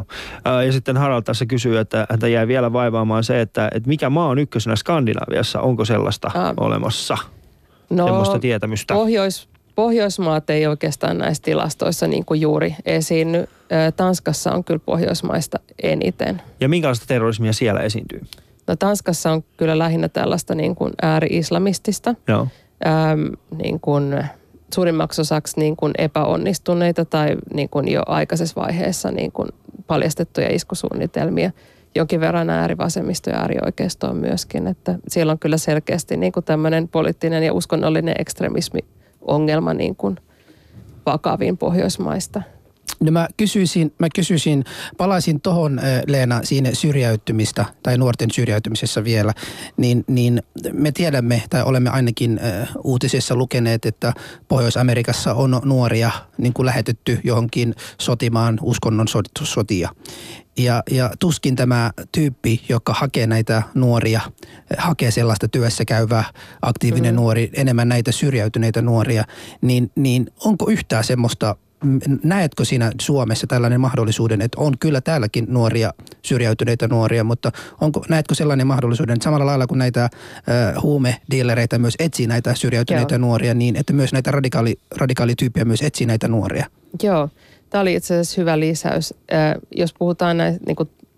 Ja 0.67 0.73
sitten 0.73 0.97
Harald 0.97 1.23
tässä 1.23 1.47
kysyy, 1.47 1.79
että 1.79 2.07
häntä 2.11 2.29
jäi 2.29 2.49
vielä 2.49 2.73
vaivaamaan 2.73 3.25
se, 3.25 3.41
että, 3.41 3.69
että 3.75 3.89
mikä 3.89 4.11
maa 4.11 4.29
on 4.29 4.39
ykkösenä 4.39 4.77
Skandinaviassa, 4.77 5.61
onko 5.61 5.85
sellaista 5.85 6.31
Aa, 6.35 6.55
olemassa? 6.57 7.19
No, 7.91 8.05
semmoista 8.05 8.39
tietämystä. 8.39 8.95
Pohjois, 8.95 9.49
Pohjoismaat 9.75 10.51
ei 10.51 10.67
oikeastaan 10.67 11.19
näissä 11.19 11.43
tilastoissa 11.43 12.07
niin 12.07 12.25
kuin 12.25 12.41
juuri 12.41 12.77
esiinny. 12.85 13.49
Tanskassa 13.97 14.53
on 14.53 14.65
kyllä 14.65 14.81
Pohjoismaista 14.87 15.59
eniten. 15.83 16.43
Ja 16.61 16.69
minkälaista 16.69 17.07
terrorismia 17.07 17.53
siellä 17.53 17.81
esiintyy? 17.81 18.21
No 18.67 18.77
Tanskassa 18.77 19.33
on 19.33 19.45
kyllä 19.57 19.79
lähinnä 19.79 20.09
tällaista 20.09 20.55
niin 20.55 20.75
kuin 20.75 20.93
ääri-islamistista. 21.03 22.15
Joo. 22.29 22.49
Ähm, 22.87 23.27
niin 23.63 23.81
kuin 23.81 24.25
suurimmaksi 24.75 25.21
osaksi 25.21 25.61
niin 25.61 25.77
kuin 25.77 25.93
epäonnistuneita 25.99 27.05
tai 27.05 27.37
niin 27.55 27.69
kuin 27.69 27.93
jo 27.93 28.03
aikaisessa 28.07 28.61
vaiheessa 28.61 29.11
niin 29.11 29.33
kuin 29.33 29.49
paljastettuja 29.87 30.55
iskusuunnitelmia. 30.55 31.51
Jonkin 31.95 32.21
verran 32.21 32.51
äärivasemmisto 32.51 33.31
ja 33.31 33.37
äärioikeisto 33.37 34.07
on 34.07 34.17
myöskin. 34.17 34.67
Että 34.67 34.99
siellä 35.09 35.33
on 35.33 35.39
kyllä 35.39 35.57
selkeästi 35.57 36.17
niin 36.17 36.33
kuin 36.33 36.45
tämmöinen 36.45 36.89
poliittinen 36.89 37.43
ja 37.43 37.53
uskonnollinen 37.53 38.15
ekstremismi 38.19 38.81
ongelma 39.21 39.75
niin 39.75 39.97
kuin 39.97 40.17
vakaviin 41.07 41.59
Pohjoismaista. 41.59 42.43
No 43.01 43.11
mä 43.13 43.29
kysyisin, 43.37 43.95
mä 43.99 44.09
kysyisin 44.15 44.65
palaisin 44.97 45.41
tuohon 45.41 45.81
Leena 46.07 46.41
siinä 46.45 46.71
syrjäytymistä 46.73 47.65
tai 47.83 47.99
nuorten 47.99 48.31
syrjäytymisessä 48.31 49.05
vielä, 49.05 49.33
niin, 49.77 50.05
niin 50.07 50.43
me 50.73 50.93
tiedämme 50.93 51.43
tai 51.51 51.63
olemme 51.63 51.91
ainakin 51.91 52.41
uutisissa 52.85 53.37
lukeneet, 53.37 53.87
että 53.87 54.13
Pohjois-Amerikassa 54.49 55.35
on 55.35 55.61
nuoria 55.65 56.11
niin 56.39 56.53
kuin 56.53 56.67
lähetetty 56.67 57.21
johonkin 57.25 57.75
sotimaan 58.01 58.59
uskonnon 58.63 59.07
sotia. 59.43 59.91
Ja, 60.59 60.83
ja 60.91 61.11
tuskin 61.19 61.57
tämä 61.57 61.91
tyyppi, 62.13 62.63
joka 62.69 62.95
hakee 62.95 63.27
näitä 63.27 63.63
nuoria, 63.75 64.21
hakee 64.79 65.11
sellaista 65.11 65.49
työssä 65.49 65.85
käyvää 65.85 66.25
aktiivinen 66.63 67.15
mm. 67.15 67.17
nuori, 67.17 67.51
enemmän 67.53 67.89
näitä 67.89 68.13
syrjäytyneitä 68.13 68.83
nuoria, 68.83 69.25
niin, 69.61 69.91
niin 69.95 70.27
onko 70.45 70.71
yhtään 70.71 71.05
semmoista 71.05 71.57
näetkö 72.23 72.65
sinä 72.65 72.93
Suomessa 73.01 73.47
tällainen 73.47 73.81
mahdollisuuden, 73.81 74.41
että 74.41 74.61
on 74.61 74.75
kyllä 74.81 75.01
täälläkin 75.01 75.45
nuoria, 75.49 75.93
syrjäytyneitä 76.23 76.89
nuoria, 76.89 77.25
mutta 77.25 77.53
onko, 77.81 78.05
näetkö 78.09 78.35
sellainen 78.35 78.67
mahdollisuuden, 78.67 79.15
että 79.15 79.25
samalla 79.25 79.47
lailla 79.47 79.67
kuin 79.67 79.79
näitä 79.79 80.09
uh, 80.77 80.83
huumedealereita 80.83 81.79
myös 81.79 81.95
etsii 81.99 82.27
näitä 82.27 82.55
syrjäytyneitä 82.55 83.15
Joo. 83.15 83.21
nuoria, 83.21 83.55
niin 83.55 83.77
että 83.77 83.93
myös 83.93 84.13
näitä 84.13 84.31
radikaali, 84.31 84.79
radikaalityyppejä 84.97 85.65
myös 85.65 85.83
etsii 85.83 86.07
näitä 86.07 86.29
nuoria? 86.29 86.67
Joo, 87.03 87.29
tämä 87.71 87.83
oli 87.83 87.95
itse 87.95 88.15
asiassa 88.15 88.41
hyvä 88.41 88.61
lisäys. 88.61 89.15
Äh, 89.33 89.55
jos 89.71 89.95
puhutaan 89.99 90.37
näistä 90.37 90.61
niin 90.67 90.77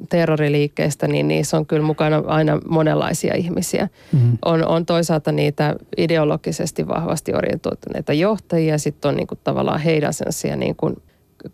terroriliikkeistä, 0.09 1.09
niin 1.09 1.29
niissä 1.29 1.57
on 1.57 1.67
kyllä 1.67 1.83
mukana 1.83 2.23
aina 2.27 2.61
monenlaisia 2.69 3.35
ihmisiä. 3.35 3.89
Mm-hmm. 4.13 4.39
On, 4.45 4.67
on 4.67 4.87
toisaalta 4.87 5.33
niitä 5.33 5.77
ideologisesti 5.97 6.89
vahvasti 6.89 7.35
orientoituneita 7.35 8.13
johtajia, 8.13 8.79
sitten 8.79 9.09
on 9.09 9.17
niin 9.17 9.27
kuin 9.27 9.41
tavallaan 9.45 9.81
heidän 9.81 10.15
sellaisia 10.15 10.57
niin 10.57 10.77
kuin 10.77 10.97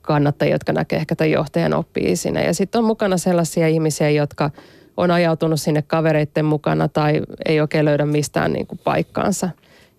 kannattajia, 0.02 0.54
jotka 0.54 0.72
näkee 0.72 0.98
ehkä 0.98 1.16
tämän 1.16 1.30
johtajan 1.30 1.74
oppii 1.74 2.16
siinä. 2.16 2.42
Ja 2.42 2.54
sitten 2.54 2.78
on 2.78 2.84
mukana 2.84 3.16
sellaisia 3.16 3.68
ihmisiä, 3.68 4.10
jotka 4.10 4.50
on 4.96 5.10
ajautunut 5.10 5.60
sinne 5.60 5.82
kavereiden 5.82 6.44
mukana 6.44 6.88
tai 6.88 7.22
ei 7.46 7.60
oikein 7.60 7.84
löydä 7.84 8.06
mistään 8.06 8.52
niin 8.52 8.66
kuin 8.66 8.80
paikkaansa. 8.84 9.48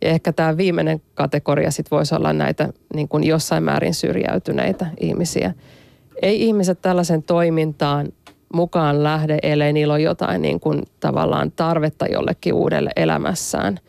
Ja 0.01 0.09
ehkä 0.09 0.33
tämä 0.33 0.57
viimeinen 0.57 1.01
kategoria 1.13 1.71
sitten 1.71 1.95
voisi 1.95 2.15
olla 2.15 2.33
näitä 2.33 2.69
niin 2.93 3.07
kuin 3.07 3.23
jossain 3.23 3.63
määrin 3.63 3.93
syrjäytyneitä 3.93 4.87
ihmisiä. 4.99 5.53
Ei 6.21 6.43
ihmiset 6.43 6.81
tällaisen 6.81 7.23
toimintaan 7.23 8.07
mukaan 8.53 9.03
lähde, 9.03 9.37
ellei 9.43 9.73
niillä 9.73 9.93
ole 9.93 10.01
jotain 10.01 10.41
niin 10.41 10.59
kuin 10.59 10.83
tavallaan 10.99 11.51
tarvetta 11.51 12.05
jollekin 12.05 12.53
uudelle 12.53 12.91
elämässään. 12.95 13.79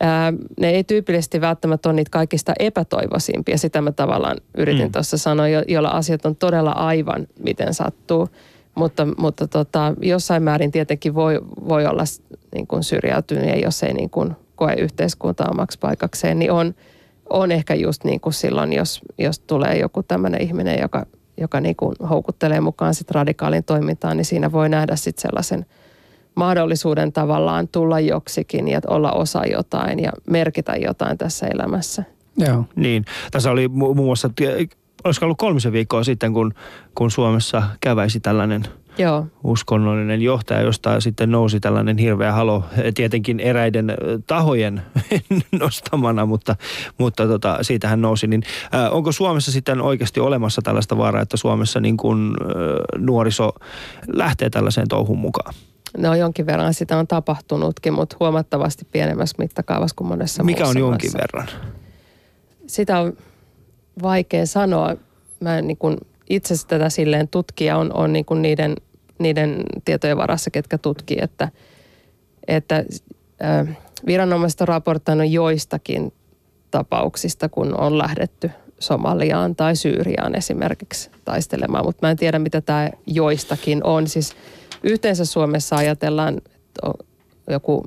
Ää, 0.00 0.32
ne 0.60 0.70
ei 0.70 0.84
tyypillisesti 0.84 1.40
välttämättä 1.40 1.88
ole 1.88 1.96
niitä 1.96 2.10
kaikista 2.10 2.52
epätoivoisimpia, 2.58 3.58
sitä 3.58 3.80
mä 3.80 3.92
tavallaan 3.92 4.36
yritin 4.56 4.86
mm. 4.86 4.92
tuossa 4.92 5.18
sanoa, 5.18 5.48
jo, 5.48 5.62
joilla 5.68 5.88
asiat 5.88 6.26
on 6.26 6.36
todella 6.36 6.70
aivan 6.70 7.26
miten 7.42 7.74
sattuu. 7.74 8.28
Mutta, 8.74 9.06
mutta 9.18 9.46
tota, 9.46 9.94
jossain 10.02 10.42
määrin 10.42 10.72
tietenkin 10.72 11.14
voi, 11.14 11.40
voi 11.68 11.86
olla 11.86 12.04
niin 12.54 12.66
kuin 12.66 12.82
syrjäytynyt 12.82 13.48
ja 13.48 13.58
jos 13.58 13.82
ei 13.82 13.94
niin 13.94 14.10
kuin 14.10 14.36
koe 14.56 14.74
yhteiskuntaa 14.74 15.48
omaksi 15.50 15.78
paikakseen, 15.78 16.38
niin 16.38 16.52
on, 16.52 16.74
on 17.30 17.52
ehkä 17.52 17.74
just 17.74 18.04
niin 18.04 18.20
kuin 18.20 18.32
silloin, 18.32 18.72
jos, 18.72 19.00
jos 19.18 19.38
tulee 19.38 19.78
joku 19.78 20.02
tämmöinen 20.02 20.42
ihminen, 20.42 20.78
joka, 20.80 21.06
joka 21.40 21.60
niin 21.60 21.76
kuin 21.76 21.96
houkuttelee 22.10 22.60
mukaan 22.60 22.94
sit 22.94 23.10
radikaalin 23.10 23.64
toimintaan, 23.64 24.16
niin 24.16 24.24
siinä 24.24 24.52
voi 24.52 24.68
nähdä 24.68 24.96
sitten 24.96 25.22
sellaisen 25.22 25.66
mahdollisuuden 26.34 27.12
tavallaan 27.12 27.68
tulla 27.68 28.00
joksikin 28.00 28.68
ja 28.68 28.80
olla 28.86 29.12
osa 29.12 29.46
jotain 29.46 30.00
ja 30.00 30.12
merkitä 30.30 30.76
jotain 30.76 31.18
tässä 31.18 31.46
elämässä. 31.46 32.04
Joo. 32.36 32.64
Niin, 32.76 33.04
tässä 33.30 33.50
oli 33.50 33.66
mu- 33.66 33.94
muun 33.94 33.96
muassa, 33.96 34.30
olisiko 35.04 35.26
ollut 35.26 35.38
kolmisen 35.38 35.72
viikkoa 35.72 36.04
sitten, 36.04 36.32
kun, 36.32 36.54
kun 36.94 37.10
Suomessa 37.10 37.62
käväisi 37.80 38.20
tällainen 38.20 38.62
Joo. 38.98 39.26
uskonnollinen 39.44 40.22
johtaja, 40.22 40.62
josta 40.62 41.00
sitten 41.00 41.30
nousi 41.30 41.60
tällainen 41.60 41.98
hirveä 41.98 42.32
halo, 42.32 42.64
tietenkin 42.94 43.40
eräiden 43.40 43.94
tahojen 44.26 44.82
nostamana, 45.60 46.26
mutta, 46.26 46.56
mutta 46.98 47.26
tota, 47.26 47.58
siitä 47.62 47.88
hän 47.88 48.00
nousi. 48.00 48.26
Niin, 48.26 48.42
ää, 48.72 48.90
onko 48.90 49.12
Suomessa 49.12 49.52
sitten 49.52 49.80
oikeasti 49.80 50.20
olemassa 50.20 50.62
tällaista 50.62 50.96
vaaraa, 50.96 51.22
että 51.22 51.36
Suomessa 51.36 51.80
niin 51.80 51.96
kuin, 51.96 52.34
ää, 52.40 52.54
nuoriso 52.98 53.52
lähtee 54.06 54.50
tällaiseen 54.50 54.88
touhun 54.88 55.18
mukaan? 55.18 55.54
No 55.96 56.14
jonkin 56.14 56.46
verran 56.46 56.74
sitä 56.74 56.98
on 56.98 57.06
tapahtunutkin, 57.06 57.92
mutta 57.92 58.16
huomattavasti 58.20 58.84
pienemmässä 58.92 59.36
mittakaavassa 59.38 59.94
kuin 59.96 60.08
monessa 60.08 60.42
Mikä 60.42 60.66
on 60.66 60.78
jonkin 60.78 61.10
maassa. 61.12 61.18
verran? 61.18 61.48
Sitä 62.66 63.00
on 63.00 63.12
vaikea 64.02 64.46
sanoa. 64.46 64.96
Mä 65.40 65.58
en 65.58 65.66
niin 65.66 65.76
kuin 65.76 65.96
itse 66.30 66.54
tätä 66.66 66.90
silleen 66.90 67.28
tutkija 67.28 67.76
on, 67.76 67.92
on 67.92 68.12
niin 68.12 68.24
kuin 68.24 68.42
niiden, 68.42 68.74
niiden 69.18 69.62
tietojen 69.84 70.16
varassa, 70.16 70.50
ketkä 70.50 70.78
tutkii, 70.78 71.18
että, 71.20 71.48
että 72.48 72.84
äh, 73.44 73.78
viranomaiset 74.06 74.60
on 74.60 74.68
raportoinut 74.68 75.30
joistakin 75.30 76.12
tapauksista, 76.70 77.48
kun 77.48 77.80
on 77.80 77.98
lähdetty 77.98 78.50
Somaliaan 78.78 79.56
tai 79.56 79.76
Syyriaan 79.76 80.34
esimerkiksi 80.34 81.10
taistelemaan, 81.24 81.84
mutta 81.84 82.06
mä 82.06 82.10
en 82.10 82.16
tiedä, 82.16 82.38
mitä 82.38 82.60
tämä 82.60 82.90
joistakin 83.06 83.84
on. 83.84 84.08
Siis 84.08 84.36
yhteensä 84.82 85.24
Suomessa 85.24 85.76
ajatellaan 85.76 86.40
että 86.78 86.86
on 86.88 86.94
joku 87.50 87.84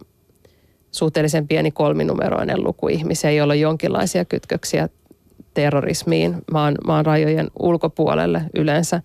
suhteellisen 0.92 1.48
pieni 1.48 1.72
kolminumeroinen 1.72 2.64
luku 2.64 2.88
ihmisiä, 2.88 3.32
joilla 3.32 3.54
on 3.54 3.60
jonkinlaisia 3.60 4.26
kytköksiä 4.26 4.90
terrorismiin 5.54 6.36
maan, 6.52 6.76
maan 6.88 7.06
rajojen 7.06 7.48
ulkopuolelle 7.60 8.42
yleensä. 8.56 9.02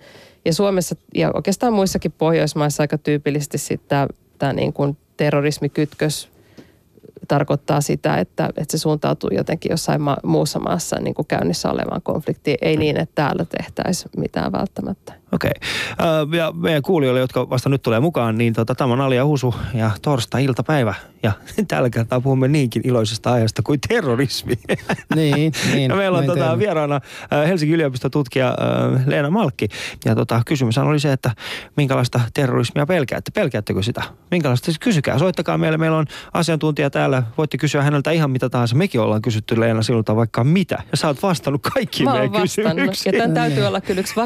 Ja 0.47 0.55
Suomessa 0.55 0.97
ja 1.15 1.31
oikeastaan 1.35 1.73
muissakin 1.73 2.13
Pohjoismaissa 2.13 2.83
aika 2.83 2.99
tyypillisesti 2.99 3.59
sitten 3.59 4.07
tämä, 4.39 4.53
niin 4.53 4.73
kuin 4.73 4.97
terrorismikytkös 5.17 6.29
tarkoittaa 7.29 7.81
sitä, 7.81 8.17
että, 8.17 8.47
että 8.47 8.79
se 8.79 8.79
suuntautuu 8.79 9.31
jotenkin 9.33 9.71
jossain 9.71 10.01
ma- 10.01 10.17
muussa 10.23 10.59
maassa 10.59 11.01
niin 11.01 11.15
kuin 11.15 11.27
käynnissä 11.27 11.71
olevaan 11.71 12.03
konfliktiin. 12.03 12.59
Ei 12.63 12.77
niin, 12.77 12.97
että 12.97 13.15
täällä 13.15 13.45
tehtäisiin 13.45 14.11
mitään 14.17 14.53
välttämättä. 14.53 15.13
Okei. 15.37 15.51
Okay. 15.93 16.39
Ja 16.39 16.53
meidän 16.53 16.83
kuulijoille, 16.83 17.21
jotka 17.21 17.51
vasta 17.51 17.69
nyt 17.69 17.83
tulee 17.83 18.01
mukaan, 18.01 18.39
niin 18.39 18.53
tota, 18.53 18.75
tämä 18.75 18.93
on 18.93 19.01
Alia 19.01 19.25
Husu 19.25 19.55
ja 19.75 19.91
torstai-iltapäivä. 20.03 20.95
Ja 21.23 21.33
tällä 21.69 21.91
kertaa 21.91 22.21
puhumme 22.21 22.49
niinkin 22.49 22.83
iloisesta 22.85 23.33
aiheesta 23.33 23.63
kuin 23.63 23.81
terrorismi. 23.89 24.55
Niin, 25.15 25.53
niin. 25.75 25.91
ja 25.91 25.97
meillä 25.97 26.19
on 26.19 26.27
tota, 26.27 26.59
vieraana 26.59 27.01
Helsingin 27.47 27.75
yliopiston 27.75 28.11
tutkija 28.11 28.57
Leena 29.07 29.31
Malkki. 29.31 29.69
Ja 30.05 30.15
tota, 30.15 30.43
kysymys 30.47 30.79
oli 30.79 31.01
se, 31.01 31.13
että 31.13 31.31
minkälaista 31.77 32.21
terrorismia 32.35 32.87
pelkäätte? 32.87 33.31
Pelkäättekö 33.31 33.83
sitä? 33.83 34.03
Minkälaista? 34.31 34.65
Siis 34.65 34.79
kysykää, 34.79 35.19
soittakaa 35.19 35.59
meille. 35.59 35.79
Meillä 35.79 35.99
on 35.99 36.07
asiantuntija 36.33 36.91
täällä. 36.91 37.23
Voitte 37.39 37.59
kysyä 37.59 37.83
häneltä 37.83 38.11
ihan 38.11 38.31
mitä 38.31 38.49
tahansa. 38.49 38.77
Mekin 38.77 39.01
ollaan 39.01 39.23
kysytty 39.23 39.61
Leena 39.61 39.83
sinulta 39.83 40.17
vaikka 40.17 40.45
mitä. 40.45 40.83
Ja 40.91 40.97
sä 40.97 41.07
oot 41.07 41.23
vastannut 41.23 41.63
kaikkiin 41.75 42.11
meidän 42.11 42.33
vastannut. 42.33 42.57
Ja 42.57 42.75
kysymyksiin. 42.75 43.15
tämän 43.15 43.35
täytyy 43.35 43.65
olla 43.65 43.81
kyllä 43.81 44.01
yksi 44.01 44.17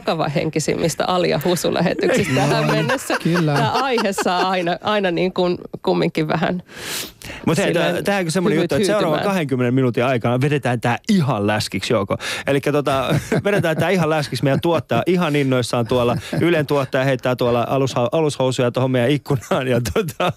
henkisimmistä 1.01 1.05
Alia 1.07 1.40
Husu-lähetyksistä 1.44 2.34
tähän 2.34 2.66
mennessä. 2.66 3.16
Kyllä. 3.22 3.55
Tämä 3.55 3.72
aihe 3.72 4.12
saa 4.12 4.48
aina, 4.48 4.76
aina 4.82 5.11
niin 5.11 5.32
kuin 5.32 5.59
kumminkin 5.82 6.28
vähän 6.28 6.62
Mutta 7.46 7.62
hei, 7.62 7.74
tämähän 7.74 8.26
on 8.26 8.30
semmoinen 8.30 8.61
juttu, 8.61 8.74
että 8.74 8.86
seuraavan 8.86 9.18
hyytymään. 9.18 9.36
20 9.36 9.70
minuutin 9.70 10.05
aikana 10.05 10.40
vedetään 10.40 10.80
tämä 10.80 10.98
ihan 11.09 11.46
läskiksi 11.46 11.92
joko. 11.92 12.16
Eli 12.46 12.61
tota, 12.61 13.14
vedetään 13.44 13.76
tämä 13.76 13.90
ihan 13.90 14.11
läskiksi 14.11 14.44
meidän 14.44 14.61
tuottaja 14.61 15.03
ihan 15.07 15.36
innoissaan 15.36 15.86
tuolla. 15.86 16.16
Ylen 16.40 16.66
tuottaja 16.66 17.05
heittää 17.05 17.36
tuolla 17.36 17.66
alusha, 17.68 18.09
alushousuja 18.12 18.70
tuohon 18.70 18.90
meidän 18.90 19.11
ikkunaan 19.11 19.68
ja 19.68 19.80
tota, 19.94 20.32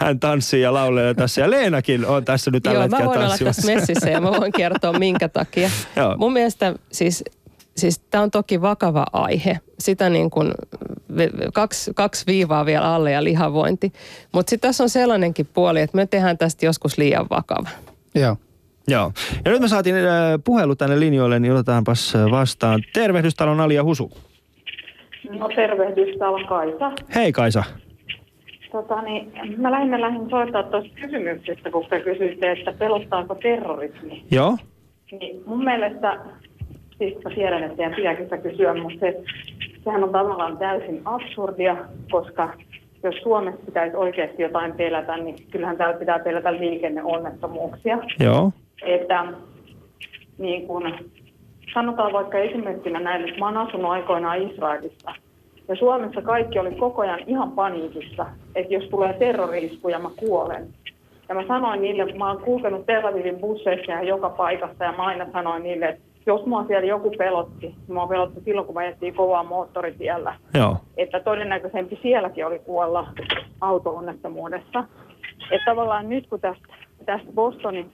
hän 0.00 0.20
tanssii 0.20 0.62
ja 0.62 0.72
laulee 0.72 1.14
tässä. 1.14 1.40
Ja 1.40 1.50
Leenakin 1.50 2.06
on 2.06 2.24
tässä 2.24 2.50
nyt 2.50 2.62
tällä 2.62 2.78
Joo, 2.78 2.88
mä 2.88 2.96
hetkellä 2.96 3.06
voin 3.06 3.26
olla 3.26 3.38
tässä 3.44 3.74
messissä 3.74 4.10
ja 4.10 4.20
mä 4.20 4.30
voin 4.30 4.52
kertoa 4.52 4.98
minkä 4.98 5.28
takia. 5.28 5.70
Joo. 5.96 6.16
Mun 6.16 6.32
mielestä 6.32 6.74
siis, 6.92 7.24
siis 7.78 7.98
tämä 7.98 8.22
on 8.22 8.30
toki 8.30 8.60
vakava 8.60 9.06
aihe. 9.12 9.58
Sitä 9.78 10.10
niin 10.10 10.30
kuin 10.30 10.52
kaksi, 11.54 11.90
kaksi 11.94 12.26
viivaa 12.26 12.66
vielä 12.66 12.94
alle 12.94 13.12
ja 13.12 13.24
lihavointi. 13.24 13.92
Mutta 14.32 14.50
sitten 14.50 14.68
tässä 14.68 14.84
on 14.84 14.88
sellainenkin 14.88 15.48
puoli, 15.54 15.80
että 15.80 15.96
me 15.96 16.06
tehdään 16.06 16.38
tästä 16.38 16.66
joskus 16.66 16.98
liian 16.98 17.26
vakava. 17.30 17.68
Joo. 18.14 18.36
Joo. 18.88 19.12
Ja 19.44 19.50
nyt 19.50 19.60
me 19.60 19.68
saatiin 19.68 19.96
äh, 19.96 20.02
puhelu 20.44 20.76
tänne 20.76 21.00
linjoille, 21.00 21.38
niin 21.38 21.52
otetaanpas 21.52 22.14
äh, 22.14 22.30
vastaan. 22.30 22.82
Tervehdystalon 22.94 23.60
Alia 23.60 23.84
Husu. 23.84 24.12
No 25.30 25.48
tervehdys, 25.48 26.18
täällä 26.18 26.36
on 26.36 26.46
Kaisa. 26.46 26.92
Hei 27.14 27.32
Kaisa. 27.32 27.64
Tota, 28.72 29.02
niin, 29.02 29.32
mä 29.56 29.70
lähinnä 29.70 30.00
lähdin 30.00 30.30
soittaa 30.30 30.62
tuosta 30.62 30.90
kysymyksestä, 31.00 31.70
kun 31.70 31.86
te 31.90 32.00
kysyitte, 32.00 32.52
että 32.52 32.72
pelottaako 32.72 33.34
terrorismi. 33.34 34.24
Joo. 34.30 34.56
Niin 35.20 35.42
mun 35.46 35.64
mielestä, 35.64 36.18
siis 36.98 37.24
mä 37.24 37.30
tiedän, 37.30 37.62
että 37.62 37.76
teidän 37.76 37.94
pitääkin 37.94 38.24
sitä 38.24 38.38
kysyä, 38.38 38.74
mutta 38.74 38.98
se, 39.00 39.22
sehän 39.84 40.04
on 40.04 40.12
tavallaan 40.12 40.58
täysin 40.58 41.02
absurdia, 41.04 41.76
koska 42.10 42.54
jos 43.02 43.14
Suomessa 43.22 43.66
pitäisi 43.66 43.96
oikeasti 43.96 44.42
jotain 44.42 44.72
pelätä, 44.72 45.16
niin 45.16 45.36
kyllähän 45.50 45.76
täällä 45.76 45.98
pitää 45.98 46.18
pelätä 46.18 46.52
liikenneonnettomuuksia. 46.52 47.98
Joo. 48.20 48.52
että 48.82 49.24
niin 50.38 50.66
kun, 50.66 50.94
sanotaan 51.74 52.12
vaikka 52.12 52.38
esimerkkinä 52.38 53.00
näin, 53.00 53.28
että 53.28 53.38
mä 53.38 53.46
oon 53.46 53.56
asunut 53.56 53.90
aikoinaan 53.90 54.42
Israelissa. 54.42 55.14
Ja 55.68 55.76
Suomessa 55.76 56.22
kaikki 56.22 56.58
oli 56.58 56.74
koko 56.74 57.02
ajan 57.02 57.20
ihan 57.26 57.52
paniikissa, 57.52 58.26
että 58.54 58.74
jos 58.74 58.84
tulee 58.84 59.12
terrori-isku 59.12 59.88
ja 59.88 59.98
mä 59.98 60.10
kuolen. 60.16 60.68
Ja 61.28 61.34
mä 61.34 61.44
sanoin 61.48 61.82
niille, 61.82 62.12
mä 62.12 62.28
oon 62.28 62.42
kulkenut 62.42 62.86
Tel 62.86 63.06
Avivin 63.06 63.38
busseissa 63.38 63.92
ja 63.92 64.02
joka 64.02 64.30
paikassa 64.30 64.84
ja 64.84 64.92
mä 64.92 65.04
aina 65.04 65.26
sanoin 65.32 65.62
niille, 65.62 65.86
että 65.88 66.07
jos 66.28 66.46
mua 66.46 66.64
siellä 66.66 66.86
joku 66.86 67.10
pelotti, 67.18 67.66
niin 67.66 67.94
mua 67.94 68.06
pelotti 68.06 68.40
silloin, 68.44 68.66
kun 68.66 68.74
mä 68.74 68.80
ajettiin 68.80 69.14
kovaa 69.14 69.42
moottoritiellä 69.42 70.34
Joo. 70.54 70.76
että 70.96 71.20
todennäköisempi 71.20 71.98
sielläkin 72.02 72.46
oli 72.46 72.58
kuolla 72.58 73.06
auto-onnettomuudessa. 73.60 74.84
Että 75.50 75.64
tavallaan 75.64 76.08
nyt 76.08 76.26
kun 76.26 76.40
tästä, 76.40 76.68
tästä 77.06 77.32
Bostonin 77.34 77.90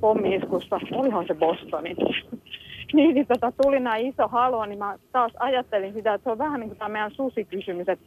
pommiiskusta, 0.00 0.80
olihan 0.92 1.26
se 1.26 1.34
Bostoni, 1.34 1.96
niin, 2.94 3.14
niin 3.14 3.26
tota, 3.26 3.52
tuli 3.62 3.80
nämä 3.80 3.96
iso 3.96 4.28
halo, 4.28 4.66
niin 4.66 4.78
mä 4.78 4.98
taas 5.12 5.32
ajattelin 5.38 5.92
sitä, 5.92 6.14
että 6.14 6.24
se 6.24 6.30
on 6.30 6.38
vähän 6.38 6.60
niin 6.60 6.68
kuin 6.68 6.78
tämä 6.78 6.88
meidän 6.88 7.10
susikysymys, 7.10 7.88
että, 7.88 8.04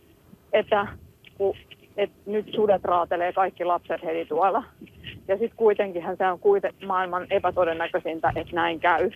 että, 0.53 0.87
kun, 1.37 1.55
että 1.97 2.15
nyt 2.25 2.45
sudet 2.55 2.83
raatelee 2.83 3.33
kaikki 3.33 3.65
lapset 3.65 4.03
heti 4.03 4.25
tuolla. 4.25 4.63
Ja 5.27 5.37
sitten 5.37 5.57
kuitenkinhan 5.57 6.17
se 6.17 6.27
on 6.27 6.39
kuiten, 6.39 6.73
maailman 6.85 7.27
epätodennäköisintä, 7.29 8.31
että 8.35 8.55
näin 8.55 8.79
käy. 8.79 9.11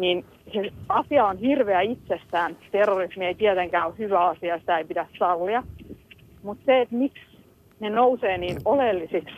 Niin 0.00 0.24
se 0.52 0.70
asia 0.88 1.26
on 1.26 1.38
hirveä 1.38 1.80
itsessään. 1.80 2.56
Terrorismi 2.72 3.26
ei 3.26 3.34
tietenkään 3.34 3.86
ole 3.86 3.94
hyvä 3.98 4.26
asia, 4.26 4.58
sitä 4.58 4.78
ei 4.78 4.84
pidä 4.84 5.06
sallia. 5.18 5.62
Mutta 6.42 6.64
se, 6.66 6.80
että 6.80 6.94
miksi 6.94 7.20
ne 7.80 7.90
nousee 7.90 8.38
niin 8.38 8.56
oleellisiksi 8.64 9.34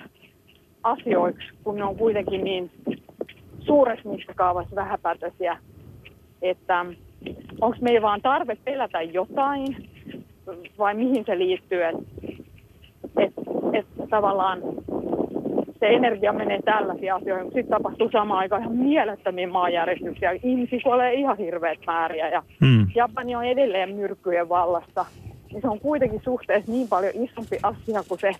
asioiksi, 0.82 1.48
kun 1.64 1.76
ne 1.76 1.84
on 1.84 1.96
kuitenkin 1.96 2.44
niin 2.44 2.70
suuressa 3.60 4.08
mittakaavassa 4.08 4.76
vähäpätöisiä, 4.76 5.56
että 6.42 6.86
onko 7.60 7.76
meillä 7.80 8.02
vaan 8.02 8.22
tarve 8.22 8.56
pelätä 8.64 9.02
jotain 9.02 9.76
vai 10.78 10.94
mihin 10.94 11.24
se 11.24 11.38
liittyy, 11.38 11.82
että 11.82 12.02
et, 13.18 13.32
et 13.72 14.10
tavallaan 14.10 14.60
se 15.82 15.88
energia 15.88 16.32
menee 16.32 16.62
tällaisiin 16.64 17.14
asioihin, 17.14 17.46
mutta 17.46 17.58
sitten 17.58 17.76
tapahtuu 17.76 18.10
samaan 18.12 18.38
aikaan 18.38 18.62
ihan 18.62 18.76
mielettömiä 18.76 19.48
maanjäristyksiä. 19.48 20.30
Ihmisiä 20.42 20.80
kuolee 20.84 21.14
ihan 21.14 21.38
hirveät 21.38 21.78
määriä 21.86 22.28
ja 22.28 22.42
Mm. 22.60 22.86
Japani 22.94 23.36
on 23.36 23.44
edelleen 23.44 23.94
myrkkyjen 23.94 24.48
vallassa. 24.48 25.04
Niin 25.52 25.62
se 25.62 25.68
on 25.68 25.80
kuitenkin 25.80 26.20
suhteessa 26.24 26.72
niin 26.72 26.88
paljon 26.88 27.12
isompi 27.14 27.58
asia 27.62 28.02
kuin 28.08 28.20
se 28.20 28.32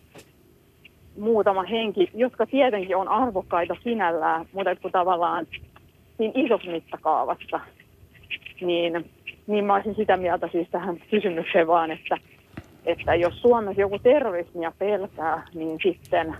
muutama 1.18 1.62
henki, 1.62 2.10
jotka 2.14 2.46
tietenkin 2.46 2.96
on 2.96 3.08
arvokkaita 3.08 3.76
sinällään, 3.82 4.46
mutta 4.52 4.76
kun 4.76 4.92
tavallaan 4.92 5.46
siinä 6.16 6.32
isossa 6.36 6.70
mittakaavassa, 6.70 7.60
niin, 8.60 9.10
niin 9.46 9.64
mä 9.64 9.74
olisin 9.74 9.94
sitä 9.94 10.16
mieltä 10.16 10.48
siis 10.52 10.68
tähän 10.70 10.96
kysymykseen 11.10 11.66
vaan, 11.66 11.90
että 11.90 12.18
että 12.86 13.14
jos 13.14 13.42
Suomessa 13.42 13.80
joku 13.80 13.98
terrorismia 13.98 14.72
pelkää, 14.78 15.42
niin 15.54 15.78
sitten, 15.82 16.34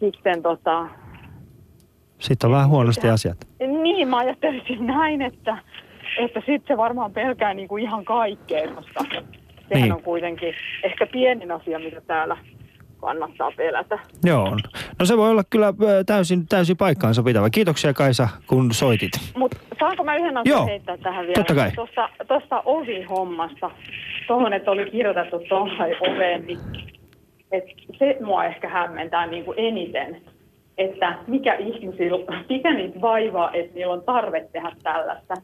sitten 0.00 0.42
tota, 0.42 0.86
Sitten 2.18 2.48
on 2.50 2.54
vähän 2.56 2.68
huonosti 2.68 3.08
asiat. 3.08 3.36
niin 3.82 4.08
mä 4.08 4.16
ajattelisin 4.18 4.86
näin, 4.86 5.22
että, 5.22 5.58
että 6.18 6.40
sitten 6.40 6.64
se 6.68 6.76
varmaan 6.76 7.12
pelkää 7.12 7.54
niin 7.54 7.68
kuin 7.68 7.82
ihan 7.82 8.04
kaikkea, 8.04 8.68
koska 8.74 9.04
sehän 9.04 9.24
Niin. 9.82 9.92
on 9.92 10.02
kuitenkin 10.02 10.54
ehkä 10.82 11.06
pienin 11.06 11.52
asia, 11.52 11.78
mitä 11.78 12.00
täällä 12.00 12.36
kannattaa 13.00 13.52
pelätä. 13.56 13.98
Joo. 14.24 14.56
No 14.98 15.04
se 15.06 15.16
voi 15.16 15.30
olla 15.30 15.44
kyllä 15.50 15.74
täysin, 16.06 16.46
täysin 16.48 16.76
paikkaansa 16.76 17.22
pitävä. 17.22 17.50
Kiitoksia 17.50 17.92
Kaisa, 17.94 18.28
kun 18.46 18.74
soitit. 18.74 19.10
Mutta 19.36 19.56
saanko 19.80 20.04
mä 20.04 20.16
yhden 20.16 20.36
asian 20.36 20.56
Joo, 20.58 20.66
heittää 20.66 20.96
tähän 20.96 21.22
vielä? 21.22 21.34
totta 21.34 21.54
kai. 21.54 21.70
Tuosta, 21.72 22.08
tuosta 22.28 22.62
ovihommasta, 22.64 23.70
tuohon, 24.26 24.52
että 24.52 24.70
oli 24.70 24.90
kirjoitettu 24.90 25.40
tuohon 25.48 25.70
oveen, 26.00 26.46
niin 26.46 26.58
et 27.52 27.64
se 27.98 28.16
mua 28.20 28.44
ehkä 28.44 28.68
hämmentää 28.68 29.26
niin 29.26 29.44
kuin 29.44 29.58
eniten, 29.58 30.20
että 30.78 31.18
mikä 31.26 31.54
ihmisillä, 31.54 32.42
mikä 32.48 32.74
niitä 32.74 33.00
vaivaa, 33.00 33.52
että 33.52 33.74
niillä 33.74 33.92
on 33.92 34.02
tarve 34.02 34.48
tehdä 34.52 34.72
tällaista. 34.82 35.34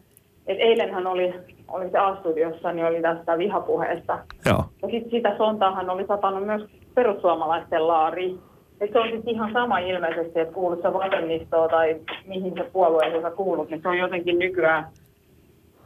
Et 0.47 0.59
eilenhän 0.61 1.07
oli, 1.07 1.35
oli 1.69 1.91
se 1.91 1.99
A-studiossa, 1.99 2.73
niin 2.73 2.87
oli 2.87 3.03
tästä 3.03 3.39
vihapuheesta. 3.39 4.19
Joo. 4.47 4.65
Ja 4.83 4.89
sitten 4.91 5.11
sitä 5.11 5.37
sontaahan 5.37 5.91
oli 5.91 6.07
satanut 6.07 6.47
myös 6.47 6.63
perussuomalaisten 6.95 7.89
laari. 7.89 8.35
Et 8.81 8.93
se 8.93 8.99
on 8.99 9.09
sitten 9.13 9.35
ihan 9.35 9.53
sama 9.53 9.79
ilmeisesti, 9.79 10.41
että 10.41 10.55
kuulut 10.55 10.83
sä 10.83 10.93
vasemmistoon 10.93 11.71
tai 11.71 11.97
mihin 12.27 12.55
se 12.57 12.65
puolueeseen 12.73 13.23
sä 13.23 13.31
kuulut, 13.31 13.71
niin 13.71 13.83
se 13.83 13.89
on 13.89 13.99
jotenkin 13.99 14.39
nykyään, 14.39 14.87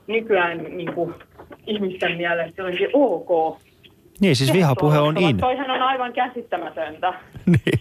nykyään 0.07 0.59
niin 0.59 0.95
kuin 0.95 1.15
ihmisten 1.67 2.17
mielestä 2.17 2.63
jotenkin 2.63 2.91
ok. 2.93 3.59
Niin, 4.21 4.37
siis 4.37 4.53
vihapuhe 4.53 4.99
on 4.99 5.19
in. 5.19 5.37
Toihan 5.37 5.71
on 5.71 5.83
aivan 5.83 6.13
käsittämätöntä. 6.13 7.15
niin. 7.47 7.81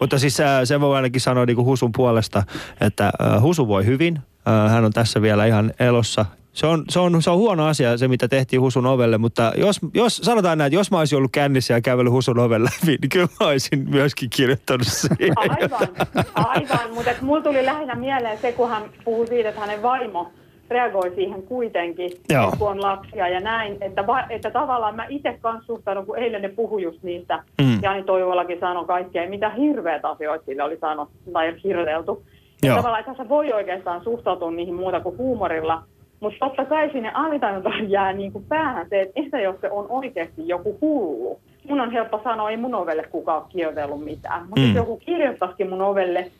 Mutta 0.00 0.18
siis 0.18 0.40
äh, 0.40 0.60
se 0.64 0.80
voi 0.80 0.96
ainakin 0.96 1.20
sanoa 1.20 1.46
niin 1.46 1.56
kuin 1.56 1.66
Husun 1.66 1.92
puolesta, 1.92 2.42
että 2.80 3.06
äh, 3.06 3.42
Husu 3.42 3.68
voi 3.68 3.86
hyvin. 3.86 4.18
Äh, 4.48 4.70
hän 4.70 4.84
on 4.84 4.92
tässä 4.92 5.22
vielä 5.22 5.46
ihan 5.46 5.72
elossa. 5.80 6.26
Se 6.52 6.66
on, 6.66 6.84
se, 6.88 6.98
on, 6.98 7.22
se 7.22 7.30
on 7.30 7.38
huono 7.38 7.66
asia 7.66 7.98
se, 7.98 8.08
mitä 8.08 8.28
tehtiin 8.28 8.60
Husun 8.60 8.86
ovelle, 8.86 9.18
mutta 9.18 9.52
jos, 9.56 9.80
jos 9.94 10.16
sanotaan 10.16 10.58
näin, 10.58 10.66
että 10.66 10.76
jos 10.78 10.90
mä 10.90 10.98
olisin 10.98 11.16
ollut 11.16 11.32
kännissä 11.32 11.74
ja 11.74 11.80
kävellyt 11.80 12.12
Husun 12.12 12.38
oven 12.38 12.64
läpi, 12.64 12.98
niin 13.02 13.08
kyllä 13.12 13.28
mä 13.40 13.46
olisin 13.46 13.90
myöskin 13.90 14.30
kirjoittanut 14.30 14.86
siihen. 14.86 15.34
Aivan, 15.36 15.88
aivan. 16.34 16.94
Mutta 16.94 17.10
mulla 17.20 17.42
tuli 17.42 17.66
lähinnä 17.66 17.94
mieleen 17.94 18.38
se, 18.38 18.52
kun 18.52 18.70
hän 18.70 18.82
puhui 19.04 19.26
siitä, 19.26 19.48
että 19.48 19.60
hänen 19.60 19.82
vaimo 19.82 20.32
reagoi 20.70 21.14
siihen 21.14 21.42
kuitenkin, 21.42 22.10
Joo. 22.32 22.52
kun 22.58 22.68
on 22.70 22.82
lapsia 22.82 23.28
ja 23.28 23.40
näin. 23.40 23.76
Että, 23.80 24.06
va, 24.06 24.24
että 24.30 24.50
tavallaan 24.50 24.96
mä 24.96 25.06
itse 25.08 25.38
kanssa 25.40 25.66
suhtaudun, 25.66 26.06
kun 26.06 26.18
eilen 26.18 26.42
ne 26.42 26.48
puhui 26.48 26.82
just 26.82 27.02
niistä, 27.02 27.42
Mm. 27.62 27.78
Jani 27.82 28.02
Toivolakin 28.02 28.60
sanoi 28.60 28.84
kaikkea, 28.84 29.28
mitä 29.28 29.50
hirveät 29.50 30.04
asioita 30.04 30.44
sille 30.44 30.62
oli 30.62 30.76
sanottu 30.80 31.14
tai 31.32 31.54
hirveeltu. 31.64 32.22
Joo. 32.62 32.76
tavallaan, 32.76 33.00
että 33.00 33.14
sä 33.22 33.28
voi 33.28 33.52
oikeastaan 33.52 34.04
suhtautua 34.04 34.50
niihin 34.50 34.74
muuta 34.74 35.00
kuin 35.00 35.18
huumorilla. 35.18 35.82
Mutta 36.20 36.38
totta 36.40 36.64
kai 36.64 36.90
sinne 36.92 37.10
alitajuntaan 37.14 37.90
jää 37.90 38.12
niin 38.12 38.32
kuin 38.32 38.44
päähän 38.48 38.86
se, 38.90 39.00
että 39.00 39.12
entä 39.20 39.40
jos 39.40 39.56
se 39.60 39.70
on 39.70 39.86
oikeasti 39.88 40.48
joku 40.48 40.78
hullu. 40.80 41.40
Mun 41.68 41.80
on 41.80 41.90
helppo 41.92 42.20
sanoa, 42.24 42.50
ei 42.50 42.56
mun 42.56 42.74
ovelle 42.74 43.02
kukaan 43.02 43.42
ole 43.42 43.46
kirjoitellut 43.52 44.04
mitään. 44.04 44.40
Mutta 44.42 44.60
Mm. 44.60 44.66
jos 44.66 44.74
joku 44.76 44.96
kirjoittaisikin 44.96 45.68
mun 45.70 45.82
ovelle, 45.82 46.30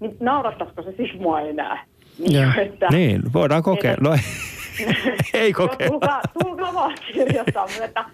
niin 0.00 0.16
naurattaisiko 0.20 0.82
se 0.82 0.92
siis 0.96 1.18
mua 1.20 1.40
enää? 1.40 1.84
Joo. 2.18 2.44
Niin, 2.56 2.58
että, 2.66 2.88
Niin, 2.90 3.22
voidaan 3.32 3.62
kokeilla. 3.62 4.08
No, 4.10 4.16
ei 5.34 5.52
kokeilla. 5.52 5.90
tulkaa, 5.90 6.20
tulkaa 6.42 6.74
vaan 6.74 6.94
kirjoittaa, 7.12 7.66
mutta 7.66 7.84
että, 7.84 8.04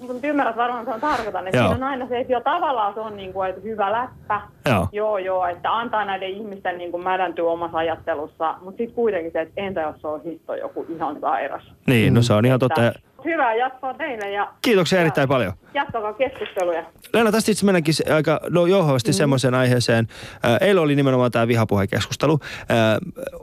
mutta 0.00 0.26
ymmärrät 0.26 0.56
varmaan, 0.56 0.80
mitä 0.84 0.94
mä 0.94 1.00
tarkoitan. 1.00 1.46
Että 1.46 1.58
Joo. 1.58 1.68
siinä 1.68 1.86
on 1.86 1.90
aina 1.92 2.08
se, 2.08 2.18
että 2.20 2.32
jo 2.32 2.40
tavallaan 2.40 2.94
se 2.94 3.00
on 3.00 3.16
niin 3.16 3.32
kuin, 3.32 3.48
että 3.50 3.60
hyvä 3.62 3.92
läppä. 3.92 4.40
Joo. 4.68 4.88
Joo, 4.92 5.18
joo, 5.18 5.46
että 5.46 5.76
antaa 5.76 6.04
näiden 6.04 6.28
ihmisten 6.30 6.78
niin 6.78 6.90
kuin 6.90 7.02
mädäntyä 7.02 7.44
omassa 7.44 7.78
ajattelussa. 7.78 8.54
Mutta 8.62 8.78
sitten 8.78 8.94
kuitenkin 8.94 9.32
se, 9.32 9.40
että 9.40 9.54
entä 9.56 9.80
jos 9.80 10.00
se 10.00 10.06
on 10.08 10.22
hitto 10.22 10.54
joku 10.54 10.86
ihan 10.96 11.16
sairas. 11.20 11.62
Niin, 11.86 12.14
no 12.14 12.22
se 12.22 12.32
on 12.34 12.46
ihan 12.46 12.58
totta. 12.60 12.92
Hyvää 13.24 13.54
jatkoa 13.54 13.94
teille 13.94 14.30
ja 14.30 14.52
Kiitoksia 14.62 15.00
erittäin 15.00 15.28
paljon. 15.28 15.52
jatkakaa 15.74 16.12
keskusteluja. 16.12 16.84
Leena, 17.12 17.32
tästä 17.32 17.50
itse 17.50 17.64
mennäänkin 17.64 17.94
aika 18.14 18.40
no, 18.50 18.66
johdosti 18.66 19.10
mm. 19.10 19.14
semmoiseen 19.14 19.54
aiheeseen. 19.54 20.08
Ää, 20.42 20.56
Eilen 20.56 20.82
oli 20.82 20.96
nimenomaan 20.96 21.30
tämä 21.30 21.48
vihapuhekeskustelu. 21.48 22.38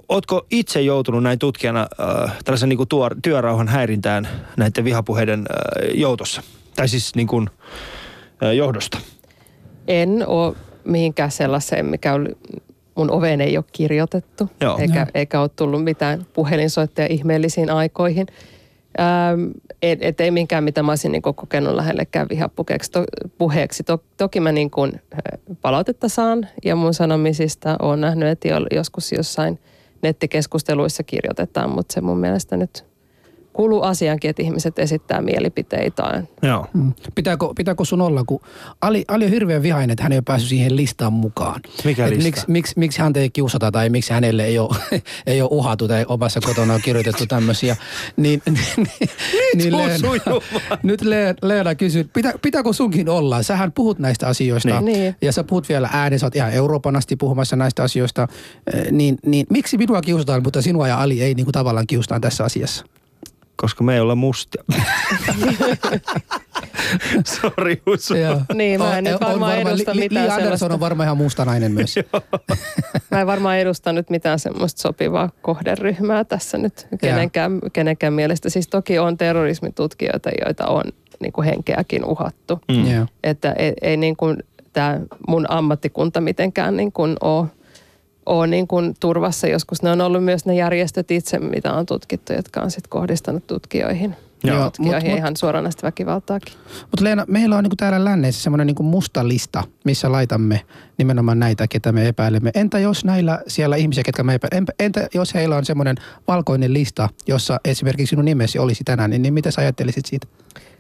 Ootko 0.09 0.45
itse 0.51 0.82
joutunut 0.82 1.23
näin 1.23 1.39
tutkijana 1.39 1.80
ää, 1.99 2.30
tällaisen 2.45 2.69
niin 2.69 2.78
kuin 2.78 2.89
tuor, 2.89 3.15
työrauhan 3.23 3.67
häirintään 3.67 4.28
näiden 4.57 4.84
vihapuheiden 4.84 5.45
ää, 5.49 5.88
joutossa? 5.93 6.41
Tai 6.76 6.88
siis 6.88 7.15
niin 7.15 7.28
kuin, 7.28 7.49
ää, 8.41 8.53
johdosta? 8.53 8.97
En 9.88 10.23
ole 10.28 10.55
mihinkään 10.84 11.32
sellaiseen, 11.32 11.86
mikä 11.86 12.13
oli, 12.13 12.30
mun 12.95 13.11
oveen 13.11 13.41
ei 13.41 13.57
ole 13.57 13.65
kirjoitettu, 13.71 14.49
Joo. 14.61 14.78
eikä, 14.78 14.99
Joo. 14.99 15.05
eikä 15.13 15.41
ole 15.41 15.49
tullut 15.49 15.84
mitään 15.84 16.26
puhelinsoittoja 16.34 17.07
ihmeellisiin 17.07 17.69
aikoihin. 17.69 18.28
Ähm, 19.00 19.52
et, 19.82 20.00
et 20.02 20.22
ei 20.22 20.32
minkään, 20.32 20.64
mitä 20.64 20.84
mä 20.84 20.91
olisin 20.91 21.12
niin 21.12 21.22
kokenut 21.22 21.76
lähellekään 21.76 22.28
vihapuheeksi. 22.30 22.91
To, 22.91 23.04
puheeksi. 23.38 23.84
To, 23.84 24.04
toki 24.18 24.39
mä 24.39 24.52
niin 24.52 24.72
kuin, 24.72 25.02
palautetta 25.62 26.10
saan 26.10 26.48
ja 26.66 26.76
mun 26.76 26.93
sanomisista 26.93 27.76
olen 27.82 28.02
nähnyt, 28.02 28.30
että 28.30 28.48
jo- 28.48 28.68
joskus 28.72 29.12
jossain 29.12 29.60
nettikeskusteluissa 30.02 31.04
kirjoitetaan, 31.04 31.70
mutta 31.70 31.93
se 31.93 32.02
mun 32.02 32.18
mielestä 32.18 32.58
nyt 32.58 32.86
kuuluu 33.56 33.82
asiankin, 33.82 34.30
että 34.30 34.41
ihmiset 34.41 34.80
esittää 34.80 35.22
mielipiteitään. 35.22 36.28
Joo. 36.41 36.68
Mm. 36.74 36.93
Pitääkö, 37.16 37.45
pitääkö 37.58 37.86
sun 37.86 38.01
olla, 38.01 38.24
kun 38.24 38.39
Ali, 38.82 39.06
Ali 39.08 39.26
on 39.26 39.32
hirveän 39.32 39.64
vihainen, 39.64 39.89
että 39.91 40.03
hän 40.03 40.12
ei 40.12 40.18
ole 40.18 40.24
päässyt 40.28 40.49
siihen 40.49 40.76
listaan 40.76 41.14
mukaan. 41.14 41.62
Mikä 41.84 42.06
Et 42.06 42.12
lista? 42.12 42.24
Miksi, 42.24 42.45
miksi, 42.47 42.74
miksi 42.78 43.01
häntä 43.01 43.20
ei 43.20 43.30
kiusata 43.30 43.72
tai 43.72 43.89
miksi 43.89 44.14
hänelle 44.14 44.45
ei 44.45 44.60
ole, 44.60 44.76
ei 45.28 45.41
ole 45.41 45.49
uhattu 45.51 45.88
tai 45.88 46.06
omassa 46.08 46.39
kotona 46.41 46.74
on 46.74 46.82
kirjoitettu 46.82 47.26
tämmöisiä. 47.26 47.76
Niin, 48.18 48.41
niin, 48.45 48.88
niin 49.56 49.76
Husu 49.76 50.14
Jumala. 50.14 50.78
nyt 50.84 51.01
Le, 51.01 51.36
Leena 51.41 51.76
kysyy, 51.76 52.03
pitä, 52.03 52.34
pitääkö 52.41 52.74
sunkin 52.74 53.10
olla? 53.10 53.43
Sähän 53.43 53.72
puhut 53.72 53.99
näistä 53.99 54.28
asioista 54.28 54.82
Niin. 54.82 54.86
Niin. 54.86 55.16
ja 55.22 55.32
sä 55.32 55.43
puhut 55.43 55.70
vielä 55.70 55.89
ääneen, 55.93 56.20
sä 56.20 56.26
oot 56.26 56.36
ihan 56.36 56.53
Euroopan 56.53 56.95
asti 56.95 57.16
puhumassa 57.16 57.56
näistä 57.56 57.84
asioista. 57.84 58.28
Niin, 58.91 59.18
niin 59.26 59.45
miksi 59.49 59.78
minua 59.78 60.01
kiusataan, 60.01 60.43
mutta 60.43 60.62
sinua 60.62 60.88
ja 60.88 61.01
Ali 61.01 61.22
ei 61.22 61.34
niin 61.34 61.45
kuin 61.45 61.53
tavallaan 61.53 61.88
kiusataan 61.88 62.22
tässä 62.22 62.43
asiassa? 62.43 62.86
Koska 63.56 63.84
me 63.84 63.93
ei 63.93 63.99
olla 63.99 64.16
mustia. 64.16 64.64
Sori, 67.26 67.82
Husu. 67.86 68.16
Joo. 68.16 68.41
Niin, 68.53 68.80
mä 68.82 68.97
en 68.97 69.03
nyt 69.03 69.22
varmaan 69.22 69.58
edusta 69.58 69.95
Li, 69.95 69.99
Li 69.99 70.10
mitään 70.10 70.24
Andersson 70.26 70.43
sellaista. 70.43 70.74
on 70.74 70.80
varmaan 70.80 71.08
ihan 71.08 71.18
mustanainen 71.18 71.72
myös. 71.72 71.95
Mä 73.12 73.22
en 73.22 73.28
varmaan 73.28 73.58
edusta 73.58 73.93
nyt 73.93 74.10
mitään 74.10 74.39
semmoista 74.39 74.82
sopivaa 74.82 75.30
kohderyhmää 75.41 76.24
tässä 76.24 76.58
nyt 76.58 76.88
kenenkään, 77.01 77.60
kenenkään 77.74 78.14
mielestä. 78.14 78.49
Siis 78.49 78.68
toki 78.68 78.99
on 78.99 79.18
terrorismitutkijoita, 79.18 80.30
joita 80.45 80.68
on 80.68 80.84
niin 81.20 81.32
kuin 81.34 81.45
henkeäkin 81.45 82.06
uhattu. 82.06 82.60
Mm. 82.72 82.91
Joo. 82.95 83.06
Että 83.24 83.51
ei, 83.51 83.74
ei 83.82 83.97
niin 83.97 84.18
kuin 84.18 84.38
tämä 84.74 84.99
mun 85.28 85.45
ammattikunta 85.49 86.22
mitenkään 86.22 86.78
niin 86.78 86.91
kuin 86.91 87.16
ole, 87.22 87.47
ole 88.26 88.47
niin 88.47 88.67
kuin 88.67 88.95
turvassa. 88.99 89.47
Joskus 89.47 89.82
ne 89.82 89.91
on 89.91 90.01
ollut 90.01 90.23
myös 90.23 90.45
ne 90.45 90.55
järjestöt 90.55 91.11
itse, 91.11 91.39
mitä 91.39 91.73
on 91.73 91.86
tutkittu, 91.86 92.34
jotka 92.34 92.61
on 92.61 92.71
sitten 92.71 92.89
kohdistanut 92.89 93.47
tutkijoihin. 93.47 94.15
Joo, 94.43 94.63
tutkijoihin 94.63 95.01
mut- 95.01 95.11
mut- 95.11 95.17
ihan 95.17 95.38
suoranaista 95.38 95.88
väkivaltaakin. 95.88 96.53
Mutta 96.82 97.03
Leena, 97.03 97.26
meillä 97.28 97.57
on 97.57 97.63
niinku 97.63 97.76
täällä 97.76 98.05
länneissä 98.05 98.43
semmoinen 98.43 98.67
niinku 98.67 98.84
musta 98.84 99.28
lista, 99.28 99.63
missä 99.84 100.11
laitamme 100.11 100.61
nimenomaan 100.97 101.39
näitä, 101.39 101.67
ketä 101.67 101.91
me 101.91 102.07
epäilemme. 102.07 102.51
Entä 102.55 102.80
jos 102.80 103.05
näillä 103.05 103.39
siellä 103.47 103.76
ihmisiä, 103.76 104.03
ketkä 104.03 104.23
me 104.23 104.34
epäilemme, 104.34 104.73
entä 104.80 105.07
jos 105.13 105.34
heillä 105.34 105.55
on 105.55 105.65
semmoinen 105.65 105.95
valkoinen 106.28 106.73
lista, 106.73 107.09
jossa 107.28 107.59
esimerkiksi 107.65 108.09
sinun 108.09 108.26
nimesi 108.26 108.59
olisi 108.59 108.84
tänään, 108.84 109.09
niin, 109.09 109.21
niin 109.21 109.34
mitä 109.34 109.51
sä 109.51 109.61
ajattelisit 109.61 110.05
siitä? 110.05 110.28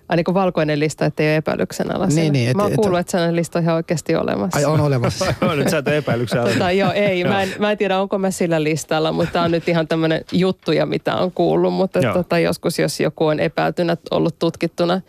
Ai 0.09 0.15
niin 0.15 0.23
kuin 0.23 0.35
valkoinen 0.35 0.79
lista, 0.79 1.05
ettei 1.05 1.27
ole 1.27 1.35
epäilyksen 1.35 1.95
ala. 1.95 2.07
Niin, 2.07 2.33
niin, 2.33 2.49
et- 2.49 2.55
Mä 2.57 2.63
oon 2.63 2.71
et- 2.71 2.75
kuullut, 2.75 2.99
että 2.99 3.11
sellainen 3.11 3.35
lista 3.35 3.59
on 3.59 3.63
ihan 3.63 3.75
oikeasti 3.75 4.15
olemassa. 4.15 4.57
Ai 4.57 4.65
on 4.65 4.79
olemassa. 4.81 5.25
Nyt 5.55 5.69
sä 5.69 5.77
et 5.77 5.87
ole 5.87 5.97
epäilyksiä. 5.97 6.43
Tota, 6.43 6.71
joo, 6.71 6.91
ei. 6.91 7.23
Mä 7.23 7.41
en, 7.41 7.49
mä 7.59 7.71
en 7.71 7.77
tiedä, 7.77 7.99
onko 7.99 8.17
mä 8.17 8.31
sillä 8.31 8.63
listalla, 8.63 9.11
mutta 9.11 9.33
tämä 9.33 9.45
on 9.45 9.51
nyt 9.51 9.67
ihan 9.69 9.87
tämmöinen 9.87 10.21
juttuja, 10.31 10.85
mitä 10.85 11.15
on 11.15 11.31
kuullut. 11.31 11.73
Mutta 11.73 11.99
tota, 12.13 12.39
joskus, 12.39 12.79
jos 12.79 12.99
joku 12.99 13.25
on 13.25 13.39
epäiltynä 13.39 13.97
ollut 14.11 14.39
tutkittuna, 14.39 15.01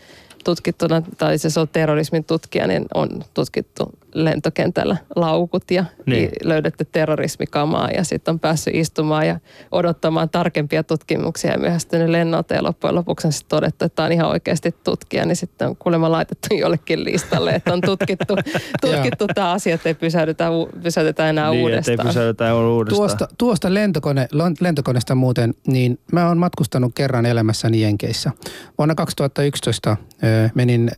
tutkittuna 0.45 1.03
tai 1.19 1.39
se 1.39 1.61
on 1.61 1.69
terrorismin 1.69 2.25
tutkija, 2.25 2.67
niin 2.67 2.87
on 2.95 3.09
tutkittu 3.35 3.91
lentokentällä 4.15 4.97
laukut 5.17 5.71
ja 5.71 5.85
Niin. 6.07 6.31
löydetty 6.45 6.85
terrorismikamaa 6.93 7.91
ja 7.91 8.05
sitten 8.05 8.33
on 8.33 8.41
päässyt 8.41 8.75
istumaan 8.75 9.27
ja 9.27 9.41
odottamaan 9.73 10.31
tarkempia 10.31 10.83
tutkimuksia 10.85 11.53
ja 11.53 11.59
myöhästynyt 11.59 12.09
lennolta 12.09 12.55
ja 12.55 12.63
loppujen 12.63 12.95
lopuksi 12.95 13.27
on 13.27 13.33
sitten 13.33 13.49
todettu, 13.49 13.85
että 13.85 13.97
tämä 13.97 14.07
on 14.07 14.13
ihan 14.13 14.29
oikeasti 14.29 14.75
tutkija, 14.85 15.27
niin 15.27 15.37
sitten 15.37 15.69
on 15.69 15.77
kuulemma 15.77 16.11
laitettu 16.13 16.55
jollekin 16.61 17.05
listalle, 17.05 17.55
että 17.55 17.73
on 17.73 17.81
tutkittu, 17.81 18.37
tutkittu 18.81 19.27
tämä 19.35 19.51
asia, 19.53 19.75
että 19.75 19.89
ei 19.89 19.95
pysähdytä, 19.95 20.51
u- 20.51 20.69
pysäytetä 20.83 21.29
enää 21.31 21.51
niin, 21.51 21.59
ettei 21.59 21.77
uudestaan. 21.77 22.07
pysäytetä 22.09 22.55
uudestaan. 22.55 22.99
Tuosta, 22.99 23.29
tuosta 23.39 23.75
lentokone, 23.75 24.29
lentokoneesta 24.61 25.15
muuten, 25.15 25.55
niin 25.67 25.99
mä 26.13 26.29
oon 26.29 26.39
matkustanut 26.39 26.93
kerran 26.95 27.27
elämässäni 27.27 27.81
Jenkeissä. 27.83 28.31
Vuonna 28.79 28.95
2011 28.95 29.97
ö, 30.25 30.49
menin 30.55 30.91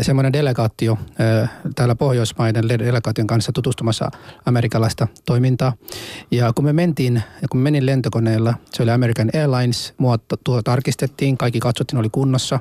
semmoinen 0.00 0.32
delegaatio 0.32 0.98
täällä 1.76 1.94
Pohjoismaiden 1.94 2.68
delegaation 2.68 3.26
kanssa 3.26 3.52
tutustumassa 3.52 4.10
amerikkalaista 4.46 5.06
toimintaa. 5.26 5.72
Ja 6.30 6.52
kun 6.52 6.64
me 6.64 6.72
mentiin, 6.72 7.22
kun 7.50 7.60
me 7.60 7.64
menin 7.64 7.86
lentokoneella, 7.86 8.54
se 8.72 8.82
oli 8.82 8.90
American 8.90 9.30
Airlines, 9.34 9.94
mua 9.98 10.18
tuo 10.44 10.62
tarkistettiin, 10.62 11.38
kaikki 11.38 11.60
katsottiin, 11.60 11.98
oli 11.98 12.08
kunnossa 12.12 12.60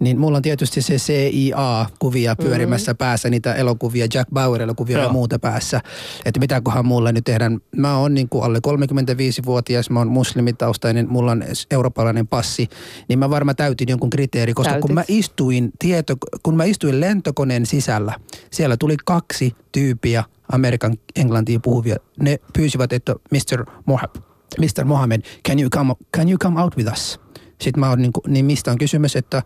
niin 0.00 0.18
mulla 0.18 0.36
on 0.36 0.42
tietysti 0.42 0.82
se 0.82 0.94
CIA-kuvia 0.96 2.34
mhm. 2.34 2.42
pyörimässä 2.46 2.92
mm-hmm. 2.92 2.98
päässä, 2.98 3.30
niitä 3.30 3.54
elokuvia, 3.54 4.06
Jack 4.14 4.30
Bauer-elokuvia 4.30 4.98
ja 4.98 5.08
muuta 5.08 5.38
päässä. 5.38 5.80
Että 6.24 6.40
mitä 6.40 6.60
kohan 6.60 6.86
mulle 6.86 7.12
nyt 7.12 7.24
tehdään. 7.24 7.60
Mä 7.76 7.98
oon 7.98 8.14
niin 8.14 8.28
kuin 8.28 8.44
alle 8.44 8.58
35-vuotias, 8.68 9.90
mä 9.90 9.98
oon 9.98 10.08
muslimitaustainen, 10.08 11.08
mulla 11.08 11.32
on 11.32 11.44
eurooppalainen 11.70 12.26
passi, 12.26 12.68
niin 13.08 13.18
mä 13.18 13.30
varmaan 13.30 13.56
täytin 13.56 13.88
jonkun 13.88 14.10
kriteeri, 14.10 14.54
koska 14.54 14.70
Täytit. 14.70 14.86
kun 14.86 14.94
mä 14.94 15.04
istuin 15.08 15.70
tieto, 15.78 16.14
kun 16.42 16.56
mä 16.56 16.64
istuin 16.64 17.00
lentokoneen 17.00 17.66
sisällä, 17.66 18.14
siellä 18.50 18.76
tuli 18.76 18.96
kaksi 19.04 19.56
tyyppiä 19.72 20.24
Amerikan 20.52 20.96
englantia 21.16 21.60
puhuvia. 21.60 21.96
Ne 22.20 22.38
pyysivät, 22.52 22.92
että 22.92 23.14
Mr. 23.30 23.64
Mohammed, 23.86 24.22
Mr. 24.58 24.84
Mohammed, 24.84 25.20
can 25.48 25.60
you 25.60 25.70
come, 25.70 25.94
can 26.16 26.28
you 26.28 26.38
come 26.38 26.62
out 26.62 26.76
with 26.76 26.92
us? 26.92 27.20
Sitten 27.60 27.80
mä 27.80 27.90
oon 27.90 28.02
niin, 28.02 28.12
kuin, 28.12 28.32
niin 28.32 28.44
mistä 28.44 28.70
on 28.70 28.78
kysymys, 28.78 29.16
että 29.16 29.42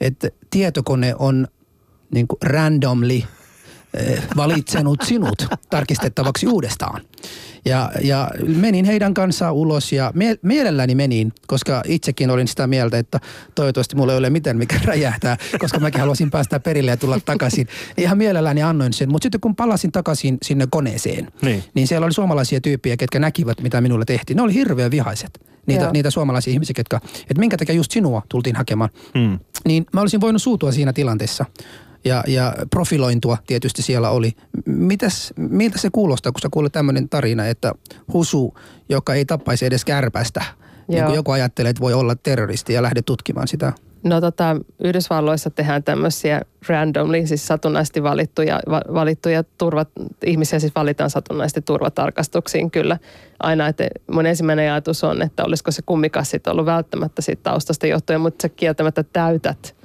että 0.00 0.30
tietokone 0.50 1.14
on 1.18 1.48
niin 2.14 2.28
kuin 2.28 2.38
randomly 2.42 3.22
valitsenut 4.36 5.02
sinut 5.02 5.46
tarkistettavaksi 5.70 6.46
uudestaan. 6.46 7.02
Ja, 7.64 7.90
ja 8.02 8.30
menin 8.46 8.84
heidän 8.84 9.14
kanssaan 9.14 9.54
ulos 9.54 9.92
ja 9.92 10.12
mie- 10.14 10.38
mielelläni 10.42 10.94
menin, 10.94 11.32
koska 11.46 11.82
itsekin 11.86 12.30
olin 12.30 12.48
sitä 12.48 12.66
mieltä, 12.66 12.98
että 12.98 13.20
toivottavasti 13.54 13.96
mulla 13.96 14.12
ei 14.12 14.18
ole 14.18 14.30
mitään, 14.30 14.56
mikä 14.56 14.80
räjähtää, 14.84 15.36
koska 15.58 15.78
mäkin 15.78 16.00
haluaisin 16.00 16.30
päästä 16.30 16.60
perille 16.60 16.90
ja 16.90 16.96
tulla 16.96 17.20
takaisin. 17.24 17.68
Ihan 17.96 18.18
mielelläni 18.18 18.62
annoin 18.62 18.92
sen, 18.92 19.10
mutta 19.10 19.24
sitten 19.24 19.40
kun 19.40 19.56
palasin 19.56 19.92
takaisin 19.92 20.38
sinne 20.42 20.66
koneeseen, 20.70 21.28
niin. 21.42 21.64
niin 21.74 21.86
siellä 21.86 22.04
oli 22.04 22.14
suomalaisia 22.14 22.60
tyyppiä, 22.60 22.96
ketkä 22.96 23.18
näkivät, 23.18 23.60
mitä 23.60 23.80
minulle 23.80 24.04
tehtiin. 24.04 24.36
Ne 24.36 24.42
oli 24.42 24.54
hirveän 24.54 24.90
vihaiset 24.90 25.40
niitä, 25.66 25.90
niitä 25.92 26.10
suomalaisia 26.10 26.52
ihmisiä, 26.52 26.74
ketkä, 26.74 27.00
että 27.20 27.40
minkä 27.40 27.56
takia 27.56 27.74
just 27.74 27.90
sinua 27.90 28.22
tultiin 28.28 28.56
hakemaan. 28.56 28.90
Hmm. 29.18 29.38
Niin 29.64 29.86
mä 29.92 30.00
olisin 30.00 30.20
voinut 30.20 30.42
suutua 30.42 30.72
siinä 30.72 30.92
tilanteessa. 30.92 31.44
Ja, 32.04 32.24
ja 32.26 32.54
profilointua 32.70 33.38
tietysti 33.46 33.82
siellä 33.82 34.10
oli. 34.10 34.32
Mitäs, 34.66 35.32
miltä 35.36 35.78
se 35.78 35.88
kuulostaa, 35.92 36.32
kun 36.32 36.40
sä 36.40 36.48
kuulet 36.50 36.72
tämmöinen 36.72 37.08
tarina, 37.08 37.46
että 37.46 37.72
Husu, 38.12 38.54
joka 38.88 39.14
ei 39.14 39.24
tappaisi 39.24 39.66
edes 39.66 39.84
kärpästä, 39.84 40.44
niin 40.88 41.04
kuin 41.04 41.14
joku 41.14 41.30
ajattelee, 41.30 41.70
että 41.70 41.80
voi 41.80 41.92
olla 41.92 42.14
terroristi 42.14 42.72
ja 42.72 42.82
lähde 42.82 43.02
tutkimaan 43.02 43.48
sitä 43.48 43.72
No 44.02 44.20
tota, 44.20 44.56
Yhdysvalloissa 44.84 45.50
tehdään 45.50 45.84
tämmöisiä 45.84 46.42
randomly, 46.68 47.26
siis 47.26 47.46
satunnaisesti 47.46 48.02
valittuja, 48.02 48.60
valittuja 48.94 49.44
turvat, 49.58 49.88
ihmisiä 50.24 50.58
siis 50.58 50.74
valitaan 50.74 51.10
satunnaisesti 51.10 51.62
turvatarkastuksiin 51.62 52.70
kyllä 52.70 52.98
aina. 53.38 53.68
Että 53.68 53.84
mun 54.10 54.26
ensimmäinen 54.26 54.72
ajatus 54.72 55.04
on, 55.04 55.22
että 55.22 55.44
olisiko 55.44 55.70
se 55.70 55.82
kummikassit 55.86 56.46
ollut 56.46 56.66
välttämättä 56.66 57.22
siitä 57.22 57.42
taustasta 57.42 57.86
johtuen, 57.86 58.20
mutta 58.20 58.42
sä 58.42 58.48
kieltämättä 58.48 59.02
täytät 59.02 59.76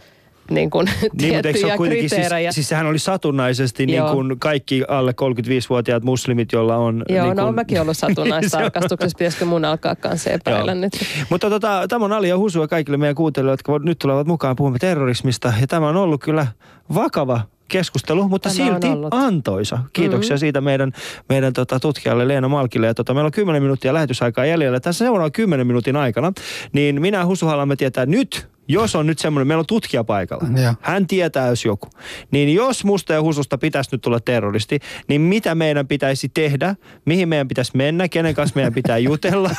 niin 0.52 0.70
kuin 0.70 0.86
niin, 1.02 1.12
tiettyjä 1.18 1.76
niin, 1.78 1.90
kriteerejä. 1.90 2.52
Siis, 2.52 2.56
siis 2.56 2.70
sehän 2.70 2.86
oli 2.86 3.00
satunnaisesti 3.00 3.86
niin 3.86 4.04
kuin 4.12 4.40
kaikki 4.40 4.84
alle 4.88 5.12
35-vuotiaat 5.12 6.04
muslimit, 6.04 6.52
joilla 6.52 6.78
on... 6.78 7.04
Joo, 7.10 7.26
niin 7.26 7.38
no 7.38 7.44
kuin... 7.44 7.56
mäkin 7.56 7.82
ollut 7.82 7.98
satunnaistarkastuksessa, 8.08 9.18
pitäisikö 9.18 9.46
mun 9.46 9.66
alkaa 9.66 9.96
kanssa 9.96 10.30
epäillä 10.30 10.76
nyt. 10.76 10.94
Mutta 11.30 11.50
tota, 11.50 11.86
tämä 11.90 12.06
on 12.06 12.14
Ali 12.14 12.30
ja 12.30 12.38
Husua 12.38 12.68
kaikille 12.68 12.98
meidän 12.98 13.16
kuuntelijoille, 13.16 13.54
jotka 13.54 13.80
nyt 13.80 14.00
tulevat 14.00 14.28
mukaan 14.28 14.56
puhumme 14.56 14.80
terrorismista. 14.80 15.54
Ja 15.62 15.68
tämä 15.68 15.90
on 15.90 15.96
ollut 15.96 16.24
kyllä 16.24 16.48
vakava 16.94 17.42
keskustelu, 17.68 18.30
mutta 18.30 18.50
Tämä 18.50 18.66
silti 18.66 18.88
antoisa. 19.12 19.80
Kiitoksia 19.94 20.34
mm-hmm. 20.34 20.40
siitä 20.40 20.62
meidän, 20.62 20.92
meidän 21.30 21.54
tota, 21.54 21.80
tutkijalle 21.80 22.28
Leena 22.28 22.48
Malkille. 22.48 22.88
Ja 22.88 22.94
tota, 22.94 23.14
meillä 23.14 23.26
on 23.26 23.32
10 23.32 23.62
minuuttia 23.62 23.94
lähetysaikaa 23.94 24.46
jäljellä. 24.46 24.80
Tässä 24.80 25.06
seuraavan 25.06 25.32
10 25.32 25.68
minuutin 25.68 25.96
aikana, 25.96 26.32
niin 26.74 27.02
minä 27.02 27.26
Husu 27.26 27.46
haluamme 27.46 27.76
tietää 27.76 28.06
nyt, 28.06 28.48
jos 28.68 28.96
on 28.96 29.06
nyt 29.06 29.20
semmoinen, 29.20 29.48
meillä 29.48 29.60
on 29.60 29.66
tutkija 29.66 30.04
paikalla, 30.04 30.60
ja. 30.60 30.74
hän 30.82 31.08
tietää 31.08 31.48
jos 31.48 31.66
joku, 31.66 31.90
niin 32.32 32.54
jos 32.54 32.84
musta 32.84 33.14
ja 33.14 33.22
hususta 33.22 33.58
pitäisi 33.58 33.90
nyt 33.92 34.02
tulla 34.02 34.20
terroristi, 34.20 34.80
niin 35.08 35.22
mitä 35.22 35.56
meidän 35.56 35.88
pitäisi 35.88 36.30
tehdä, 36.34 36.76
mihin 37.06 37.30
meidän 37.30 37.48
pitäisi 37.48 37.72
mennä, 37.76 38.10
kenen 38.10 38.36
kanssa 38.36 38.56
meidän 38.56 38.74
pitää 38.74 38.98
jutella. 39.10 39.52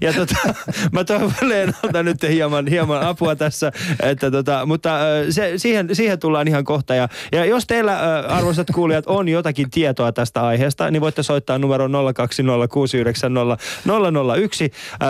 ja 0.00 0.12
tota, 0.12 0.54
mä 0.92 1.04
toivon 1.04 1.32
Leenalta 1.42 2.02
nyt 2.02 2.22
hieman, 2.22 2.66
hieman 2.66 3.02
apua 3.02 3.36
tässä, 3.36 3.72
että 4.02 4.30
tota, 4.30 4.66
mutta 4.66 4.98
se, 5.30 5.52
siihen, 5.56 5.88
siihen 5.92 6.18
tullaan 6.18 6.48
ihan 6.48 6.64
kohta. 6.64 6.94
Ja, 6.94 7.08
ja 7.32 7.44
jos 7.44 7.66
teillä, 7.66 8.20
arvoisat 8.20 8.66
kuulijat, 8.74 9.06
on 9.06 9.28
jotakin 9.28 9.70
tietoa 9.70 10.12
tästä 10.12 10.42
aiheesta, 10.42 10.90
niin 10.90 11.00
voitte 11.00 11.22
soittaa 11.22 11.58
numero 11.58 11.88
020690001 11.88 11.90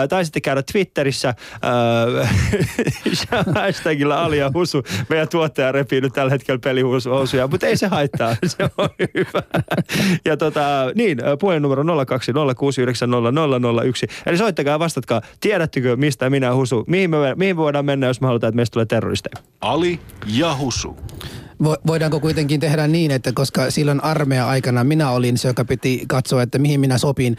tai 0.09 0.25
sitten 0.25 0.41
käydä 0.41 0.63
Twitterissä 0.71 1.33
hashtagilla 3.55 4.23
Ali 4.23 4.37
ja 4.37 4.51
Husu. 4.53 4.83
Meidän 5.09 5.29
tuottaja 5.29 5.71
repii 5.71 6.01
nyt 6.01 6.13
tällä 6.13 6.31
hetkellä 6.31 6.59
pelihousuja, 6.63 7.47
mutta 7.47 7.67
ei 7.67 7.77
se 7.77 7.87
haittaa. 7.87 8.35
Se 8.45 8.63
on 8.77 8.89
hyvä. 8.99 9.43
Ja 10.25 10.37
tota, 10.37 10.61
niin, 10.95 11.17
puhelinnumero 11.39 11.83
020690001. 11.83 11.87
Eli 14.25 14.37
soittakaa 14.37 14.79
vastatkaa, 14.79 15.21
tiedättekö 15.39 15.95
mistä 15.95 16.29
minä 16.29 16.55
Husu, 16.55 16.83
mihin 16.87 17.09
me, 17.09 17.17
mihin 17.35 17.55
me 17.55 17.57
voidaan 17.57 17.85
mennä, 17.85 18.07
jos 18.07 18.21
me 18.21 18.27
halutaan, 18.27 18.49
että 18.49 18.55
meistä 18.55 18.73
tulee 18.73 18.85
terroristeja? 18.85 19.43
Ali 19.61 19.99
ja 20.27 20.55
Husu 20.55 20.97
voidaanko 21.87 22.19
kuitenkin 22.19 22.59
tehdä 22.59 22.87
niin, 22.87 23.11
että 23.11 23.31
koska 23.35 23.71
silloin 23.71 24.03
armeija 24.03 24.47
aikana 24.47 24.83
minä 24.83 25.09
olin 25.09 25.37
se, 25.37 25.47
joka 25.47 25.65
piti 25.65 26.03
katsoa, 26.07 26.41
että 26.41 26.59
mihin 26.59 26.79
minä 26.79 26.97
sopin. 26.97 27.37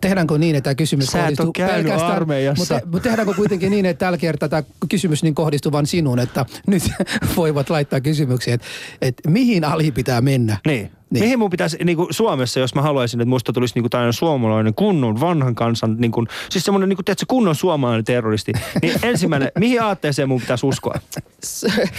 Tehdäänkö 0.00 0.38
niin, 0.38 0.56
että 0.56 0.64
tämä 0.64 0.74
kysymys 0.74 1.06
Sä 1.06 1.18
kohdistuu 1.18 1.52
pelkästään, 1.52 2.12
armeijassa. 2.12 2.74
mutta, 2.74 2.86
mutta 2.86 3.08
tehdäänkö 3.08 3.34
kuitenkin 3.34 3.70
niin, 3.70 3.86
että 3.86 4.06
tällä 4.06 4.18
kertaa 4.18 4.48
tämä 4.48 4.62
kysymys 4.88 5.22
niin 5.22 5.34
kohdistuu 5.34 5.72
vain 5.72 5.86
sinuun, 5.86 6.18
että 6.18 6.46
nyt 6.66 6.82
voivat 7.36 7.70
laittaa 7.70 8.00
kysymyksiä, 8.00 8.54
että, 8.54 8.66
että 9.02 9.30
mihin 9.30 9.64
Ali 9.64 9.92
pitää 9.92 10.20
mennä. 10.20 10.58
Niin. 10.66 10.90
Niin. 11.12 11.24
Mihin 11.24 11.38
mun 11.38 11.50
pitäisi, 11.50 11.76
niin 11.84 11.96
kuin 11.96 12.08
Suomessa, 12.10 12.60
jos 12.60 12.74
mä 12.74 12.82
haluaisin, 12.82 13.20
että 13.20 13.28
musta 13.28 13.52
tulisi 13.52 13.74
niin 13.74 13.90
kuin 13.90 14.12
suomalainen 14.12 14.74
kunnon 14.74 15.20
vanhan 15.20 15.54
kansan, 15.54 15.96
niin 15.98 16.12
kuin, 16.12 16.26
siis 16.50 16.64
semmoinen 16.64 16.88
niin 16.88 16.96
kuin, 16.96 17.04
tiedätkö, 17.04 17.24
kunnon 17.28 17.54
suomalainen 17.54 18.04
terroristi, 18.04 18.52
niin 18.82 18.94
ensimmäinen, 19.10 19.52
mihin 19.58 19.82
aatteeseen 19.82 20.28
mun 20.28 20.40
pitäisi 20.40 20.66
uskoa? 20.66 20.94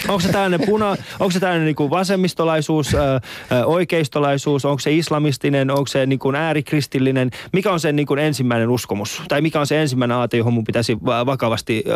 Onko 0.08 0.20
se 0.20 0.32
tällainen 0.32 0.60
puna, 0.66 0.90
onko 1.20 1.30
se 1.30 1.40
tällainen 1.40 1.64
niin 1.64 1.76
kuin 1.76 1.90
vasemmistolaisuus, 1.90 2.94
ö, 2.94 3.20
oikeistolaisuus, 3.64 4.64
onko 4.64 4.78
se 4.78 4.92
islamistinen, 4.92 5.70
onko 5.70 5.86
se 5.86 6.06
niin 6.06 6.18
kuin 6.18 6.36
äärikristillinen, 6.36 7.30
mikä 7.52 7.72
on 7.72 7.80
se 7.80 7.92
niin 7.92 8.06
kuin 8.06 8.18
ensimmäinen 8.18 8.70
uskomus? 8.70 9.22
Tai 9.28 9.40
mikä 9.40 9.60
on 9.60 9.66
se 9.66 9.80
ensimmäinen 9.80 10.16
aate, 10.16 10.36
johon 10.36 10.52
mun 10.52 10.64
pitäisi 10.64 10.98
vakavasti 11.02 11.84
ö, 11.86 11.90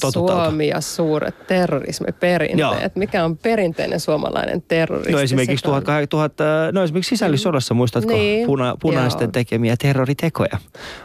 totuttautua? 0.00 0.44
Suomi 0.44 0.68
ja 0.68 0.80
suuret 0.80 1.46
terrorismiperinteet. 1.46 2.58
Joo. 2.58 2.90
Mikä 2.94 3.24
on 3.24 3.36
perinteinen 3.36 4.00
suomalainen 4.00 4.62
terroristi? 4.62 5.12
No 5.12 5.18
esimerkiksi 5.18 5.64
1800 5.64 6.72
no 6.72 6.82
esimerkiksi 6.82 7.08
sisällissodassa, 7.08 7.74
muistatko 7.74 8.12
niin, 8.12 8.46
puna, 8.46 8.76
punaisten 8.80 9.24
joo. 9.26 9.32
tekemiä 9.32 9.76
terroritekoja? 9.76 10.58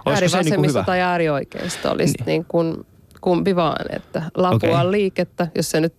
Olisiko 0.05 0.43
se 0.43 0.49
niin 0.49 0.69
hyvä? 0.69 0.83
tai 0.83 1.01
äärioikeisto 1.01 1.91
olisi 1.91 2.13
niin. 2.17 2.25
niin 2.25 2.45
kuin 2.45 2.85
kumpi 3.21 3.55
vaan, 3.55 3.85
että 3.95 4.23
lapua 4.35 4.79
okay. 4.79 4.91
liikettä, 4.91 5.47
jos 5.55 5.71
se 5.71 5.79
nyt, 5.79 5.93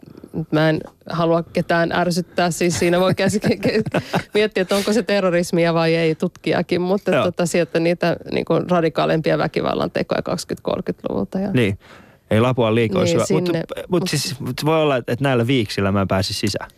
mä 0.51 0.68
en 0.68 0.81
halua 1.11 1.43
ketään 1.43 1.93
ärsyttää, 1.93 2.51
siis 2.51 2.79
siinä 2.79 3.01
voi 3.01 3.14
käs, 3.14 3.39
miettiä, 4.35 4.62
että 4.62 4.77
onko 4.77 4.93
se 4.93 5.03
terrorismia 5.03 5.75
vai 5.75 5.95
ei 5.95 6.14
tutkijakin, 6.14 6.81
mutta 6.81 7.12
tota, 7.23 7.47
sieltä 7.47 7.81
niitä 7.81 8.16
niin 8.33 8.45
kuin 8.45 8.71
radikaalempia 8.71 9.39
väkivallan 9.39 9.91
tekoja 9.91 10.21
20-30-luvulta. 10.68 11.39
Ja... 11.39 11.51
Niin, 11.51 11.79
ei 12.31 12.41
lapua 12.41 12.75
liikaa 12.75 13.05
niin, 13.05 13.18
mutta 13.31 13.53
mut, 13.89 14.09
siis, 14.09 14.37
voi 14.64 14.83
olla, 14.83 14.97
että 14.97 15.16
näillä 15.21 15.47
viiksillä 15.47 15.93
mä 15.93 16.01
en 16.01 16.09
pääsi 16.09 16.35
sisään. 16.35 16.71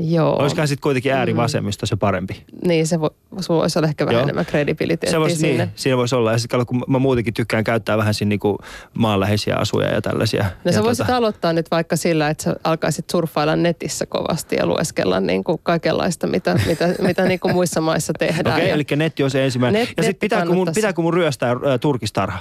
Joo. 0.00 0.36
Olisikohan 0.38 0.68
sitten 0.68 0.82
kuitenkin 0.82 1.12
äärivasemmista 1.12 1.86
se 1.86 1.96
parempi? 1.96 2.44
Niin, 2.64 2.86
se 2.86 3.00
vo, 3.00 3.10
voisi 3.48 3.78
olla 3.78 3.88
ehkä 3.88 4.06
vähän 4.06 4.14
Joo. 4.14 4.22
enemmän 4.22 4.46
kredibiliteettiä 4.46 5.28
se 5.28 5.34
siinä. 5.34 5.64
Niin, 5.64 5.72
siinä 5.76 5.96
voisi 5.96 6.14
olla. 6.14 6.32
Ja 6.32 6.38
sitten 6.38 6.66
kun 6.66 6.84
mä 6.88 6.98
muutenkin 6.98 7.34
tykkään 7.34 7.64
käyttää 7.64 7.98
vähän 7.98 8.14
siinä 8.14 8.28
niinku 8.28 8.58
maanläheisiä 8.94 9.56
asuja 9.56 9.88
ja 9.88 10.02
tällaisia. 10.02 10.42
No 10.42 10.50
ja 10.64 10.72
sä 10.72 10.82
voisit 10.82 11.06
tota... 11.06 11.16
aloittaa 11.16 11.52
nyt 11.52 11.70
vaikka 11.70 11.96
sillä, 11.96 12.28
että 12.28 12.44
sä 12.44 12.56
alkaisit 12.64 13.10
surffailla 13.10 13.56
netissä 13.56 14.06
kovasti 14.06 14.56
ja 14.56 14.66
lueskella 14.66 15.20
niinku 15.20 15.60
kaikenlaista, 15.62 16.26
mitä, 16.26 16.60
mitä, 16.66 16.94
mitä 17.08 17.24
niinku 17.24 17.48
muissa 17.48 17.80
maissa 17.80 18.12
tehdään. 18.18 18.54
Okei, 18.54 18.64
okay, 18.64 18.68
ja... 18.68 18.74
eli 18.74 18.84
netti 18.96 19.22
on 19.22 19.30
se 19.30 19.44
ensimmäinen. 19.44 19.80
Net, 19.80 19.92
ja 19.96 20.02
sitten 20.02 20.20
pitääkö, 20.20 20.52
mun, 20.52 20.68
pitääkö 20.74 21.02
mun 21.02 21.14
ryöstää 21.14 21.50
äh, 21.50 21.58
turkistarha? 21.80 22.38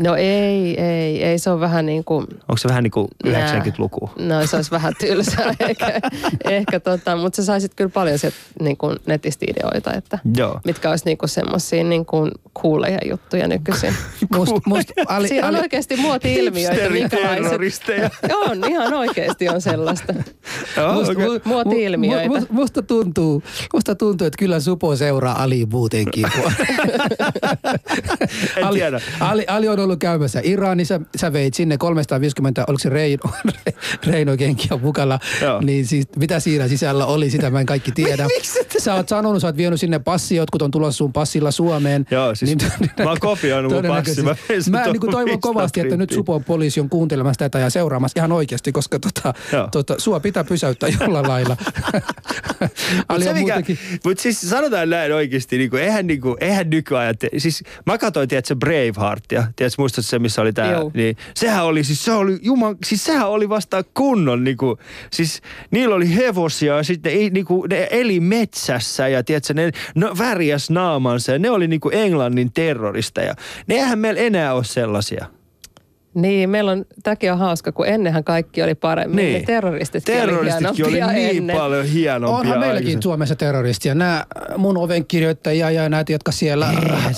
No 0.00 0.14
ei, 0.16 0.80
ei, 0.82 1.24
ei 1.24 1.38
se 1.38 1.50
on 1.50 1.60
vähän 1.60 1.86
niin 1.86 2.04
kuin... 2.04 2.26
Onko 2.30 2.56
se 2.56 2.68
vähän 2.68 2.82
niin 2.82 2.90
kuin 2.90 3.08
Nää. 3.24 3.60
90-luku? 3.60 4.10
No 4.18 4.46
se 4.46 4.56
olisi 4.56 4.70
vähän 4.70 4.92
tylsää 4.98 5.54
ehkä, 5.68 6.00
ehkä 6.50 6.80
tota, 6.80 7.16
mutta 7.16 7.36
sä 7.36 7.44
saisit 7.44 7.72
kyllä 7.74 7.90
paljon 7.90 8.18
sieltä 8.18 8.36
niin 8.60 8.76
kuin 8.76 8.96
netistä 9.06 9.46
ideoita, 9.48 9.92
että 9.92 10.18
Joo. 10.36 10.60
mitkä 10.64 10.90
olisi 10.90 11.04
niin 11.04 11.18
kuin 11.18 11.28
semmoisia 11.28 11.84
niin 11.84 12.06
kuin 12.06 12.30
cooleja 12.62 12.98
juttuja 13.10 13.48
nykyisin. 13.48 13.94
Must, 14.36 14.52
must, 14.66 14.90
ali, 15.06 15.28
Siinä 15.28 15.46
on 15.48 15.54
ali, 15.54 15.62
oikeasti 15.62 15.96
muoti-ilmiöitä, 15.96 16.90
minkälaiset... 16.90 17.12
Hipsteriterroristeja. 17.62 18.10
On, 18.50 18.64
ihan 18.70 18.94
oikeasti 18.94 19.48
on 19.48 19.60
sellaista. 19.60 20.14
Joo, 20.76 21.02
Must- 21.02 21.06
mu- 21.16 21.40
Muoti-ilmiöitä. 21.44 22.28
mu- 22.34 22.40
mu- 22.42 22.46
Musta 22.50 22.82
tuntuu, 22.82 23.42
musta 23.72 23.94
tuntuu, 23.94 24.26
että 24.26 24.38
kyllä 24.38 24.60
Supo 24.60 24.96
seuraa 24.96 25.42
Ali 25.42 25.66
muutenkin. 25.72 26.26
En 28.56 28.68
tiedä. 28.72 29.00
Ali, 29.20 29.44
Ali, 29.48 29.68
on 29.68 29.78
ollut 29.78 29.98
käymässä 29.98 30.40
Iranissa. 30.44 31.00
Sä 31.16 31.32
veit 31.32 31.54
sinne 31.54 31.78
350, 31.78 32.64
oliko 32.68 32.78
se 32.78 32.88
Reino, 32.98 33.22
Reino 34.06 34.36
kenkiä 34.36 34.78
mukana. 34.82 35.18
Joo. 35.42 35.60
Niin 35.60 35.86
siis, 35.86 36.06
mitä 36.16 36.40
siinä 36.40 36.68
sisällä 36.68 37.06
oli, 37.06 37.30
sitä 37.30 37.50
mä 37.50 37.60
en 37.60 37.66
kaikki 37.66 37.92
tiedä. 37.92 38.26
Sä 38.78 38.94
oot 38.94 39.08
sanonut, 39.08 39.40
sä 39.40 39.48
oot 39.48 39.56
vienyt 39.56 39.80
sinne 39.80 39.98
passi, 39.98 40.36
jotkut 40.36 40.62
on 40.62 40.70
tulossa 40.70 40.98
sun 40.98 41.12
passilla 41.12 41.50
Suomeen. 41.50 42.06
Joo, 42.10 42.34
siis 42.34 42.56
mä 42.98 43.08
oon 43.08 43.20
kopioinut 43.20 43.72
mun 43.72 43.84
passi, 43.86 44.22
mä 44.22 44.34
Mä 44.70 44.84
niin 44.84 45.00
kuin 45.00 45.10
toivon 45.10 45.40
kovasti, 45.40 45.80
että 45.80 45.96
nyt. 45.96 46.10
Supon 46.10 46.44
poliisi 46.44 46.80
on 46.80 46.88
kuuntelemassa 46.88 47.38
tätä 47.38 47.58
ja 47.58 47.70
seuraamassa 47.70 48.20
ihan 48.20 48.32
oikeasti, 48.32 48.72
koska 48.72 48.98
tota, 48.98 49.34
Joo. 49.52 49.68
tota, 49.72 49.94
sua 49.98 50.20
pitää 50.20 50.44
pysäyttää 50.44 50.88
jollain 51.00 51.28
lailla. 51.28 51.56
Mutta 52.96 53.04
Ali 53.08 53.24
se 53.24 53.30
on 53.30 53.36
mikä, 53.36 53.54
muutenkin... 53.54 53.78
mut 54.04 54.18
siis 54.18 54.40
sanotaan 54.40 54.90
näin 54.90 55.12
oikeasti, 55.12 55.58
niinku, 55.58 55.76
eihän, 55.76 56.06
niinku, 56.06 56.36
eihän 56.40 56.70
nykyajan, 56.70 57.18
te, 57.18 57.30
siis 57.38 57.62
mä 57.86 57.98
katsoin, 57.98 58.28
tiedätkö, 58.28 58.56
Braveheartia, 58.94 59.44
tiedätkö, 59.56 59.82
muistatko 59.82 60.08
se, 60.08 60.18
missä 60.18 60.42
oli 60.42 60.52
Joo. 60.70 60.90
niin 60.94 61.16
sehän 61.34 61.64
oli, 61.64 61.84
siis 61.84 62.04
se 62.04 62.12
oli, 62.12 62.38
juman, 62.42 62.76
siis 62.84 63.04
sehän 63.04 63.28
oli 63.28 63.48
vasta 63.48 63.84
kunnon, 63.94 64.44
niinku, 64.44 64.78
siis 65.12 65.42
niillä 65.70 65.94
oli 65.94 66.14
hevosia 66.14 66.76
ja 66.76 66.82
sitten 66.82 67.12
ei, 67.12 67.30
niinku, 67.30 67.66
ne 67.70 67.88
eli 67.90 68.20
metsässä 68.20 69.08
ja 69.08 69.24
tiedätkö, 69.24 69.54
ne 69.54 69.70
no, 69.94 70.14
värjäs 70.18 70.70
naamansa 70.70 71.32
ja 71.32 71.38
ne 71.38 71.50
oli 71.50 71.68
niinku 71.68 71.90
Englannin 71.90 72.52
terroristeja. 72.52 73.34
Ne 73.66 73.74
eihän 73.74 73.98
meillä 73.98 74.20
enää 74.20 74.54
ole 74.54 74.64
sellaisia. 74.64 75.26
Niin, 76.14 76.50
meillä 76.50 76.70
on, 76.70 76.84
tämäkin 77.02 77.32
on 77.32 77.38
hauska, 77.38 77.72
kun 77.72 77.86
ennenhän 77.86 78.24
kaikki 78.24 78.62
oli 78.62 78.74
paremmin. 78.74 79.16
Niin. 79.16 79.32
Ne 79.32 79.42
terroristitkin, 79.46 80.14
Terroristitkin 80.14 80.86
oli 80.86 80.92
hienompia 80.92 81.06
niin 81.06 81.36
ennen. 81.36 81.56
paljon 81.56 81.86
hienompia. 81.86 82.38
Onhan 82.38 82.58
meilläkin 82.58 82.76
aikaisemmin. 82.76 83.02
Suomessa 83.02 83.36
terroristia. 83.36 83.94
Nämä 83.94 84.24
mun 84.56 84.76
ovenkirjoittajia 84.76 85.70
ja 85.70 85.88
näitä, 85.88 86.12
jotka 86.12 86.32
siellä 86.32 86.66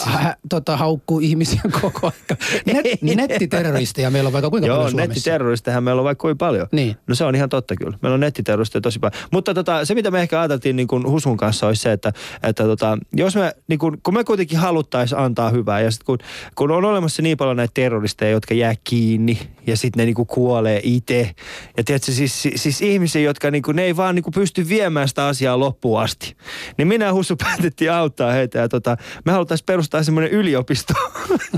äh, 0.06 0.36
tota, 0.48 0.76
haukkuu 0.76 1.20
ihmisiä 1.20 1.60
koko 1.80 2.06
aika. 2.06 2.36
Net, 2.66 3.02
nettiterroristeja 3.16 4.10
meillä 4.10 4.28
on 4.28 4.32
vaikka 4.32 4.50
kuinka 4.50 4.66
Joo, 4.66 4.76
paljon 4.76 4.90
Suomessa. 4.90 5.08
nettiterroristeja 5.08 5.80
meillä 5.80 6.00
on 6.00 6.04
vaikka 6.04 6.22
kuinka 6.22 6.46
paljon. 6.46 6.66
Niin. 6.72 6.96
No 7.06 7.14
se 7.14 7.24
on 7.24 7.34
ihan 7.34 7.48
totta 7.48 7.76
kyllä. 7.76 7.98
Meillä 8.02 8.14
on 8.14 8.20
nettiterroristeja 8.20 8.80
tosi 8.80 8.98
paljon. 8.98 9.22
Mutta 9.32 9.54
tota, 9.54 9.84
se, 9.84 9.94
mitä 9.94 10.10
me 10.10 10.20
ehkä 10.20 10.40
ajateltiin 10.40 10.76
niin 10.76 10.88
kuin 10.88 11.06
Husun 11.06 11.36
kanssa, 11.36 11.66
olisi 11.66 11.82
se, 11.82 11.92
että, 11.92 12.12
että 12.42 12.64
tota, 12.64 12.98
jos 13.12 13.36
me, 13.36 13.52
niin 13.68 13.78
kuin, 13.78 13.98
kun 14.02 14.14
me 14.14 14.24
kuitenkin 14.24 14.58
haluttaisiin 14.58 15.18
antaa 15.18 15.50
hyvää, 15.50 15.80
ja 15.80 15.90
sitten 15.90 16.06
kun, 16.06 16.18
kun 16.54 16.70
on 16.70 16.84
olemassa 16.84 17.22
niin 17.22 17.36
paljon 17.36 17.56
näitä 17.56 17.72
terroristeja, 17.74 18.30
jotka 18.30 18.54
jää 18.54 18.74
kiinni, 18.88 19.38
ja 19.66 19.76
sitten 19.76 19.98
ne 20.00 20.04
niin 20.04 20.14
kuin 20.14 20.26
kuolee 20.26 20.80
itse. 20.82 21.30
Ja 21.76 21.84
tiedätkö, 21.84 22.12
siis, 22.12 22.42
siis, 22.42 22.62
siis 22.62 22.82
ihmisiä, 22.82 23.22
jotka 23.22 23.50
niin 23.50 23.62
kuin, 23.62 23.76
ne 23.76 23.82
ei 23.82 23.96
vaan 23.96 24.14
niin 24.14 24.22
kuin 24.22 24.34
pysty 24.34 24.68
viemään 24.68 25.08
sitä 25.08 25.26
asiaa 25.26 25.58
loppuun 25.58 26.00
asti. 26.00 26.36
Niin 26.78 26.88
minä 26.88 27.04
ja 27.04 27.12
Husu 27.12 27.36
päätettiin 27.44 27.92
auttaa 27.92 28.32
heitä, 28.32 28.58
ja 28.58 28.68
tota, 28.68 28.96
me 29.24 29.32
haluttaisiin 29.32 29.66
perustaa 29.66 30.02
semmoinen 30.02 30.30
yliopisto, 30.32 30.94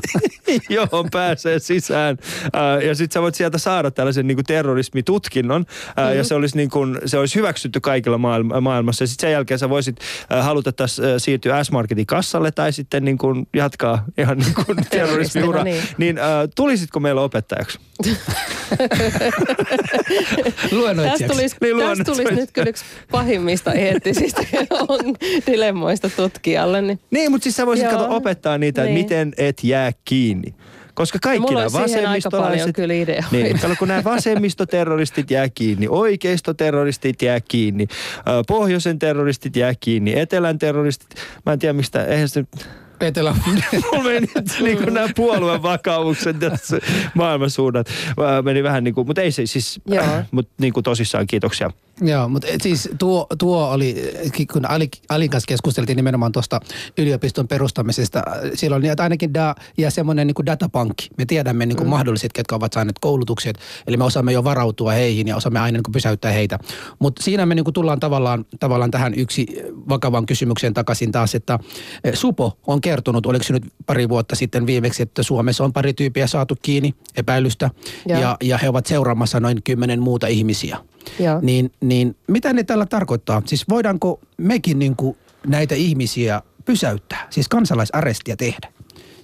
johon 0.70 1.08
pääsee 1.12 1.58
sisään. 1.58 2.16
Ää, 2.52 2.80
ja 2.80 2.94
sitten 2.94 3.14
sä 3.14 3.22
voit 3.22 3.34
sieltä 3.34 3.58
saada 3.58 3.90
tällaisen 3.90 4.26
niin 4.26 4.36
kuin 4.36 4.44
terrorismitutkinnon. 4.44 5.64
Ää, 5.96 6.12
Ja 6.12 6.24
se 6.24 6.34
olisi, 6.34 6.56
niin 6.56 6.70
kuin, 6.70 6.98
se 7.06 7.18
olisi 7.18 7.34
hyväksytty 7.34 7.80
kaikilla 7.80 8.18
maailma, 8.18 8.60
maailmassa. 8.60 9.02
Ja 9.02 9.06
sitten 9.06 9.28
sen 9.28 9.32
jälkeen 9.32 9.58
sä 9.58 9.68
voisit 9.68 9.96
ää, 10.30 10.42
halutettaisiin 10.42 11.08
ää, 11.08 11.18
siirtyä 11.18 11.64
S-Marketin 11.64 12.06
kassalle 12.06 12.50
tai 12.50 12.72
sitten 12.72 13.04
niin 13.04 13.18
kuin 13.18 13.46
jatkaa 13.56 14.04
ihan 14.18 14.38
niin 14.44 14.54
kuin 14.54 14.78
terrorismiura. 14.90 15.64
niin. 15.64 15.82
Niin 15.98 16.18
ää, 16.18 16.48
tulisitko 16.56 17.00
meillä 17.00 17.17
opettajaksi? 17.20 17.78
Tästä 18.78 20.76
Luennoitsijaksi. 20.76 21.36
tulisi, 21.36 21.56
Niin, 21.60 21.78
tästä 21.78 22.04
tulisi 22.04 22.34
nyt 22.34 22.50
kyllä 22.52 22.68
yksi 22.68 22.84
pahimmista 23.10 23.72
eettisistä 23.72 24.42
on 24.88 25.00
dilemmoista 25.46 26.10
tutkijalle. 26.10 26.82
Niin. 26.82 27.00
Niin, 27.10 27.30
mutta 27.30 27.42
siis 27.42 27.56
sä 27.56 27.66
voisit 27.66 27.88
kato 27.90 28.06
opettaa 28.16 28.58
niitä, 28.58 28.82
että 28.82 28.94
Niin. 28.94 29.04
miten 29.04 29.32
et 29.36 29.64
jää 29.64 29.92
kiinni. 30.04 30.54
Koska 30.94 31.18
kaikki 31.22 31.40
Mulla 31.40 31.58
nämä 31.60 31.72
vasemmistolaiset... 31.72 32.76
kyllä 32.76 32.94
ideoita. 32.94 33.28
Niin, 33.30 33.58
kato, 33.58 33.74
kun 33.78 33.88
nämä 33.88 34.04
vasemmistoterroristit 34.04 35.30
jää 35.30 35.48
kiinni, 35.48 35.86
oikeistoterroristit 35.90 37.22
jää 37.22 37.40
kiinni, 37.40 37.86
pohjoisen 38.48 38.98
terroristit 38.98 39.56
jää 39.56 39.74
kiinni, 39.80 40.18
etelän 40.18 40.58
terroristit, 40.58 41.08
mä 41.46 41.52
en 41.52 41.58
tiedä 41.58 41.72
mistä, 41.72 42.04
eihän 42.04 42.28
se... 42.28 42.44
Etelä. 43.00 43.36
Mulla 43.92 44.04
meni 44.04 44.26
nyt 44.34 44.56
niin 44.60 44.78
kuin 44.78 44.94
nämä 44.94 45.08
puolueen 45.16 45.62
vakaumukset 45.62 46.36
maailmansuunnat 47.14 47.88
meni 48.42 48.62
vähän 48.62 48.84
niin 48.84 48.94
kuin, 48.94 49.06
mutta 49.06 49.22
ei 49.22 49.32
se 49.32 49.46
siis, 49.46 49.80
Joo. 49.86 50.04
mutta 50.30 50.52
niin 50.60 50.72
kuin 50.72 50.84
tosissaan 50.84 51.26
kiitoksia. 51.26 51.70
Joo, 52.00 52.28
mutta 52.28 52.48
et 52.50 52.60
siis 52.60 52.88
tuo, 52.98 53.26
tuo 53.38 53.70
oli, 53.70 54.12
kun 54.52 54.70
Ali, 54.70 54.88
Alin 55.08 55.30
kanssa 55.30 55.48
keskusteltiin 55.48 55.96
nimenomaan 55.96 56.32
tuosta 56.32 56.60
yliopiston 56.98 57.48
perustamisesta, 57.48 58.22
silloin 58.54 58.82
niin, 58.82 58.92
että 58.92 59.02
ainakin 59.02 59.34
da, 59.34 59.54
ja 59.78 59.90
semmoinen 59.90 60.26
niin 60.26 60.46
datapankki. 60.46 61.08
Me 61.18 61.24
tiedämme 61.24 61.66
niin 61.66 61.76
kuin 61.76 61.86
mm. 61.86 61.90
mahdolliset, 61.90 62.32
ketkä 62.32 62.54
ovat 62.54 62.72
saaneet 62.72 62.98
koulutukset, 63.00 63.58
eli 63.86 63.96
me 63.96 64.04
osaamme 64.04 64.32
jo 64.32 64.44
varautua 64.44 64.92
heihin 64.92 65.28
ja 65.28 65.36
osaamme 65.36 65.58
aina 65.60 65.76
niin 65.76 65.82
kuin 65.82 65.92
pysäyttää 65.92 66.32
heitä. 66.32 66.58
Mutta 66.98 67.22
siinä 67.22 67.46
me 67.46 67.54
niin 67.54 67.64
kuin 67.64 67.74
tullaan 67.74 68.00
tavallaan, 68.00 68.44
tavallaan 68.60 68.90
tähän 68.90 69.14
yksi 69.14 69.46
vakavan 69.88 70.26
kysymykseen 70.26 70.74
takaisin 70.74 71.12
taas, 71.12 71.34
että 71.34 71.58
eh, 72.04 72.14
Supo 72.14 72.58
on 72.66 72.80
kertonut, 72.80 73.26
oliko 73.26 73.44
se 73.44 73.52
nyt 73.52 73.66
pari 73.86 74.08
vuotta 74.08 74.36
sitten 74.36 74.66
viimeksi, 74.66 75.02
että 75.02 75.22
Suomessa 75.22 75.64
on 75.64 75.72
pari 75.72 75.94
tyyppiä 75.94 76.26
saatu 76.26 76.56
kiinni 76.62 76.94
epäilystä 77.16 77.70
Joo. 78.06 78.20
ja, 78.20 78.36
ja 78.42 78.58
he 78.58 78.68
ovat 78.68 78.86
seuraamassa 78.86 79.40
noin 79.40 79.62
kymmenen 79.62 80.02
muuta 80.02 80.26
ihmisiä. 80.26 80.78
Joo. 81.20 81.38
Niin, 81.42 81.72
niin 81.80 82.16
mitä 82.26 82.52
ne 82.52 82.64
tällä 82.64 82.86
tarkoittaa? 82.86 83.42
Siis 83.46 83.68
voidaanko 83.68 84.20
mekin 84.36 84.78
niin 84.78 84.96
kuin 84.96 85.16
näitä 85.46 85.74
ihmisiä 85.74 86.42
pysäyttää, 86.64 87.26
siis 87.30 87.48
kansalaisarrestia 87.48 88.36
tehdä? 88.36 88.72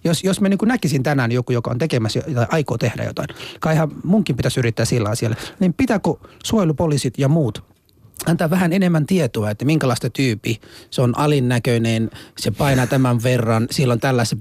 Jos, 0.05 0.25
jos 0.25 0.41
me 0.41 0.49
niin 0.49 0.59
näkisin 0.65 1.03
tänään 1.03 1.33
joku, 1.33 1.53
joka 1.53 1.71
on 1.71 1.79
tekemässä 1.79 2.21
tai 2.35 2.47
aikoo 2.51 2.79
tehdä 2.79 3.05
jotain, 3.05 3.29
kaihan 3.61 3.91
munkin 4.05 4.37
pitäisi 4.37 4.61
yrittää 4.61 4.85
sillä 4.85 5.09
asialla, 5.09 5.37
niin 5.61 5.75
pitääkö 5.75 6.15
suojelupoliisit 6.45 7.19
ja 7.19 7.29
muut 7.29 7.75
antaa 8.27 8.51
vähän 8.51 8.73
enemmän 8.73 9.07
tietoa, 9.07 9.51
että 9.51 9.65
minkälaista 9.65 10.11
tyyppi. 10.11 10.61
Se 10.91 11.03
on 11.03 11.19
alinnäköinen, 11.19 12.11
se 12.39 12.51
painaa 12.51 12.87
tämän 12.87 13.23
verran, 13.23 13.67
sillä 13.71 13.93
on 13.93 14.01
tällaisia 14.01 14.39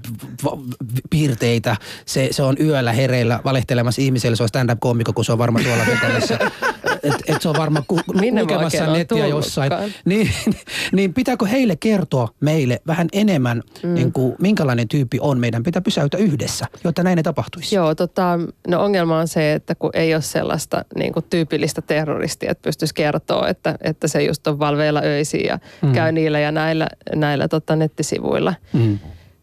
piirteitä, 1.10 1.76
se, 2.06 2.28
se 2.30 2.42
on 2.42 2.56
yöllä 2.60 2.92
hereillä 2.92 3.40
valehtelemassa 3.44 4.02
ihmiselle, 4.02 4.36
se 4.36 4.42
on 4.42 4.48
stand-up-koomikko, 4.48 5.12
kun 5.12 5.24
se 5.24 5.32
on 5.32 5.38
varmaan 5.38 5.64
tuolla 5.64 5.86
vetämässä. 5.86 6.38
Et, 7.04 7.14
et 7.26 7.42
se 7.42 7.48
on 7.48 7.54
varmaan 7.58 7.84
ku, 7.88 8.00
Minne 8.20 8.40
lukemassa 8.40 8.92
nettiä 8.92 9.26
jossain. 9.26 9.72
Niin, 10.04 10.30
niin 10.92 11.14
pitääkö 11.14 11.46
heille 11.46 11.76
kertoa 11.76 12.28
meille 12.40 12.80
vähän 12.86 13.08
enemmän, 13.12 13.62
mm. 13.82 13.94
niin 13.94 14.12
kuin, 14.12 14.36
minkälainen 14.40 14.88
tyyppi 14.88 15.18
on, 15.20 15.40
meidän 15.40 15.62
pitää 15.62 15.82
pysäytä 15.82 16.16
yhdessä, 16.16 16.66
jotta 16.84 17.02
näin 17.02 17.18
ei 17.18 17.22
tapahtuisi. 17.22 17.74
Joo, 17.74 17.94
tota, 17.94 18.38
no 18.68 18.84
ongelma 18.84 19.18
on 19.18 19.28
se, 19.28 19.52
että 19.52 19.74
kun 19.74 19.90
ei 19.94 20.14
ole 20.14 20.22
sellaista 20.22 20.84
niin 20.98 21.12
kuin 21.12 21.24
tyypillistä 21.30 21.82
terroristia, 21.82 22.50
että 22.50 22.62
pystyisi 22.62 22.94
kertoa, 22.94 23.48
että, 23.48 23.78
että 23.80 24.08
se 24.08 24.22
just 24.22 24.46
on 24.46 24.58
valveilla 24.58 25.00
öisiin 25.04 25.46
ja 25.46 25.58
mm. 25.82 25.92
käy 25.92 26.12
niillä 26.12 26.40
ja 26.40 26.52
näillä, 26.52 26.88
näillä 27.14 27.48
tota, 27.48 27.76
nettisivuilla. 27.76 28.54
Mm. 28.72 28.98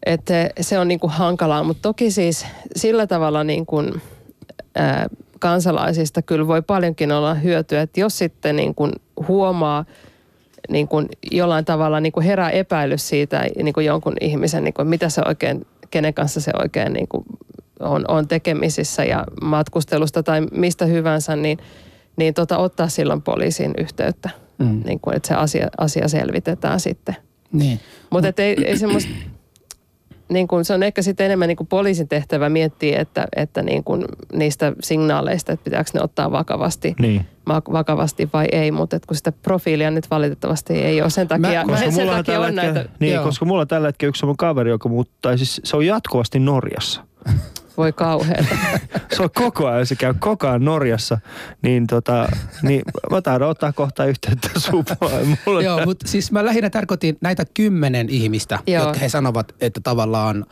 Että 0.06 0.50
se 0.60 0.78
on 0.78 0.88
niin 0.88 1.00
kuin 1.00 1.10
hankalaa, 1.10 1.62
mutta 1.62 1.82
toki 1.82 2.10
siis 2.10 2.46
sillä 2.76 3.06
tavalla 3.06 3.44
niin 3.44 3.66
kuin, 3.66 4.02
ää, 4.74 5.06
kansalaisista 5.42 6.22
kyllä 6.22 6.46
voi 6.46 6.62
paljonkin 6.62 7.12
olla 7.12 7.34
hyötyä, 7.34 7.82
että 7.82 8.00
jos 8.00 8.18
sitten 8.18 8.56
niin 8.56 8.74
kuin 8.74 8.92
huomaa 9.28 9.84
niin 10.68 10.88
kuin 10.88 11.08
jollain 11.30 11.64
tavalla 11.64 12.00
niin 12.00 12.12
kuin 12.12 12.26
herää 12.26 12.50
epäilys 12.50 13.08
siitä 13.08 13.44
niin 13.62 13.72
kuin 13.72 13.86
jonkun 13.86 14.14
ihmisen, 14.20 14.64
niin 14.64 14.74
kuin 14.74 14.88
mitä 14.88 15.08
se 15.08 15.22
oikein, 15.26 15.66
kenen 15.90 16.14
kanssa 16.14 16.40
se 16.40 16.50
oikein 16.62 16.92
niin 16.92 17.08
kuin 17.08 17.24
on, 17.80 18.04
on 18.08 18.28
tekemisissä 18.28 19.04
ja 19.04 19.24
matkustelusta 19.42 20.22
tai 20.22 20.40
mistä 20.52 20.84
hyvänsä, 20.84 21.36
niin, 21.36 21.58
niin 22.16 22.34
tota, 22.34 22.58
ottaa 22.58 22.88
silloin 22.88 23.22
poliisiin 23.22 23.72
yhteyttä, 23.78 24.30
Mm. 24.58 24.82
niin 24.84 25.00
kuin, 25.00 25.16
että 25.16 25.28
se 25.28 25.34
asia, 25.34 25.68
asia 25.78 26.08
selvitetään 26.08 26.80
sitten. 26.80 27.16
Niin. 27.52 27.80
Mutta 28.10 28.42
ei, 28.42 28.56
ei 28.64 28.78
semmoista, 28.78 29.10
niin 30.32 30.48
kun, 30.48 30.64
se 30.64 30.74
on 30.74 30.82
ehkä 30.82 31.02
sitten 31.02 31.26
enemmän 31.26 31.48
niin 31.48 31.56
kuin 31.56 31.66
poliisin 31.66 32.08
tehtävä 32.08 32.48
miettiä, 32.48 33.00
että, 33.00 33.26
että 33.36 33.62
niin 33.62 33.84
kun 33.84 34.04
niistä 34.32 34.72
signaaleista, 34.82 35.52
että 35.52 35.64
pitääkö 35.64 35.90
ne 35.94 36.00
ottaa 36.02 36.32
vakavasti, 36.32 36.94
Niin. 36.98 37.26
vakavasti 37.48 38.28
vai 38.32 38.46
ei, 38.52 38.70
mutta 38.70 38.98
kun 39.06 39.16
sitä 39.16 39.32
profiilia 39.32 39.90
nyt 39.90 40.10
valitettavasti 40.10 40.72
ei 40.74 41.02
ole. 41.02 41.10
Sen 41.10 41.28
takia, 41.28 41.64
Mä- 41.66 41.72
mä, 41.72 41.78
sen 41.78 41.94
mulla 41.94 42.12
takia 42.16 42.40
on 42.40 42.46
hetkellä, 42.46 42.72
näitä. 42.74 42.88
niin, 43.00 43.14
Joo. 43.14 43.24
koska 43.24 43.44
mulla 43.44 43.60
on 43.60 43.68
tällä 43.68 43.88
hetkellä 43.88 44.08
yksi 44.08 44.26
mun 44.26 44.36
kaveri, 44.36 44.70
joka 44.70 44.88
muuttaa, 44.88 45.36
siis 45.36 45.60
se 45.64 45.76
on 45.76 45.86
jatkuvasti 45.86 46.38
Norjassa. 46.38 47.00
Voi 47.76 47.92
kauheeta. 47.92 48.56
Se 49.16 49.22
on 49.22 49.30
koko 49.34 49.66
ajan, 49.66 49.86
se 49.86 49.94
käy 49.94 50.14
koko 50.18 50.48
ajan 50.48 50.64
Norjassa. 50.64 51.18
Niin, 51.62 51.86
tota, 51.86 52.28
niin 52.62 52.82
mä 53.10 53.22
taidan 53.22 53.48
ottaa 53.48 53.72
kohta 53.72 54.04
yhteyttä. 54.04 54.48
Mulla 55.46 55.62
Joo, 55.62 55.84
mutta 55.84 56.08
siis 56.08 56.32
mä 56.32 56.44
lähinnä 56.44 56.70
tarkoitin 56.70 57.18
näitä 57.20 57.44
kymmenen 57.54 58.08
ihmistä, 58.08 58.58
Joo. 58.66 58.84
jotka 58.84 58.98
he 58.98 59.08
sanovat, 59.08 59.54
että 59.60 59.80
tavallaan 59.84 60.46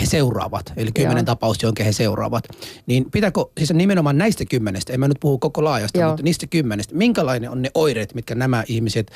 he 0.00 0.06
seuraavat. 0.06 0.72
Eli 0.76 0.92
kymmenen 0.92 1.22
Joo. 1.22 1.26
tapausta, 1.26 1.66
jonka 1.66 1.84
he 1.84 1.92
seuraavat. 1.92 2.44
Niin 2.86 3.10
pitääkö, 3.10 3.40
siis 3.58 3.72
nimenomaan 3.72 4.18
näistä 4.18 4.44
kymmenestä, 4.44 4.92
en 4.92 5.00
mä 5.00 5.08
nyt 5.08 5.20
puhu 5.20 5.38
koko 5.38 5.64
laajasta, 5.64 5.98
Joo. 5.98 6.08
mutta 6.08 6.22
niistä 6.22 6.46
kymmenestä, 6.46 6.94
minkälainen 6.94 7.50
on 7.50 7.62
ne 7.62 7.70
oireet, 7.74 8.14
mitkä 8.14 8.34
nämä 8.34 8.64
ihmiset, 8.66 9.10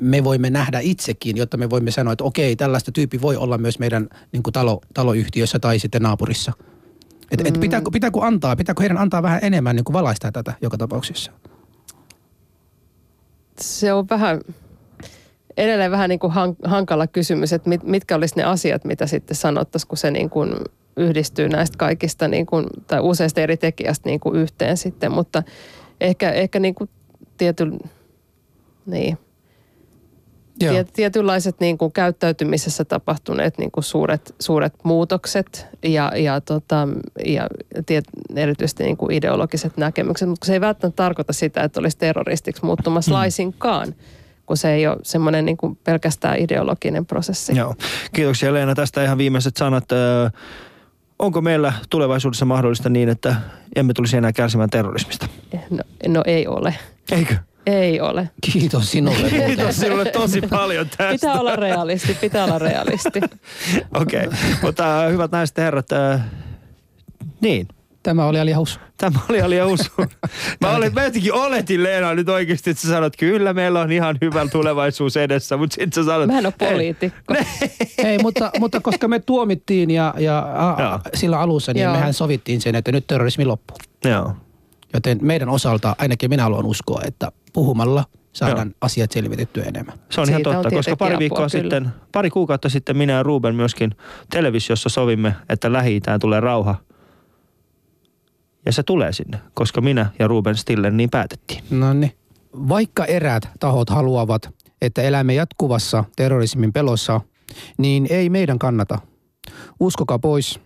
me 0.00 0.24
voimme 0.24 0.50
nähdä 0.50 0.80
itsekin, 0.80 1.36
jotta 1.36 1.56
me 1.56 1.70
voimme 1.70 1.90
sanoa, 1.90 2.12
että 2.12 2.24
okei, 2.24 2.56
tällaista 2.56 2.92
tyyppi 2.92 3.20
voi 3.20 3.36
olla 3.36 3.58
myös 3.58 3.78
meidän 3.78 4.08
niin 4.32 4.42
kuin 4.42 4.52
talo, 4.52 4.80
taloyhtiössä 4.94 5.58
tai 5.58 5.78
sitten 5.78 6.02
naapurissa. 6.02 6.52
Et, 7.30 7.40
Mm. 7.40 7.46
et 7.46 7.60
pitääkö, 7.60 7.90
pitääkö 7.92 8.20
antaa, 8.22 8.56
pitääkö 8.56 8.80
heidän 8.82 8.98
antaa 8.98 9.22
vähän 9.22 9.40
enemmän 9.42 9.76
niin 9.76 9.84
kuin 9.84 9.94
valaistaa 9.94 10.32
tätä 10.32 10.52
joka 10.60 10.78
tapauksessa? 10.78 11.32
Se 13.60 13.92
on 13.92 14.08
vähän, 14.10 14.40
edelleen 15.56 15.90
vähän 15.90 16.08
niin 16.10 16.18
kuin 16.18 16.32
hank- 16.32 16.68
hankala 16.68 17.06
kysymys, 17.06 17.52
että 17.52 17.68
mit, 17.68 17.82
mitkä 17.82 18.16
olisi 18.16 18.36
ne 18.36 18.42
asiat, 18.44 18.84
mitä 18.84 19.06
sitten 19.06 19.36
sanottaisiin, 19.36 19.88
kun 19.88 19.98
se 19.98 20.10
niin 20.10 20.30
kuin 20.30 20.54
yhdistyy 20.96 21.48
näistä 21.48 21.78
kaikista 21.78 22.28
niin 22.28 22.46
kuin, 22.46 22.66
tai 22.86 23.00
useista 23.00 23.40
eri 23.40 23.56
tekijästä 23.56 24.08
niin 24.08 24.20
kuin 24.20 24.36
yhteen 24.36 24.76
sitten, 24.76 25.12
mutta 25.12 25.42
ehkä, 26.00 26.30
ehkä 26.32 26.60
niin 26.60 26.74
kuin 26.74 26.90
tietyn, 27.36 27.78
niin, 28.86 29.18
Tiet, 30.58 30.92
tietynlaiset 30.92 31.60
niin 31.60 31.78
kuin 31.78 31.92
käyttäytymisessä 31.92 32.84
tapahtuneet 32.84 33.58
niin 33.58 33.70
kuin 33.70 33.84
suuret, 33.84 34.34
suuret 34.40 34.74
muutokset 34.82 35.66
ja, 35.82 36.12
ja, 36.16 36.40
tota, 36.40 36.88
ja 37.26 37.46
tiet, 37.86 38.04
erityisesti 38.36 38.84
niin 38.84 38.96
kuin 38.96 39.12
ideologiset 39.16 39.76
näkemykset, 39.76 40.28
mutta 40.28 40.46
se 40.46 40.52
ei 40.52 40.60
välttämättä 40.60 40.96
tarkoita 40.96 41.32
sitä, 41.32 41.62
että 41.62 41.80
olisi 41.80 41.98
terroristiksi 41.98 42.64
muuttumassa 42.64 43.10
Hmm. 43.10 43.16
laisinkaan, 43.18 43.94
kun 44.46 44.56
se 44.56 44.72
ei 44.72 44.86
ole 44.86 44.96
semmoinen 45.02 45.44
niin 45.44 45.56
kuin 45.56 45.78
pelkästään 45.84 46.38
ideologinen 46.38 47.06
prosessi. 47.06 47.56
Joo. 47.56 47.74
Kiitoksia 48.12 48.52
Leena 48.52 48.74
tästä 48.74 49.04
ihan 49.04 49.18
viimeiset 49.18 49.56
sanat. 49.56 49.84
Onko 51.18 51.40
meillä 51.40 51.72
tulevaisuudessa 51.90 52.44
mahdollista 52.44 52.88
niin, 52.88 53.08
että 53.08 53.34
emme 53.76 53.92
tulisi 53.92 54.16
enää 54.16 54.32
kärsimään 54.32 54.70
terrorismista? 54.70 55.26
No, 55.70 55.82
no 56.08 56.22
ei 56.26 56.46
ole. 56.46 56.74
Eikö? 57.12 57.34
Ei 57.66 58.00
ole. 58.00 58.30
Kiitos 58.52 58.92
sinulle. 58.92 59.30
Kiitos 59.46 59.76
sinulle 59.76 60.04
tosi 60.04 60.40
paljon 60.50 60.86
tästä. 60.88 61.12
Pitää 61.12 61.40
olla 61.40 61.56
realisti, 61.56 62.14
pitää 62.20 62.44
olla 62.44 62.58
realisti. 62.58 63.20
Okei, 64.00 64.26
okay. 64.26 64.38
mutta 64.62 65.04
äh, 65.04 65.12
hyvät 65.12 65.32
naiset 65.32 65.56
ja 65.56 65.64
herrat, 65.64 65.92
äh, 65.92 66.20
niin, 67.40 67.68
Tämä 68.02 68.24
oli 68.26 68.40
Ali 68.40 68.52
Haus. 68.52 68.80
tämä 68.96 69.18
oli 69.28 69.42
Ali 69.42 69.62
Usu. 69.62 69.90
Mä, 70.60 70.76
olin, 70.76 70.94
mä 70.94 71.04
jotenkin 71.04 71.32
oletin 71.32 71.82
Leena 71.82 72.14
nyt 72.14 72.28
oikeasti, 72.28 72.70
että 72.70 72.82
sä 72.82 72.88
sanot, 72.88 73.16
kyllä 73.16 73.52
meillä 73.52 73.80
on 73.80 73.92
ihan 73.92 74.18
hyvä 74.20 74.46
tulevaisuus 74.52 75.16
edessä, 75.16 75.56
mutta 75.56 75.74
sitten 75.74 75.92
sä 75.92 76.10
sanot, 76.10 76.26
Mä 76.26 76.38
en 76.38 76.46
ole 76.46 76.54
"Ei." 76.60 76.70
poliitikko. 76.72 77.34
Ei, 77.98 78.18
mutta, 78.18 78.50
mutta 78.58 78.80
koska 78.80 79.08
me 79.08 79.18
tuomittiin 79.18 79.90
ja, 79.90 80.14
ja 80.18 80.38
a, 80.38 81.00
sillä 81.14 81.40
alussa, 81.40 81.72
niin 81.72 81.82
Joo. 81.84 81.92
mehän 81.92 82.14
sovittiin 82.14 82.60
sen, 82.60 82.74
että 82.74 82.92
nyt 82.92 83.06
terrorismi 83.06 83.44
loppuu. 83.44 83.76
Joo. 84.04 84.32
Joten 84.94 85.18
meidän 85.22 85.48
osalta, 85.48 85.96
ainakin 85.98 86.30
minä 86.30 86.42
haluan 86.42 86.66
uskoa, 86.66 87.00
että 87.06 87.32
puhumalla 87.54 88.04
saadaan 88.32 88.74
asiat 88.80 89.12
selvitettyä 89.12 89.64
enemmän. 89.64 89.98
Se 90.10 90.20
on 90.20 90.28
ihan 90.28 90.38
Siitä 90.38 90.50
on 90.50 90.56
totta, 90.56 90.70
koska 90.76 90.96
pari 90.96 91.14
apua, 91.14 91.18
viikkoa 91.18 91.38
kyllä. 91.38 91.62
sitten, 91.62 91.88
pari 92.12 92.30
kuukautta 92.30 92.68
sitten 92.68 92.96
minä 92.96 93.12
ja 93.12 93.22
Ruben 93.22 93.54
myöskin 93.54 93.94
televisiossa 94.30 94.88
sovimme, 94.88 95.34
että 95.48 95.72
lähi 95.72 96.00
tulee 96.20 96.40
rauha. 96.40 96.74
Ja 98.66 98.72
se 98.72 98.82
tulee 98.82 99.12
sinne, 99.12 99.40
koska 99.54 99.80
minä 99.80 100.06
ja 100.18 100.28
Ruben 100.28 100.56
Stiller 100.56 100.92
niin 100.92 101.10
päätettiin. 101.10 101.64
No 101.70 101.92
niin. 101.92 102.12
Vaikka 102.68 103.04
eräät 103.04 103.48
tahot 103.60 103.90
haluavat, 103.90 104.50
että 104.82 105.02
elämme 105.02 105.34
jatkuvassa 105.34 106.04
terrorismin 106.16 106.72
pelossa, 106.72 107.20
niin 107.78 108.06
ei 108.10 108.28
meidän 108.30 108.58
kannata. 108.58 108.98
Uskokaa 109.80 110.18
pois. 110.18 110.60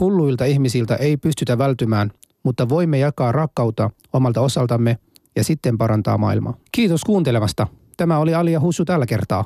Hulluilta 0.00 0.44
ihmisiltä 0.44 0.96
ei 0.96 1.16
pystytä 1.16 1.58
vältymään, 1.58 2.10
mutta 2.42 2.68
voimme 2.68 2.98
jakaa 2.98 3.32
rakkautta 3.32 3.90
omalta 4.12 4.40
osaltamme 4.40 4.98
ja 5.40 5.44
sitten 5.44 5.78
parantaa 5.78 6.18
maailmaa. 6.18 6.54
Kiitos 6.72 7.04
kuuntelemasta. 7.04 7.66
Tämä 7.96 8.18
oli 8.18 8.34
Alia 8.34 8.60
Hussu 8.60 8.84
tällä 8.84 9.06
kertaa. 9.06 9.44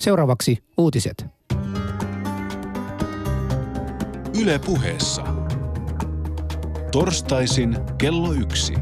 Seuraavaksi 0.00 0.58
uutiset. 0.78 1.26
Yle 4.42 4.58
puheessa. 4.58 5.22
Torstaisin 6.92 7.76
kello 7.98 8.32
yksi. 8.32 8.74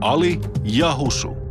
Ali 0.00 0.40
ja 0.64 0.96
Husu. 0.96 1.45